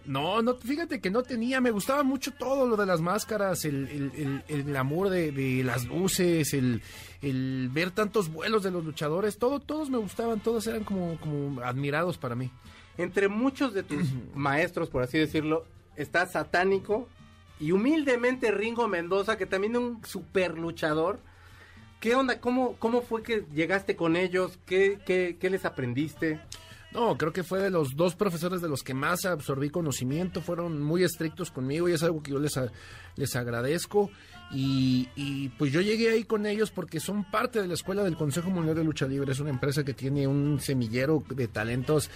No, 0.05 0.41
no, 0.41 0.55
fíjate 0.55 0.99
que 0.99 1.09
no 1.09 1.23
tenía, 1.23 1.61
me 1.61 1.71
gustaba 1.71 2.03
mucho 2.03 2.31
todo 2.31 2.67
lo 2.67 2.75
de 2.75 2.85
las 2.85 2.99
máscaras, 2.99 3.63
el, 3.63 3.87
el, 3.87 4.11
el, 4.15 4.43
el 4.49 4.63
glamour 4.65 5.09
de, 5.09 5.31
de 5.31 5.63
las 5.63 5.85
luces, 5.85 6.53
el, 6.53 6.81
el 7.21 7.69
ver 7.71 7.91
tantos 7.91 8.27
vuelos 8.27 8.63
de 8.63 8.71
los 8.71 8.83
luchadores, 8.83 9.37
todo, 9.37 9.61
todos 9.61 9.89
me 9.89 9.97
gustaban, 9.97 10.41
todos 10.41 10.67
eran 10.67 10.83
como, 10.83 11.17
como 11.21 11.61
admirados 11.61 12.17
para 12.17 12.35
mí. 12.35 12.51
Entre 12.97 13.29
muchos 13.29 13.73
de 13.73 13.83
tus 13.83 14.05
maestros, 14.35 14.89
por 14.89 15.03
así 15.03 15.17
decirlo, 15.17 15.65
está 15.95 16.25
Satánico 16.25 17.07
y 17.61 17.71
humildemente 17.71 18.51
Ringo 18.51 18.89
Mendoza, 18.89 19.37
que 19.37 19.45
también 19.45 19.71
es 19.71 19.79
un 19.79 20.03
super 20.03 20.57
luchador. 20.57 21.21
¿Qué 22.03 22.15
onda? 22.15 22.41
¿Cómo, 22.41 22.75
cómo 22.79 23.01
fue 23.01 23.23
que 23.23 23.45
llegaste 23.53 23.95
con 23.95 24.17
ellos? 24.17 24.59
¿Qué, 24.65 24.99
qué, 25.05 25.37
qué 25.39 25.49
les 25.49 25.63
aprendiste? 25.63 26.41
No, 26.91 27.17
creo 27.17 27.31
que 27.31 27.43
fue 27.43 27.61
de 27.61 27.69
los 27.69 27.95
dos 27.95 28.13
profesores 28.13 28.61
de 28.61 28.67
los 28.67 28.83
que 28.83 28.93
más 28.93 29.23
absorbí 29.23 29.69
conocimiento, 29.69 30.41
fueron 30.41 30.83
muy 30.83 31.05
estrictos 31.05 31.49
conmigo 31.49 31.87
y 31.87 31.93
es 31.93 32.03
algo 32.03 32.21
que 32.21 32.31
yo 32.31 32.39
les, 32.39 32.59
les 33.15 33.35
agradezco. 33.37 34.11
Y, 34.51 35.07
y, 35.15 35.47
pues 35.57 35.71
yo 35.71 35.79
llegué 35.79 36.09
ahí 36.09 36.25
con 36.25 36.45
ellos 36.45 36.71
porque 36.71 36.99
son 36.99 37.23
parte 37.23 37.61
de 37.61 37.67
la 37.69 37.73
escuela 37.73 38.03
del 38.03 38.17
Consejo 38.17 38.49
Mundial 38.49 38.75
de 38.75 38.83
Lucha 38.83 39.07
Libre, 39.07 39.31
es 39.31 39.39
una 39.39 39.51
empresa 39.51 39.85
que 39.85 39.93
tiene 39.93 40.27
un 40.27 40.59
semillero 40.59 41.23
de 41.29 41.47
talentos 41.47 42.11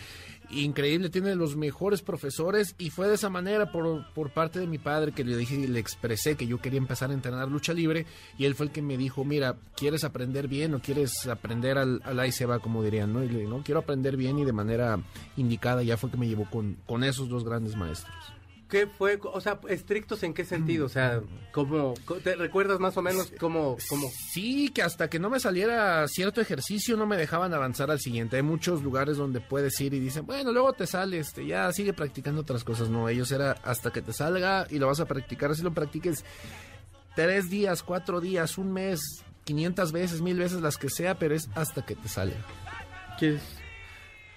increíble, 0.50 1.10
tiene 1.10 1.36
los 1.36 1.56
mejores 1.56 2.02
profesores 2.02 2.76
y 2.78 2.90
fue 2.90 3.08
de 3.08 3.16
esa 3.16 3.30
manera 3.30 3.72
por, 3.72 4.12
por 4.14 4.32
parte 4.32 4.60
de 4.60 4.68
mi 4.68 4.78
padre 4.78 5.12
que 5.12 5.24
le 5.24 5.36
dije 5.36 5.56
y 5.56 5.68
le 5.68 5.80
expresé 5.80 6.36
que 6.36 6.48
yo 6.48 6.60
quería 6.60 6.78
empezar 6.78 7.12
a 7.12 7.14
entrenar 7.14 7.50
lucha 7.50 7.74
libre 7.74 8.06
y 8.38 8.46
él 8.46 8.56
fue 8.56 8.68
el 8.68 8.72
que 8.72 8.82
me 8.82 8.98
dijo, 8.98 9.26
mira, 9.26 9.56
¿quieres 9.76 10.04
aprender 10.04 10.48
bien 10.48 10.74
o 10.74 10.80
quieres 10.80 11.28
aprender 11.28 11.78
al, 11.78 12.02
al 12.04 12.32
se 12.32 12.46
va, 12.46 12.60
como 12.60 12.84
dirían? 12.84 13.14
¿no? 13.14 13.24
Y 13.24 13.30
le 13.30 13.40
dije, 13.40 13.50
no, 13.50 13.64
quiero 13.64 13.80
aprender 13.80 14.18
bien 14.18 14.40
y 14.40 14.46
de 14.46 14.54
manera 14.54 15.00
indicada, 15.36 15.84
ya 15.84 15.98
fue 15.98 16.12
que 16.12 16.18
me 16.18 16.28
llevó 16.28 16.50
con, 16.50 16.78
con 16.86 17.04
esos 17.04 17.30
dos 17.30 17.44
grandes 17.44 17.76
maestros. 17.76 18.37
¿Qué 18.70 18.86
fue? 18.86 19.18
O 19.24 19.40
sea, 19.40 19.60
estrictos 19.70 20.24
en 20.24 20.34
qué 20.34 20.44
sentido? 20.44 20.88
O 20.88 20.90
sea, 20.90 21.22
¿cómo, 21.54 21.94
¿te 22.22 22.36
recuerdas 22.36 22.80
más 22.82 22.98
o 22.98 23.02
menos 23.02 23.32
cómo, 23.40 23.78
cómo? 23.88 24.10
Sí, 24.34 24.70
que 24.70 24.82
hasta 24.82 25.10
que 25.10 25.20
no 25.20 25.30
me 25.30 25.40
saliera 25.40 26.06
cierto 26.10 26.42
ejercicio 26.42 26.98
no 26.98 27.06
me 27.06 27.16
dejaban 27.16 27.54
avanzar 27.54 27.92
al 27.92 28.00
siguiente. 28.02 28.36
Hay 28.36 28.42
muchos 28.44 28.84
lugares 28.84 29.16
donde 29.16 29.40
puedes 29.40 29.80
ir 29.80 29.94
y 29.94 30.00
dicen, 30.00 30.26
bueno, 30.26 30.52
luego 30.52 30.74
te 30.74 30.86
sales, 30.86 31.28
este, 31.28 31.46
ya 31.46 31.72
sigue 31.72 31.94
practicando 31.94 32.42
otras 32.42 32.66
cosas. 32.66 32.90
No, 32.90 33.08
ellos 33.08 33.32
era 33.32 33.54
hasta 33.64 33.92
que 33.92 34.02
te 34.02 34.12
salga 34.12 34.68
y 34.70 34.80
lo 34.80 34.88
vas 34.88 35.00
a 35.00 35.06
practicar. 35.06 35.52
Así 35.52 35.62
lo 35.62 35.74
practiques 35.74 36.26
tres 37.16 37.50
días, 37.50 37.84
cuatro 37.84 38.20
días, 38.20 38.58
un 38.58 38.74
mes, 38.74 39.00
500 39.46 39.92
veces, 39.94 40.22
mil 40.22 40.38
veces, 40.38 40.62
las 40.62 40.76
que 40.78 40.90
sea, 40.90 41.18
pero 41.18 41.36
es 41.36 41.48
hasta 41.56 41.86
que 41.86 41.96
te 41.96 42.10
salga. 42.10 42.36
¿Quieres? 43.18 43.42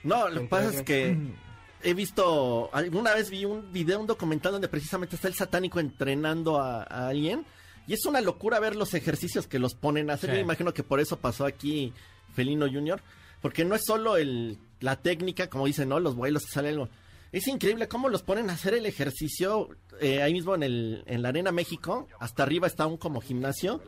No, 0.04 0.28
lo 0.28 0.42
que 0.42 0.46
pasa 0.46 0.70
es 0.70 0.82
que 0.82 1.14
Mm. 1.14 1.34
He 1.82 1.94
visto, 1.94 2.70
alguna 2.72 3.14
vez 3.14 3.30
vi 3.30 3.44
un 3.44 3.72
video, 3.72 4.00
un 4.00 4.06
documental 4.06 4.52
donde 4.52 4.68
precisamente 4.68 5.16
está 5.16 5.28
el 5.28 5.34
satánico 5.34 5.80
entrenando 5.80 6.60
a, 6.60 6.82
a 6.82 7.08
alguien. 7.08 7.44
Y 7.86 7.94
es 7.94 8.04
una 8.06 8.20
locura 8.20 8.60
ver 8.60 8.76
los 8.76 8.94
ejercicios 8.94 9.46
que 9.46 9.58
los 9.58 9.74
ponen 9.74 10.10
a 10.10 10.14
hacer. 10.14 10.30
Sí. 10.30 10.36
Yo 10.36 10.38
me 10.40 10.44
imagino 10.44 10.72
que 10.72 10.82
por 10.82 11.00
eso 11.00 11.16
pasó 11.16 11.44
aquí 11.44 11.92
Felino 12.34 12.66
Junior. 12.66 13.02
Porque 13.40 13.64
no 13.64 13.74
es 13.74 13.82
solo 13.84 14.16
el, 14.16 14.58
la 14.80 14.96
técnica, 14.96 15.48
como 15.48 15.66
dicen, 15.66 15.88
¿no? 15.88 15.98
Los 15.98 16.14
vuelos 16.14 16.44
que 16.44 16.52
salen. 16.52 16.88
Es 17.32 17.46
increíble 17.48 17.88
cómo 17.88 18.08
los 18.08 18.22
ponen 18.22 18.50
a 18.50 18.52
hacer 18.52 18.74
el 18.74 18.86
ejercicio 18.86 19.70
eh, 20.00 20.22
ahí 20.22 20.32
mismo 20.32 20.54
en, 20.54 20.62
el, 20.62 21.04
en 21.06 21.22
la 21.22 21.30
Arena 21.30 21.52
México. 21.52 22.06
Hasta 22.18 22.42
arriba 22.42 22.66
está 22.66 22.86
un 22.86 22.96
como 22.96 23.20
gimnasio. 23.20 23.82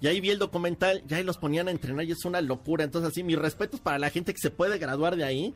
Y 0.00 0.06
ahí 0.06 0.20
vi 0.20 0.30
el 0.30 0.38
documental, 0.38 1.02
ya 1.06 1.18
ahí 1.18 1.24
los 1.24 1.38
ponían 1.38 1.68
a 1.68 1.70
entrenar 1.70 2.04
y 2.04 2.12
es 2.12 2.24
una 2.24 2.40
locura. 2.40 2.84
Entonces, 2.84 3.10
así, 3.10 3.22
mis 3.22 3.38
respetos 3.38 3.80
para 3.80 3.98
la 3.98 4.10
gente 4.10 4.32
que 4.32 4.40
se 4.40 4.50
puede 4.50 4.78
graduar 4.78 5.16
de 5.16 5.24
ahí. 5.24 5.54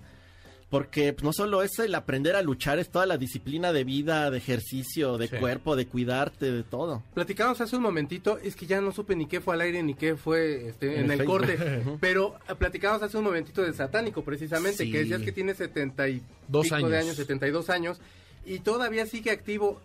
Porque 0.69 1.13
pues, 1.13 1.23
no 1.23 1.33
solo 1.33 1.63
es 1.63 1.79
el 1.79 1.95
aprender 1.95 2.35
a 2.35 2.43
luchar, 2.43 2.81
es 2.81 2.89
toda 2.91 3.07
la 3.07 3.19
disciplina 3.19 3.73
de 3.73 3.85
vida, 3.85 4.31
de 4.33 4.39
ejercicio, 4.39 5.17
de 5.17 5.29
Sí. 5.29 5.37
cuerpo, 5.37 5.77
de 5.77 5.87
cuidarte, 5.87 6.51
de 6.51 6.65
todo. 6.65 7.05
Platicamos 7.15 7.61
hace 7.61 7.77
un 7.77 7.83
momentito, 7.83 8.39
es 8.39 8.57
que 8.57 8.67
ya 8.67 8.81
no 8.81 8.91
supe 8.91 9.15
ni 9.15 9.27
qué 9.27 9.41
fue 9.41 9.55
al 9.55 9.61
aire 9.61 9.83
ni 9.85 9.95
qué 9.95 10.17
fue 10.17 10.67
este, 10.69 10.95
en, 10.99 11.05
En 11.05 11.11
el 11.13 11.19
Facebook. 11.19 11.39
corte, 11.39 11.59
pero 12.01 12.35
platicamos 12.59 13.01
hace 13.03 13.17
un 13.17 13.23
momentito 13.25 13.63
de 13.63 13.73
Satánico, 13.75 14.25
precisamente, 14.25 14.85
Sí. 14.85 14.91
que 14.91 14.99
decías 14.99 15.23
que 15.23 15.31
tiene 15.33 15.55
70 15.55 16.09
y 16.09 16.21
Dos 16.49 16.65
pico 16.65 16.77
de 16.89 16.97
años. 16.97 17.05
años, 17.07 17.17
72 17.17 17.71
años, 17.71 18.01
y 18.45 18.59
todavía 18.59 19.07
sigue 19.07 19.31
activo. 19.31 19.81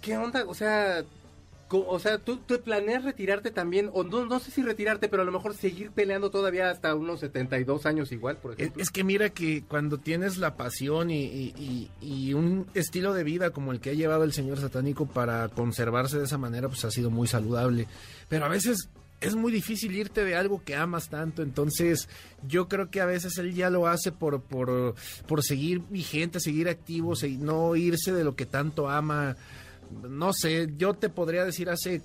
¿Qué 0.00 0.16
onda? 0.16 0.44
O 0.48 0.54
sea, 0.54 1.04
o 1.80 1.98
sea, 1.98 2.18
¿tú, 2.18 2.36
tú 2.38 2.60
planeas 2.60 3.04
retirarte 3.04 3.50
también, 3.50 3.90
o 3.92 4.04
no, 4.04 4.26
no 4.26 4.38
sé 4.40 4.50
si 4.50 4.62
retirarte, 4.62 5.08
pero 5.08 5.22
a 5.22 5.24
lo 5.24 5.32
mejor 5.32 5.54
seguir 5.54 5.90
peleando 5.90 6.30
todavía 6.30 6.70
hasta 6.70 6.94
unos 6.94 7.20
72 7.20 7.86
años 7.86 8.12
igual, 8.12 8.36
por 8.36 8.52
Es, 8.52 8.58
ejemplo. 8.58 8.82
es 8.82 8.90
que 8.90 9.04
mira 9.04 9.30
que 9.30 9.64
cuando 9.68 9.98
tienes 9.98 10.36
la 10.38 10.56
pasión 10.56 11.10
y, 11.10 11.24
y- 11.24 11.54
y- 12.00 12.28
y 12.28 12.34
un 12.34 12.66
estilo 12.74 13.12
de 13.14 13.24
vida 13.24 13.50
como 13.50 13.72
el 13.72 13.80
que 13.80 13.90
ha 13.90 13.94
llevado 13.94 14.24
el 14.24 14.32
señor 14.32 14.58
satánico 14.58 15.06
para 15.06 15.48
conservarse 15.48 16.18
de 16.18 16.24
esa 16.24 16.38
manera, 16.38 16.68
pues 16.68 16.84
ha 16.84 16.90
sido 16.90 17.10
muy 17.10 17.26
saludable. 17.28 17.86
Pero 18.28 18.44
a 18.44 18.48
veces 18.48 18.88
es 19.20 19.36
muy 19.36 19.52
difícil 19.52 19.94
irte 19.94 20.24
de 20.24 20.34
algo 20.34 20.62
que 20.64 20.74
amas 20.74 21.08
tanto, 21.08 21.42
entonces 21.42 22.08
yo 22.48 22.68
creo 22.68 22.90
que 22.90 23.00
a 23.00 23.06
veces 23.06 23.38
él 23.38 23.54
ya 23.54 23.70
lo 23.70 23.86
hace 23.86 24.10
por, 24.10 24.42
por, 24.42 24.96
por 25.28 25.44
seguir 25.44 25.80
vigente, 25.90 26.40
seguir 26.40 26.68
activo, 26.68 27.14
y 27.24 27.36
no 27.36 27.76
irse 27.76 28.12
de 28.12 28.24
lo 28.24 28.34
que 28.34 28.46
tanto 28.46 28.88
ama. 28.90 29.36
No 30.08 30.32
sé, 30.32 30.68
yo 30.76 30.94
te 30.94 31.08
podría 31.08 31.44
decir 31.44 31.70
hace 31.70 32.02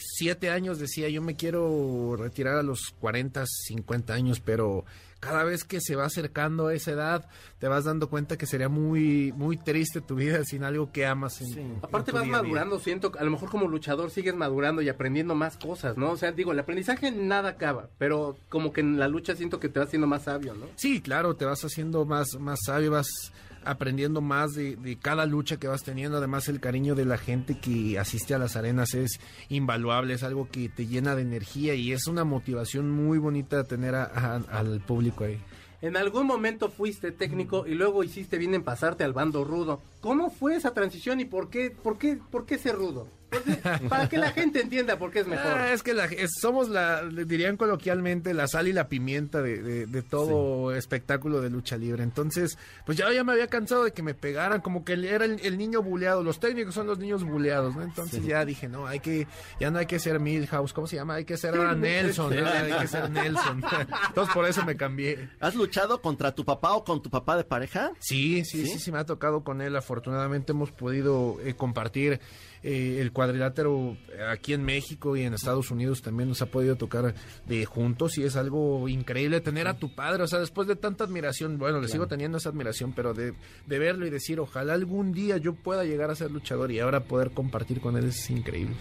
siete 0.00 0.50
años 0.50 0.78
decía 0.78 1.08
yo 1.08 1.22
me 1.22 1.36
quiero 1.36 2.16
retirar 2.16 2.56
a 2.56 2.62
los 2.62 2.94
40, 3.00 3.44
50 3.46 4.14
años, 4.14 4.40
pero 4.40 4.84
cada 5.20 5.44
vez 5.44 5.64
que 5.64 5.80
se 5.82 5.96
va 5.96 6.06
acercando 6.06 6.68
a 6.68 6.74
esa 6.74 6.92
edad 6.92 7.28
te 7.58 7.68
vas 7.68 7.84
dando 7.84 8.08
cuenta 8.08 8.38
que 8.38 8.46
sería 8.46 8.70
muy 8.70 9.32
muy 9.32 9.58
triste 9.58 10.00
tu 10.00 10.14
vida 10.14 10.42
sin 10.44 10.64
algo 10.64 10.90
que 10.92 11.04
amas. 11.04 11.40
En, 11.42 11.58
en 11.58 11.76
Aparte 11.82 12.12
vas 12.12 12.22
día 12.22 12.36
a 12.36 12.36
día. 12.36 12.42
madurando, 12.42 12.78
siento, 12.78 13.12
a 13.18 13.24
lo 13.24 13.30
mejor 13.30 13.50
como 13.50 13.68
luchador 13.68 14.10
sigues 14.10 14.34
madurando 14.34 14.80
y 14.80 14.88
aprendiendo 14.88 15.34
más 15.34 15.58
cosas, 15.58 15.98
¿no? 15.98 16.12
O 16.12 16.16
sea, 16.16 16.32
digo, 16.32 16.52
el 16.52 16.58
aprendizaje 16.58 17.10
nada 17.12 17.50
acaba, 17.50 17.90
pero 17.98 18.38
como 18.48 18.72
que 18.72 18.80
en 18.80 18.98
la 18.98 19.08
lucha 19.08 19.36
siento 19.36 19.60
que 19.60 19.68
te 19.68 19.78
vas 19.78 19.88
haciendo 19.88 20.06
más 20.06 20.24
sabio, 20.24 20.54
¿no? 20.54 20.66
Sí, 20.76 21.02
claro, 21.02 21.36
te 21.36 21.44
vas 21.44 21.62
haciendo 21.64 22.06
más, 22.06 22.36
más 22.38 22.58
sabio, 22.64 22.92
vas 22.92 23.32
aprendiendo 23.64 24.20
más 24.20 24.52
de, 24.52 24.98
cada 25.00 25.26
lucha 25.26 25.58
que 25.58 25.68
vas 25.68 25.82
teniendo. 25.82 26.18
Además, 26.18 26.48
el 26.48 26.60
cariño 26.60 26.94
de 26.94 27.04
la 27.04 27.18
gente 27.18 27.58
que 27.58 27.98
asiste 27.98 28.34
a 28.34 28.38
las 28.38 28.56
arenas 28.56 28.94
es 28.94 29.20
invaluable, 29.48 30.14
es 30.14 30.22
algo 30.22 30.48
que 30.50 30.68
te 30.68 30.86
llena 30.86 31.14
de 31.14 31.22
energía 31.22 31.74
y 31.74 31.92
es 31.92 32.06
una 32.06 32.24
motivación 32.24 32.90
muy 32.90 33.18
bonita 33.18 33.64
tener 33.64 33.94
a- 33.94 34.36
al 34.36 34.80
público 34.80 35.24
ahí. 35.24 35.38
En 35.82 35.96
algún 35.96 36.26
momento 36.26 36.68
fuiste 36.70 37.10
técnico 37.10 37.66
y 37.66 37.74
luego 37.74 38.04
hiciste 38.04 38.36
bien 38.36 38.52
en 38.54 38.62
pasarte 38.62 39.02
al 39.02 39.14
bando 39.14 39.44
rudo. 39.44 39.80
¿Cómo 40.00 40.30
fue 40.30 40.54
esa 40.56 40.74
transición 40.74 41.20
y 41.20 41.24
por 41.24 41.48
qué, 41.48 41.70
por 41.70 41.96
qué, 41.96 42.18
por 42.30 42.44
qué 42.44 42.58
ser 42.58 42.76
rudo? 42.76 43.08
¿Por 43.30 43.42
qué? 43.44 43.88
Para 43.88 44.08
que 44.08 44.18
la 44.18 44.30
gente 44.32 44.60
entienda 44.60 44.98
por 44.98 45.10
qué 45.10 45.20
es 45.20 45.26
mejor. 45.26 45.46
Ah, 45.52 45.72
es 45.72 45.82
que 45.82 45.94
la- 45.94 46.06
es- 46.06 46.32
somos 46.40 46.68
la, 46.68 47.04
dirían 47.04 47.56
coloquialmente, 47.56 48.34
la 48.34 48.46
sal 48.48 48.68
y 48.68 48.72
la 48.72 48.88
pimienta 48.88 49.40
de, 49.42 49.62
de- 49.62 49.86
de 49.86 50.02
todo 50.02 50.74
espectáculo 50.74 51.40
de 51.40 51.50
lucha 51.50 51.76
libre. 51.76 52.02
Entonces, 52.02 52.58
pues 52.84 52.98
ya, 52.98 53.12
ya 53.12 53.24
me 53.24 53.32
había 53.32 53.46
cansado 53.46 53.84
de 53.84 53.92
que 53.92 54.02
me 54.02 54.14
pegaran, 54.14 54.60
como 54.60 54.84
que 54.84 54.92
era 54.94 55.24
el, 55.24 55.40
el 55.44 55.56
niño 55.58 55.82
buleado. 55.82 56.22
Los 56.22 56.40
técnicos 56.40 56.74
son 56.74 56.86
los 56.86 56.98
niños 56.98 57.24
buleados, 57.24 57.76
¿no? 57.76 57.82
Entonces 57.82 58.24
ya 58.24 58.44
dije, 58.44 58.68
no, 58.68 58.86
hay 58.86 59.00
que, 59.00 59.26
ya 59.60 59.70
no 59.70 59.78
hay 59.78 59.86
que 59.86 59.98
ser 59.98 60.18
Milhouse, 60.20 60.72
¿cómo 60.72 60.86
se 60.86 60.96
llama? 60.96 61.14
Hay 61.14 61.24
que 61.24 61.36
ser 61.36 61.54
ahora 61.54 61.74
Nelson, 61.74 62.34
¿no? 62.34 62.46
hay 62.46 62.72
que 62.72 62.88
ser 62.88 63.10
Nelson. 63.10 63.62
Entonces 64.08 64.34
por 64.34 64.46
eso 64.46 64.64
me 64.64 64.76
cambié. 64.76 65.28
¿Has 65.40 65.54
luchado 65.54 66.00
contra 66.02 66.34
tu 66.34 66.44
papá 66.44 66.72
o 66.72 66.84
con 66.84 67.02
tu 67.02 67.10
papá 67.10 67.36
de 67.36 67.44
pareja? 67.44 67.92
Sí, 68.00 68.44
sí, 68.44 68.66
sí, 68.66 68.78
sí, 68.78 68.90
me 68.92 68.98
ha 68.98 69.04
tocado 69.06 69.44
con 69.44 69.60
él. 69.60 69.76
Afortunadamente 69.76 70.52
hemos 70.52 70.72
podido 70.72 71.38
eh, 71.44 71.54
compartir 71.54 72.20
eh, 72.62 72.98
el 73.00 73.12
cuadrilátero 73.12 73.96
aquí 74.28 74.52
en 74.52 74.64
México 74.64 75.16
y 75.16 75.22
en 75.22 75.34
Estados 75.34 75.70
Unidos 75.70 76.02
también 76.02 76.28
nos 76.28 76.42
ha 76.42 76.46
podido 76.46 76.76
tocar 76.76 77.14
de 77.46 77.64
juntos 77.64 78.18
y 78.18 78.24
es 78.24 78.36
algo 78.36 78.88
increíble 78.88 79.40
tener 79.40 79.66
a 79.68 79.78
tu 79.78 79.94
padre. 79.94 80.22
O 80.22 80.26
sea, 80.26 80.38
después 80.40 80.68
de 80.68 80.76
tanta 80.76 81.04
admiración, 81.04 81.58
bueno, 81.58 81.80
le 81.80 81.88
sigo 81.88 82.06
teniendo 82.06 82.38
esa 82.38 82.50
admiración, 82.50 82.92
pero 82.94 83.14
de, 83.14 83.34
de 83.66 83.78
verlo 83.78 84.06
y 84.06 84.10
decir, 84.10 84.40
ojalá 84.40 84.74
algún 84.74 85.12
día 85.12 85.36
yo 85.38 85.54
pueda 85.54 85.84
llegar 85.84 86.10
a 86.10 86.14
ser 86.14 86.30
luchador 86.30 86.70
y 86.70 86.80
ahora 86.80 87.04
poder 87.04 87.30
compartir 87.30 87.80
con 87.80 87.96
él 87.96 88.06
es 88.06 88.30
increíble. 88.30 88.76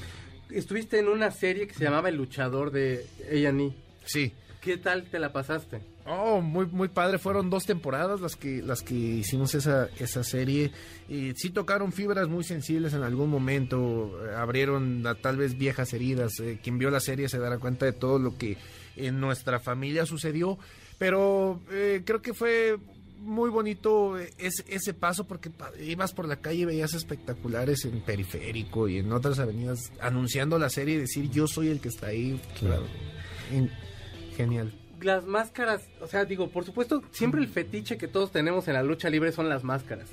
Estuviste 0.50 1.00
en 1.00 1.08
una 1.08 1.32
serie 1.32 1.68
que 1.68 1.76
se 1.76 1.84
llamaba 1.84 2.10
El 2.10 2.16
luchador 2.16 2.72
de 2.72 3.06
A&E. 3.32 3.74
Sí. 4.04 4.34
¿Qué 4.62 4.78
tal 4.78 5.04
te 5.04 5.20
la 5.20 5.32
pasaste? 5.32 5.80
Oh, 6.12 6.42
muy, 6.42 6.66
muy 6.66 6.88
padre. 6.88 7.20
Fueron 7.20 7.52
dos 7.52 7.66
temporadas 7.66 8.20
las 8.20 8.36
que, 8.36 8.64
las 8.64 8.82
que 8.82 8.96
hicimos 8.96 9.54
esa, 9.54 9.90
esa 10.00 10.24
serie. 10.24 10.72
Y 11.08 11.34
sí 11.36 11.52
tocaron 11.52 11.92
fibras 11.92 12.28
muy 12.28 12.44
sensibles 12.44 12.96
en 12.96 13.04
algún 13.04 13.30
momento. 13.30 14.20
Abrieron 14.36 15.06
a, 15.06 15.14
tal 15.14 15.38
vez 15.38 15.56
viejas 15.56 15.94
heridas. 15.94 16.40
Eh, 16.40 16.60
quien 16.64 16.80
vio 16.80 16.90
la 16.90 17.00
serie 17.00 17.30
se 17.30 17.38
dará 17.38 17.60
cuenta 17.60 17.86
de 17.86 17.94
todo 17.94 18.18
lo 18.18 18.36
que 18.40 18.58
en 18.96 19.20
nuestra 19.20 19.60
familia 19.60 20.08
sucedió. 20.08 20.58
Pero 20.98 21.62
eh, 21.70 22.02
creo 22.04 22.24
que 22.24 22.34
fue 22.34 22.80
muy 23.20 23.52
bonito 23.52 24.18
eh, 24.18 24.34
ese, 24.40 24.64
ese 24.68 24.96
paso 24.96 25.28
porque 25.28 25.52
ibas 25.80 26.14
por 26.14 26.28
la 26.28 26.38
calle 26.38 26.62
y 26.62 26.66
veías 26.66 26.96
espectaculares 26.96 27.86
en 27.86 28.02
Periférico 28.02 28.88
y 28.88 28.98
en 28.98 29.12
otras 29.12 29.38
avenidas 29.38 29.92
anunciando 30.02 30.58
la 30.58 30.72
serie 30.72 30.96
y 30.96 31.00
decir 31.02 31.30
yo 31.30 31.46
soy 31.46 31.68
el 31.68 31.80
que 31.80 31.90
está 31.90 32.08
ahí. 32.08 32.42
Claro. 32.60 32.88
Genial. 34.36 34.74
Las 35.02 35.26
máscaras, 35.26 35.84
o 36.02 36.08
sea, 36.08 36.26
digo, 36.26 36.50
por 36.50 36.66
supuesto, 36.66 37.02
siempre 37.12 37.42
el 37.42 37.48
fetiche 37.48 37.98
que 37.98 38.08
todos 38.08 38.32
tenemos 38.32 38.68
en 38.68 38.74
la 38.74 38.84
lucha 38.84 39.10
libre 39.10 39.32
son 39.32 39.50
las 39.50 39.64
máscaras. 39.64 40.10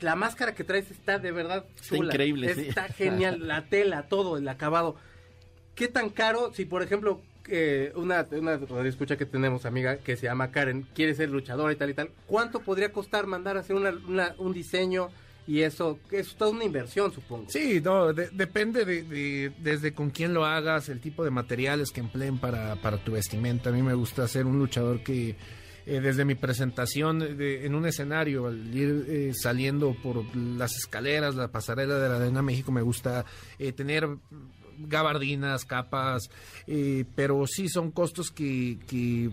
La 0.00 0.14
máscara 0.14 0.54
que 0.54 0.62
traes 0.64 0.90
está 0.90 1.18
de 1.18 1.32
verdad 1.32 1.64
Está 1.80 1.96
increíble, 1.96 2.54
sí. 2.54 2.68
Está 2.68 2.84
genial, 2.88 3.38
la 3.48 3.66
tela, 3.66 4.04
todo, 4.08 4.36
el 4.36 4.48
acabado. 4.48 4.96
¿Qué 5.74 5.88
tan 5.88 6.10
caro 6.10 6.52
si, 6.54 6.64
por 6.64 6.82
ejemplo, 6.82 7.20
eh, 7.48 7.92
una, 7.96 8.26
una 8.30 8.58
escucha 8.88 9.16
que 9.16 9.26
tenemos, 9.26 9.64
amiga, 9.66 9.96
que 9.98 10.16
se 10.16 10.24
llama 10.26 10.50
Karen, 10.50 10.86
quiere 10.94 11.14
ser 11.14 11.30
luchadora 11.30 11.72
y 11.72 11.76
tal 11.76 11.90
y 11.90 11.94
tal, 11.94 12.10
¿cuánto 12.26 12.60
podría 12.60 12.92
costar 12.92 13.26
mandar 13.26 13.56
a 13.56 13.60
hacer 13.60 13.74
una, 13.74 13.90
una- 14.06 14.34
un 14.38 14.52
diseño 14.52 15.08
y 15.48 15.62
eso? 15.62 15.98
Es 16.12 16.36
toda 16.36 16.50
una 16.52 16.62
inversión, 16.64 17.12
supongo. 17.12 17.46
Sí, 17.48 17.80
no, 17.82 18.12
de- 18.12 18.28
depende 18.30 18.84
de, 18.84 19.02
de- 19.02 19.50
desde 19.58 19.92
con 19.94 20.10
quién 20.10 20.32
lo 20.34 20.44
hagas, 20.44 20.88
el 20.90 21.00
tipo 21.00 21.24
de 21.24 21.30
materiales 21.30 21.90
que 21.90 22.00
empleen 22.00 22.38
para, 22.38 22.76
para 22.76 22.98
tu 23.02 23.12
vestimenta. 23.12 23.70
A 23.70 23.72
mí 23.72 23.82
me 23.82 23.94
gusta 23.94 24.28
ser 24.28 24.46
un 24.46 24.58
luchador 24.58 25.02
que 25.02 25.36
eh, 25.86 26.00
desde 26.00 26.26
mi 26.26 26.34
presentación 26.34 27.18
de- 27.38 27.64
en 27.64 27.74
un 27.74 27.86
escenario, 27.86 28.46
al 28.46 28.76
ir 28.76 29.06
eh, 29.08 29.32
saliendo 29.34 29.96
por 30.02 30.22
las 30.36 30.76
escaleras, 30.76 31.34
la 31.34 31.48
pasarela 31.48 31.98
de 31.98 32.08
la 32.10 32.16
Arena 32.16 32.42
México, 32.42 32.70
me 32.70 32.82
gusta 32.82 33.24
eh, 33.58 33.72
tener 33.72 34.06
gabardinas, 34.80 35.64
capas, 35.64 36.30
eh, 36.66 37.04
pero 37.14 37.46
sí 37.46 37.68
son 37.68 37.90
costos 37.90 38.30
que, 38.30 38.78
que 38.86 39.30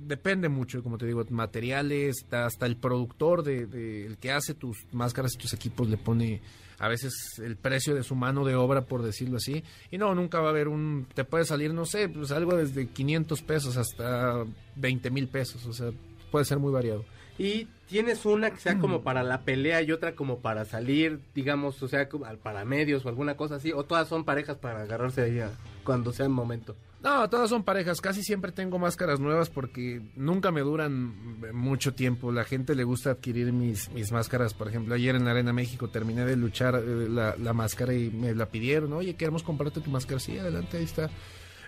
depende 0.00 0.48
mucho, 0.48 0.82
como 0.82 0.98
te 0.98 1.06
digo, 1.06 1.24
materiales, 1.30 2.24
hasta 2.30 2.66
el 2.66 2.76
productor 2.76 3.42
de, 3.42 3.66
de- 3.66 4.06
el 4.06 4.18
que 4.18 4.32
hace 4.32 4.54
tus 4.54 4.86
máscaras 4.92 5.34
y 5.34 5.38
tus 5.38 5.52
equipos 5.52 5.88
le 5.88 5.96
pone 5.96 6.40
a 6.78 6.88
veces 6.88 7.12
el 7.44 7.56
precio 7.56 7.94
de 7.94 8.02
su 8.02 8.14
mano 8.14 8.44
de 8.44 8.54
obra, 8.54 8.86
por 8.86 9.02
decirlo 9.02 9.36
así. 9.36 9.62
Y 9.90 9.98
no, 9.98 10.14
nunca 10.14 10.40
va 10.40 10.46
a 10.46 10.50
haber 10.50 10.68
un, 10.68 11.06
te 11.14 11.24
puede 11.24 11.44
salir, 11.44 11.74
no 11.74 11.84
sé, 11.84 12.08
pues 12.08 12.30
algo 12.30 12.56
desde 12.56 12.86
500 12.88 13.42
pesos 13.42 13.76
hasta 13.76 14.44
20 14.76 15.10
mil 15.10 15.28
pesos, 15.28 15.66
o 15.66 15.72
sea, 15.74 15.90
puede 16.30 16.44
ser 16.46 16.58
muy 16.58 16.72
variado. 16.72 17.04
Y 17.38 17.68
tienes 17.86 18.24
una 18.26 18.50
que 18.50 18.58
sea 18.60 18.74
Mm. 18.74 18.80
como 18.80 19.02
para 19.02 19.22
la 19.22 19.42
pelea 19.42 19.80
y 19.82 19.92
otra 19.92 20.14
como 20.14 20.38
para 20.40 20.64
salir, 20.64 21.20
digamos, 21.34 21.82
o 21.82 21.88
sea, 21.88 22.08
para 22.42 22.64
medios 22.64 23.04
o 23.04 23.08
alguna 23.08 23.36
cosa 23.36 23.56
así, 23.56 23.72
o 23.72 23.84
todas 23.84 24.08
son 24.08 24.24
parejas 24.24 24.56
para 24.56 24.82
agarrarse 24.82 25.22
ahí 25.22 25.38
a- 25.40 25.50
cuando 25.84 26.12
sea 26.12 26.26
el 26.26 26.32
momento. 26.32 26.76
No, 27.02 27.30
todas 27.30 27.48
son 27.48 27.64
parejas. 27.64 28.00
Casi 28.02 28.22
siempre 28.22 28.52
tengo 28.52 28.78
máscaras 28.78 29.20
nuevas 29.20 29.48
porque 29.48 30.02
nunca 30.16 30.50
me 30.52 30.60
duran 30.60 31.40
mucho 31.54 31.94
tiempo. 31.94 32.30
La 32.30 32.44
gente 32.44 32.74
le 32.74 32.84
gusta 32.84 33.12
adquirir 33.12 33.52
mis, 33.52 33.90
mis 33.92 34.12
máscaras. 34.12 34.52
Por 34.52 34.68
ejemplo, 34.68 34.94
ayer 34.94 35.14
en 35.16 35.24
la 35.24 35.30
Arena 35.30 35.52
México 35.54 35.88
terminé 35.88 36.26
de 36.26 36.36
luchar 36.36 36.74
eh, 36.76 37.08
la, 37.08 37.36
la 37.38 37.52
máscara 37.54 37.94
y 37.94 38.10
me 38.10 38.34
la 38.34 38.46
pidieron. 38.46 38.92
Oye, 38.92 39.14
queremos 39.14 39.42
comprarte 39.42 39.80
tu 39.80 39.90
máscara. 39.90 40.20
Sí, 40.20 40.36
adelante, 40.36 40.76
ahí 40.76 40.84
está. 40.84 41.08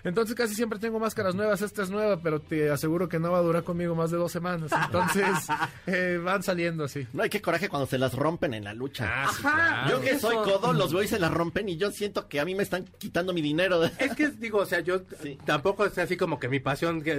Entonces 0.03 0.35
casi 0.35 0.53
siempre 0.53 0.79
tengo 0.79 0.99
máscaras 0.99 1.33
nuevas. 1.33 1.61
Esta 1.61 1.83
es 1.83 1.89
nueva, 1.89 2.19
pero 2.21 2.41
te 2.41 2.69
aseguro 2.69 3.07
que 3.07 3.19
no 3.19 3.31
va 3.31 3.37
a 3.37 3.41
durar 3.41 3.63
conmigo 3.63 3.95
más 3.95 4.11
de 4.11 4.17
dos 4.17 4.31
semanas. 4.31 4.71
Entonces 4.85 5.25
eh, 5.87 6.19
van 6.23 6.43
saliendo 6.43 6.83
así. 6.83 7.07
No 7.13 7.23
hay 7.23 7.29
qué 7.29 7.41
coraje 7.41 7.69
cuando 7.69 7.85
se 7.87 7.97
las 7.97 8.13
rompen 8.13 8.53
en 8.53 8.65
la 8.65 8.73
lucha. 8.73 9.09
Ah, 9.09 9.31
sí, 9.31 9.41
Ajá. 9.45 9.55
claro. 9.85 9.89
Yo 9.91 10.01
que 10.01 10.09
eso. 10.11 10.27
soy 10.31 10.35
codo, 10.43 10.73
los 10.73 10.91
veo 10.91 11.03
y 11.03 11.07
se 11.07 11.19
las 11.19 11.31
rompen 11.31 11.69
y 11.69 11.77
yo 11.77 11.89
siento 11.91 12.27
que 12.27 12.39
a 12.39 12.45
mí 12.45 12.53
me 12.53 12.63
están 12.63 12.85
quitando 12.97 13.31
mi 13.33 13.41
dinero. 13.41 13.83
Es 13.97 14.13
que 14.15 14.27
digo, 14.29 14.59
o 14.59 14.65
sea, 14.65 14.81
yo 14.81 15.01
Sí. 15.21 15.37
tampoco 15.45 15.85
es 15.85 15.97
así 15.97 16.17
como 16.17 16.39
que 16.39 16.49
mi 16.49 16.59
pasión, 16.59 17.01
que 17.01 17.15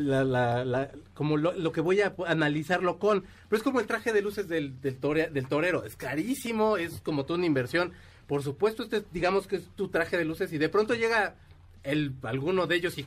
la, 0.00 0.24
la- 0.24 0.64
la- 0.64 0.90
como 1.14 1.36
lo, 1.36 1.52
lo 1.52 1.72
que 1.72 1.80
voy 1.80 2.00
a 2.00 2.14
analizarlo 2.26 2.98
con, 2.98 3.24
pero 3.48 3.56
es 3.58 3.62
como 3.62 3.80
el 3.80 3.86
traje 3.86 4.12
de 4.12 4.22
luces 4.22 4.48
del, 4.48 4.80
del, 4.80 5.00
tore- 5.00 5.30
del 5.30 5.46
torero, 5.48 5.84
es 5.84 5.96
carísimo, 5.96 6.76
es 6.76 7.00
como 7.00 7.24
toda 7.24 7.38
una 7.38 7.46
inversión. 7.46 7.92
Por 8.26 8.42
supuesto, 8.42 8.82
este 8.82 9.04
digamos 9.12 9.46
que 9.46 9.56
es 9.56 9.68
tu 9.76 9.88
traje 9.88 10.16
de 10.18 10.24
luces 10.24 10.52
y 10.52 10.58
de 10.58 10.68
pronto 10.68 10.94
llega 10.94 11.34
el 11.82 12.14
alguno 12.22 12.66
de 12.66 12.76
ellos 12.76 12.98
y 12.98 13.06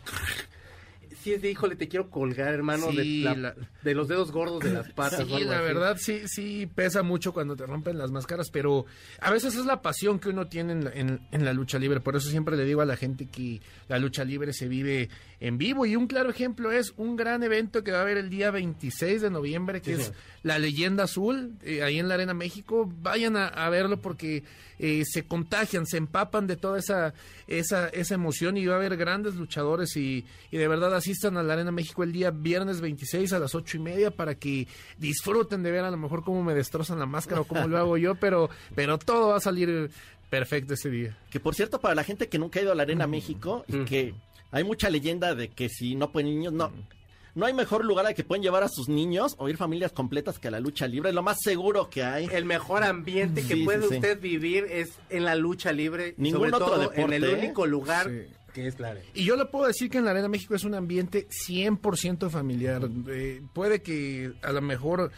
si 1.21 1.33
es 1.33 1.41
de 1.41 1.51
híjole, 1.51 1.75
te 1.75 1.87
quiero 1.87 2.09
colgar, 2.09 2.53
hermano, 2.53 2.87
Sí, 2.91 2.97
de, 2.97 3.05
la- 3.29 3.35
la- 3.35 3.55
de 3.83 3.93
los 3.95 4.07
dedos 4.07 4.31
gordos 4.31 4.59
de 4.63 4.71
las 4.73 4.89
patas. 4.91 5.21
o 5.21 5.25
Sí, 5.25 5.33
algo 5.35 5.49
la 5.51 5.57
así. 5.59 5.65
verdad 5.65 5.97
sí, 5.99 6.21
sí 6.27 6.69
pesa 6.73 7.03
mucho 7.03 7.33
cuando 7.33 7.55
te 7.55 7.65
rompen 7.65 7.97
las 7.97 8.11
máscaras, 8.11 8.49
pero 8.51 8.85
a 9.19 9.31
veces 9.31 9.55
es 9.55 9.65
la 9.65 9.81
pasión 9.81 10.19
que 10.19 10.29
uno 10.29 10.47
tiene 10.47 10.73
en 10.73 10.83
la, 10.83 10.91
en- 10.93 11.19
en 11.31 11.45
la 11.45 11.53
lucha 11.53 11.79
libre. 11.79 11.99
Por 11.99 12.15
eso 12.15 12.29
siempre 12.29 12.57
le 12.57 12.65
digo 12.65 12.81
a 12.81 12.85
la 12.85 12.97
gente 12.97 13.27
que 13.27 13.61
la 13.87 13.99
lucha 13.99 14.23
libre 14.23 14.51
se 14.53 14.67
vive 14.67 15.09
en 15.39 15.57
vivo. 15.57 15.85
Y 15.85 15.95
un 15.95 16.07
claro 16.07 16.29
ejemplo 16.29 16.71
es 16.71 16.93
un 16.97 17.15
gran 17.15 17.43
evento 17.43 17.83
que 17.83 17.91
va 17.91 17.99
a 17.99 18.01
haber 18.01 18.17
el 18.17 18.29
día 18.29 18.51
26 18.51 19.21
de 19.21 19.29
noviembre, 19.29 19.81
que 19.81 19.95
Sí, 19.95 20.01
es 20.01 20.07
sí. 20.07 20.13
la 20.43 20.59
leyenda 20.59 21.03
azul, 21.05 21.53
eh, 21.63 21.83
ahí 21.83 21.99
en 21.99 22.07
la 22.07 22.15
Arena 22.15 22.33
México. 22.33 22.91
Vayan 23.01 23.35
a, 23.37 23.47
a 23.47 23.69
verlo 23.69 24.01
porque 24.01 24.43
eh, 24.79 25.03
se 25.05 25.23
contagian, 25.27 25.85
se 25.85 25.97
empapan 25.97 26.47
de 26.47 26.55
toda 26.55 26.79
esa, 26.79 27.13
esa, 27.47 27.87
esa 27.89 28.15
emoción 28.15 28.57
y 28.57 28.65
va 28.65 28.73
a 28.73 28.77
haber 28.77 28.97
grandes 28.97 29.35
luchadores 29.35 29.95
y, 29.95 30.25
y 30.49 30.57
de 30.57 30.67
verdad 30.67 30.93
asistan 31.11 31.35
a 31.37 31.43
la 31.43 31.53
Arena 31.53 31.71
México 31.71 32.03
el 32.03 32.11
día 32.13 32.31
viernes 32.31 32.79
26 32.79 33.33
a 33.33 33.39
las 33.39 33.53
ocho 33.53 33.75
y 33.77 33.79
media 33.81 34.11
para 34.11 34.35
que 34.35 34.67
disfruten 34.97 35.61
de 35.61 35.71
ver 35.71 35.83
a 35.83 35.91
lo 35.91 35.97
mejor 35.97 36.23
cómo 36.23 36.41
me 36.43 36.53
destrozan 36.53 36.99
la 36.99 37.05
máscara 37.05 37.41
o 37.41 37.43
cómo 37.43 37.67
lo 37.67 37.77
hago 37.77 37.97
yo, 37.97 38.15
pero, 38.15 38.49
pero 38.75 38.97
todo 38.97 39.29
va 39.29 39.37
a 39.37 39.41
salir 39.41 39.91
perfecto 40.29 40.73
ese 40.73 40.89
día. 40.89 41.17
Que 41.29 41.39
por 41.41 41.53
cierto, 41.53 41.79
para 41.81 41.95
la 41.95 42.03
gente 42.05 42.29
que 42.29 42.39
nunca 42.39 42.59
ha 42.59 42.63
ido 42.63 42.71
a 42.71 42.75
la 42.75 42.83
Arena 42.83 43.07
México 43.07 43.65
y 43.67 43.83
que 43.83 44.13
hay 44.51 44.63
mucha 44.63 44.89
leyenda 44.89 45.35
de 45.35 45.49
que 45.49 45.67
si 45.67 45.95
no 45.95 46.11
pueden 46.11 46.29
niños, 46.29 46.53
no. 46.53 46.71
No 47.33 47.45
hay 47.45 47.53
mejor 47.53 47.85
lugar 47.85 48.05
al 48.05 48.13
que 48.13 48.25
pueden 48.25 48.43
llevar 48.43 48.61
a 48.63 48.67
sus 48.67 48.89
niños 48.89 49.35
o 49.37 49.47
ir 49.47 49.55
familias 49.55 49.93
completas 49.93 50.37
que 50.37 50.49
a 50.49 50.51
la 50.51 50.59
lucha 50.59 50.85
libre. 50.85 51.09
Es 51.09 51.15
lo 51.15 51.23
más 51.23 51.37
seguro 51.41 51.89
que 51.89 52.03
hay. 52.03 52.27
El 52.29 52.43
mejor 52.43 52.83
ambiente 52.83 53.41
que 53.41 53.53
Sí, 53.55 53.63
puede 53.63 53.83
sí, 53.83 53.87
sí. 53.89 53.95
usted 53.95 54.19
vivir 54.19 54.65
es 54.69 54.89
en 55.09 55.23
la 55.23 55.35
lucha 55.35 55.71
libre, 55.71 56.13
Ningún 56.17 56.39
sobre 56.41 56.53
otro 56.53 56.65
todo 56.67 56.79
deporte, 56.79 57.01
en 57.03 57.13
el 57.13 57.23
¿eh? 57.23 57.33
único 57.35 57.65
lugar 57.65 58.09
Sí. 58.09 58.23
Que 58.53 58.67
es 58.67 58.79
la 58.79 58.89
arena. 58.89 59.05
Y 59.13 59.23
yo 59.25 59.35
le 59.35 59.45
puedo 59.45 59.67
decir 59.67 59.89
que 59.89 59.97
en 59.99 60.05
la 60.05 60.11
Arena 60.11 60.27
México 60.27 60.55
es 60.55 60.63
un 60.63 60.73
ambiente 60.75 61.27
100% 61.47 62.29
familiar. 62.29 62.89
Eh, 63.09 63.41
puede 63.53 63.81
que 63.81 64.33
a 64.41 64.51
lo 64.51 64.61
mejor 64.61 65.11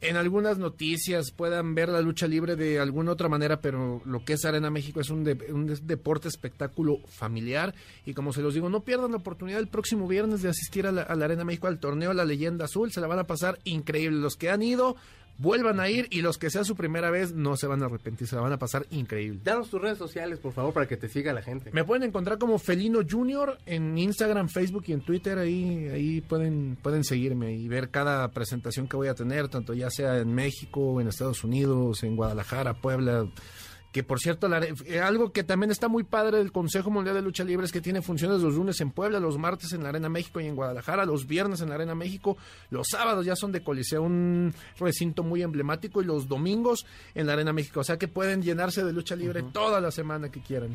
en 0.00 0.16
algunas 0.16 0.58
noticias 0.58 1.32
puedan 1.32 1.74
ver 1.74 1.88
la 1.88 2.00
lucha 2.00 2.28
libre 2.28 2.54
de 2.54 2.78
alguna 2.78 3.10
otra 3.10 3.28
manera, 3.28 3.60
pero 3.60 4.00
lo 4.04 4.24
que 4.24 4.34
es 4.34 4.44
Arena 4.44 4.70
México 4.70 5.00
es 5.00 5.10
un, 5.10 5.24
de- 5.24 5.52
un 5.52 5.66
deporte 5.86 6.28
espectáculo 6.28 6.98
familiar. 7.08 7.74
Y 8.06 8.14
como 8.14 8.32
se 8.32 8.40
los 8.40 8.54
digo, 8.54 8.68
no 8.68 8.84
pierdan 8.84 9.10
la 9.10 9.16
oportunidad 9.16 9.58
el 9.58 9.66
próximo 9.68 10.06
viernes 10.06 10.40
de 10.42 10.50
asistir 10.50 10.86
a 10.86 10.92
la, 10.92 11.02
a 11.02 11.16
la 11.16 11.24
Arena 11.24 11.44
México 11.44 11.66
al 11.66 11.80
torneo 11.80 12.12
La 12.14 12.24
Leyenda 12.24 12.66
Azul. 12.66 12.92
Se 12.92 13.00
la 13.00 13.08
van 13.08 13.18
a 13.18 13.26
pasar 13.26 13.58
increíble. 13.64 14.18
Los 14.18 14.36
que 14.36 14.50
han 14.50 14.62
ido, 14.62 14.94
vuelvan 15.38 15.80
a 15.80 15.88
ir 15.88 16.08
y 16.10 16.20
los 16.20 16.36
que 16.36 16.50
sea 16.50 16.64
su 16.64 16.76
primera 16.76 17.10
vez, 17.10 17.32
no 17.32 17.56
se 17.56 17.66
van 17.66 17.82
a 17.82 17.86
arrepentir. 17.86 18.26
Se 18.26 18.36
la 18.36 18.42
van 18.42 18.52
a 18.52 18.58
pasar 18.58 18.86
increíble. 18.90 19.40
Danos 19.42 19.70
tus 19.70 19.80
redes 19.80 19.98
sociales, 19.98 20.38
por 20.38 20.52
favor, 20.52 20.74
para 20.74 20.86
que 20.86 20.96
te 20.96 21.08
siga 21.08 21.32
la 21.32 21.42
gente. 21.42 21.70
Me 21.72 21.84
pueden 21.84 22.02
encontrar 22.02 22.38
como 22.38 22.58
Felino 22.58 23.00
Junior 23.08 23.58
en 23.64 23.96
Instagram, 23.96 24.48
Facebook 24.48 24.84
y 24.88 24.92
en 24.92 25.00
Twitter. 25.00 25.38
Ahí, 25.38 25.88
ahí 25.88 26.20
pueden, 26.20 26.76
pueden 26.82 27.04
seguirme 27.04 27.52
y 27.54 27.68
ver 27.68 27.90
cada 27.90 28.28
presentación 28.32 28.88
que 28.88 28.96
voy 28.96 29.08
a 29.08 29.14
tener, 29.14 29.48
tanto 29.48 29.72
ya 29.74 29.90
sea 29.90 30.18
en 30.18 30.34
México, 30.34 31.00
en 31.00 31.08
Estados 31.08 31.44
Unidos, 31.44 32.02
en 32.02 32.16
Guadalajara, 32.16 32.74
Puebla. 32.74 33.26
Que 33.92 34.02
por 34.02 34.20
cierto, 34.20 34.48
la- 34.48 34.60
eh, 34.84 35.00
algo 35.00 35.32
que 35.32 35.44
también 35.44 35.70
está 35.70 35.88
muy 35.88 36.04
padre 36.04 36.36
del 36.38 36.52
Consejo 36.52 36.90
Mundial 36.90 37.14
de 37.16 37.22
Lucha 37.22 37.42
Libre 37.42 37.64
es 37.64 37.72
que 37.72 37.80
tiene 37.80 38.02
funciones 38.02 38.42
los 38.42 38.54
lunes 38.54 38.78
en 38.82 38.90
Puebla, 38.90 39.18
los 39.18 39.38
martes 39.38 39.72
en 39.72 39.82
la 39.82 39.88
Arena 39.88 40.10
México 40.10 40.40
y 40.40 40.46
en 40.46 40.54
Guadalajara, 40.56 41.06
los 41.06 41.26
viernes 41.26 41.62
en 41.62 41.70
la 41.70 41.76
Arena 41.76 41.94
México, 41.94 42.36
los 42.70 42.88
sábados 42.88 43.24
ya 43.24 43.34
son 43.34 43.50
de 43.50 43.62
Coliseo, 43.62 44.02
un 44.02 44.52
recinto 44.78 45.22
muy 45.22 45.42
emblemático, 45.42 46.02
y 46.02 46.04
los 46.04 46.28
domingos 46.28 46.84
en 47.14 47.26
la 47.26 47.32
Arena 47.32 47.54
México. 47.54 47.80
O 47.80 47.84
sea 47.84 47.96
que 47.96 48.08
pueden 48.08 48.42
llenarse 48.42 48.84
de 48.84 48.92
lucha 48.92 49.16
libre 49.16 49.42
toda 49.42 49.80
la 49.80 49.90
semana 49.90 50.30
que 50.30 50.40
quieran. 50.42 50.74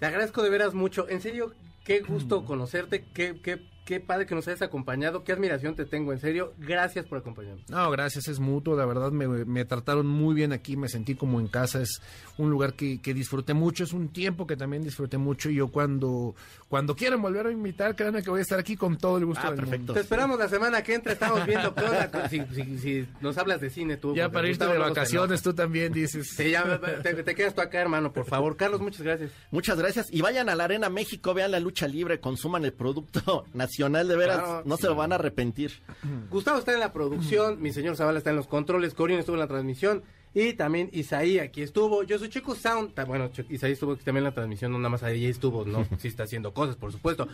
Te 0.00 0.06
agradezco 0.06 0.42
de 0.42 0.48
veras 0.48 0.72
mucho. 0.72 1.06
En 1.08 1.20
serio, 1.20 1.52
qué 1.84 2.00
Mm. 2.02 2.06
gusto 2.12 2.44
conocerte, 2.46 3.04
qué, 3.12 3.38
qué, 3.42 3.58
qué 3.88 4.00
padre 4.00 4.26
que 4.26 4.34
nos 4.34 4.46
hayas 4.48 4.60
acompañado, 4.60 5.24
qué 5.24 5.32
admiración 5.32 5.74
te 5.74 5.86
tengo, 5.86 6.12
en 6.12 6.20
serio. 6.20 6.52
Gracias 6.58 7.06
por 7.06 7.16
acompañarnos. 7.16 7.70
No, 7.70 7.90
gracias, 7.90 8.28
es 8.28 8.38
mutuo, 8.38 8.76
la 8.76 8.84
verdad 8.84 9.10
me, 9.12 9.26
me 9.46 9.64
trataron 9.64 10.06
muy 10.06 10.34
bien 10.34 10.52
aquí, 10.52 10.76
me 10.76 10.90
sentí 10.90 11.14
como 11.14 11.40
en 11.40 11.48
casa, 11.48 11.80
es 11.80 12.02
un 12.36 12.50
lugar 12.50 12.74
que, 12.74 13.00
que 13.00 13.14
disfruté 13.14 13.54
mucho, 13.54 13.84
es 13.84 13.94
un 13.94 14.10
tiempo 14.10 14.46
que 14.46 14.58
también 14.58 14.84
disfruté 14.84 15.16
mucho 15.16 15.48
y 15.48 15.54
yo 15.54 15.68
cuando, 15.68 16.34
cuando 16.68 16.94
quieran 16.94 17.22
volver 17.22 17.46
a 17.46 17.50
invitar, 17.50 17.96
créanme 17.96 18.22
que 18.22 18.28
voy 18.28 18.40
a 18.40 18.42
estar 18.42 18.58
aquí 18.58 18.76
con 18.76 18.98
todo 18.98 19.16
el 19.16 19.24
gusto 19.24 19.40
Ah, 19.46 19.50
del 19.52 19.56
perfecto. 19.60 19.78
mundo. 19.78 19.94
Te 19.94 20.00
esperamos 20.00 20.38
la 20.38 20.48
semana 20.50 20.82
que 20.82 20.94
entra, 20.94 21.14
estamos 21.14 21.46
viendo 21.46 21.68
onda, 21.70 22.28
si, 22.28 22.42
si- 22.54 22.78
si 22.78 23.08
nos 23.22 23.38
hablas 23.38 23.58
de 23.62 23.70
cine 23.70 23.96
tú. 23.96 24.14
Ya 24.14 24.28
para 24.30 24.48
irte 24.48 24.66
de 24.66 24.76
vacaciones 24.76 25.40
tú 25.42 25.54
también 25.54 25.94
dices. 25.94 26.28
Sí, 26.36 26.50
ya, 26.50 26.78
te, 27.02 27.14
te 27.22 27.34
quedas 27.34 27.54
tú 27.54 27.62
acá, 27.62 27.80
hermano, 27.80 28.12
por 28.12 28.26
favor. 28.26 28.54
Carlos, 28.58 28.82
muchas 28.82 29.00
gracias. 29.00 29.30
Muchas 29.50 29.78
gracias. 29.78 30.08
Y 30.12 30.20
vayan 30.20 30.50
a 30.50 30.54
la 30.54 30.64
Arena 30.64 30.90
México, 30.90 31.32
vean 31.32 31.52
la 31.52 31.60
lucha 31.60 31.88
libre, 31.88 32.20
consuman 32.20 32.64
el 32.66 32.74
producto 32.74 33.46
de 33.78 34.16
veras, 34.16 34.38
Claro, 34.38 34.62
no 34.64 34.76
se 34.76 34.86
lo 34.86 34.94
van 34.94 35.12
a 35.12 35.16
arrepentir. 35.16 35.72
Gustavo 36.30 36.58
está 36.58 36.72
en 36.74 36.80
la 36.80 36.92
producción, 36.92 37.60
mi 37.62 37.72
señor 37.72 37.96
Zavala 37.96 38.18
está 38.18 38.30
en 38.30 38.36
los 38.36 38.46
controles, 38.48 38.94
Corín 38.94 39.18
estuvo 39.18 39.36
en 39.36 39.40
la 39.40 39.46
transmisión 39.48 40.02
y 40.34 40.52
también 40.52 40.90
Isaí 40.92 41.38
aquí 41.38 41.62
estuvo. 41.62 42.02
Yo 42.02 42.18
soy 42.18 42.28
Checo 42.28 42.54
Sound, 42.54 42.92
bueno, 43.06 43.30
Isaí 43.48 43.72
estuvo 43.72 43.92
aquí 43.92 44.04
también 44.04 44.22
en 44.22 44.30
la 44.30 44.34
transmisión, 44.34 44.72
no 44.72 44.78
nada 44.78 44.90
más 44.90 45.02
ahí 45.02 45.24
estuvo, 45.26 45.64
no, 45.64 45.86
sí 45.98 46.08
está 46.08 46.24
haciendo 46.24 46.52
cosas, 46.52 46.76
por 46.76 46.92
supuesto. 46.92 47.28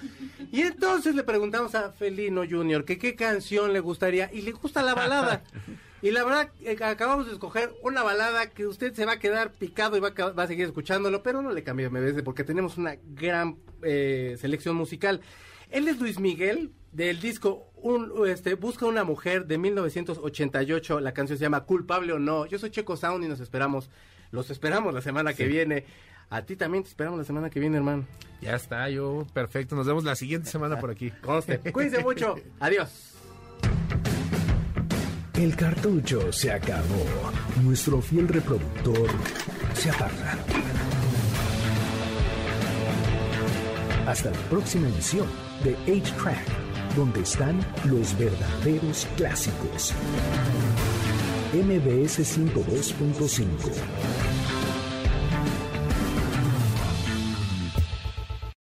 Y 0.53 0.61
entonces 0.63 1.15
le 1.15 1.25
preguntamos 1.25 1.75
a 1.75 1.91
Felino 1.93 2.43
Junior 2.49 2.85
que 2.85 2.99
qué 2.99 3.15
canción 3.17 3.73
le 3.73 3.81
gustaría 3.81 4.31
y 4.33 4.43
le 4.43 4.53
gusta 4.53 4.83
la 4.83 4.95
balada. 4.95 5.43
Y 6.03 6.11
la 6.11 6.23
verdad, 6.23 6.51
eh, 6.61 6.77
acabamos 6.85 7.25
de 7.27 7.33
escoger 7.33 7.73
una 7.83 8.03
balada 8.03 8.51
que 8.51 8.67
usted 8.67 8.93
se 8.93 9.07
va 9.07 9.13
a 9.13 9.19
quedar 9.19 9.53
picado 9.53 9.97
y 9.97 10.01
va 10.01 10.09
a, 10.09 10.13
ca- 10.13 10.33
va 10.33 10.43
a 10.43 10.47
seguir 10.47 10.67
escuchándolo, 10.67 11.23
pero 11.23 11.41
no 11.41 11.51
le 11.51 11.63
cambie 11.63 11.89
MBS 11.89 12.21
porque 12.23 12.45
tenemos 12.45 12.77
una 12.77 12.97
gran 13.15 13.57
eh, 13.83 14.37
selección 14.39 14.77
musical. 14.77 15.23
Él 15.75 15.89
es 15.89 15.99
Luis 15.99 16.21
Miguel, 16.21 16.71
del 16.93 17.21
disco 17.21 17.73
un, 17.83 18.29
este, 18.29 18.55
Busca 18.55 18.87
una 18.87 19.03
mujer 19.03 19.47
de 19.47 19.59
1988. 19.59 21.01
La 21.01 21.13
canción 21.13 21.37
se 21.37 21.43
llama 21.43 21.65
Culpable 21.65 22.13
o 22.13 22.21
no. 22.21 22.47
Yo 22.47 22.61
soy 22.61 22.71
Checo 22.71 22.97
Sound 22.97 23.25
y 23.25 23.29
nos 23.29 23.41
esperamos, 23.41 23.91
los 24.31 24.51
esperamos 24.51 24.95
la 24.95 25.03
semana 25.03 25.35
que 25.35 25.49
viene. 25.49 25.85
A 26.31 26.43
ti 26.43 26.55
también 26.55 26.85
te 26.85 26.91
esperamos 26.91 27.19
la 27.19 27.25
semana 27.25 27.51
que 27.51 27.59
viene, 27.59 27.77
hermano. 27.77 28.07
Ya 28.41 28.55
está, 28.55 28.89
yo, 28.89 29.27
perfecto. 29.35 29.75
Nos 29.75 29.89
vemos 29.89 30.05
la 30.05 30.15
siguiente 30.15 30.49
semana 30.49 30.79
por 30.79 30.93
aquí. 30.93 31.11
Conste. 31.23 31.59
Cuídense 31.73 32.05
mucho. 32.05 32.37
Adiós. 32.61 33.17
El 35.35 35.57
cartucho 35.57 36.33
se 36.33 36.53
acabó. 36.53 37.05
Nuestro 37.65 38.01
fiel 38.01 38.29
reproductor 38.29 39.09
se 39.75 39.91
apaga. 39.91 40.39
Hasta 44.07 44.31
la 44.31 44.39
próxima 44.49 44.87
emisión 44.87 45.27
de 45.65 45.77
8-Track, 45.87 46.95
donde 46.95 47.23
están 47.23 47.59
los 47.85 48.17
verdaderos 48.17 49.09
clásicos. 49.17 49.93
MBS 51.53 52.21
102.5 52.21 54.44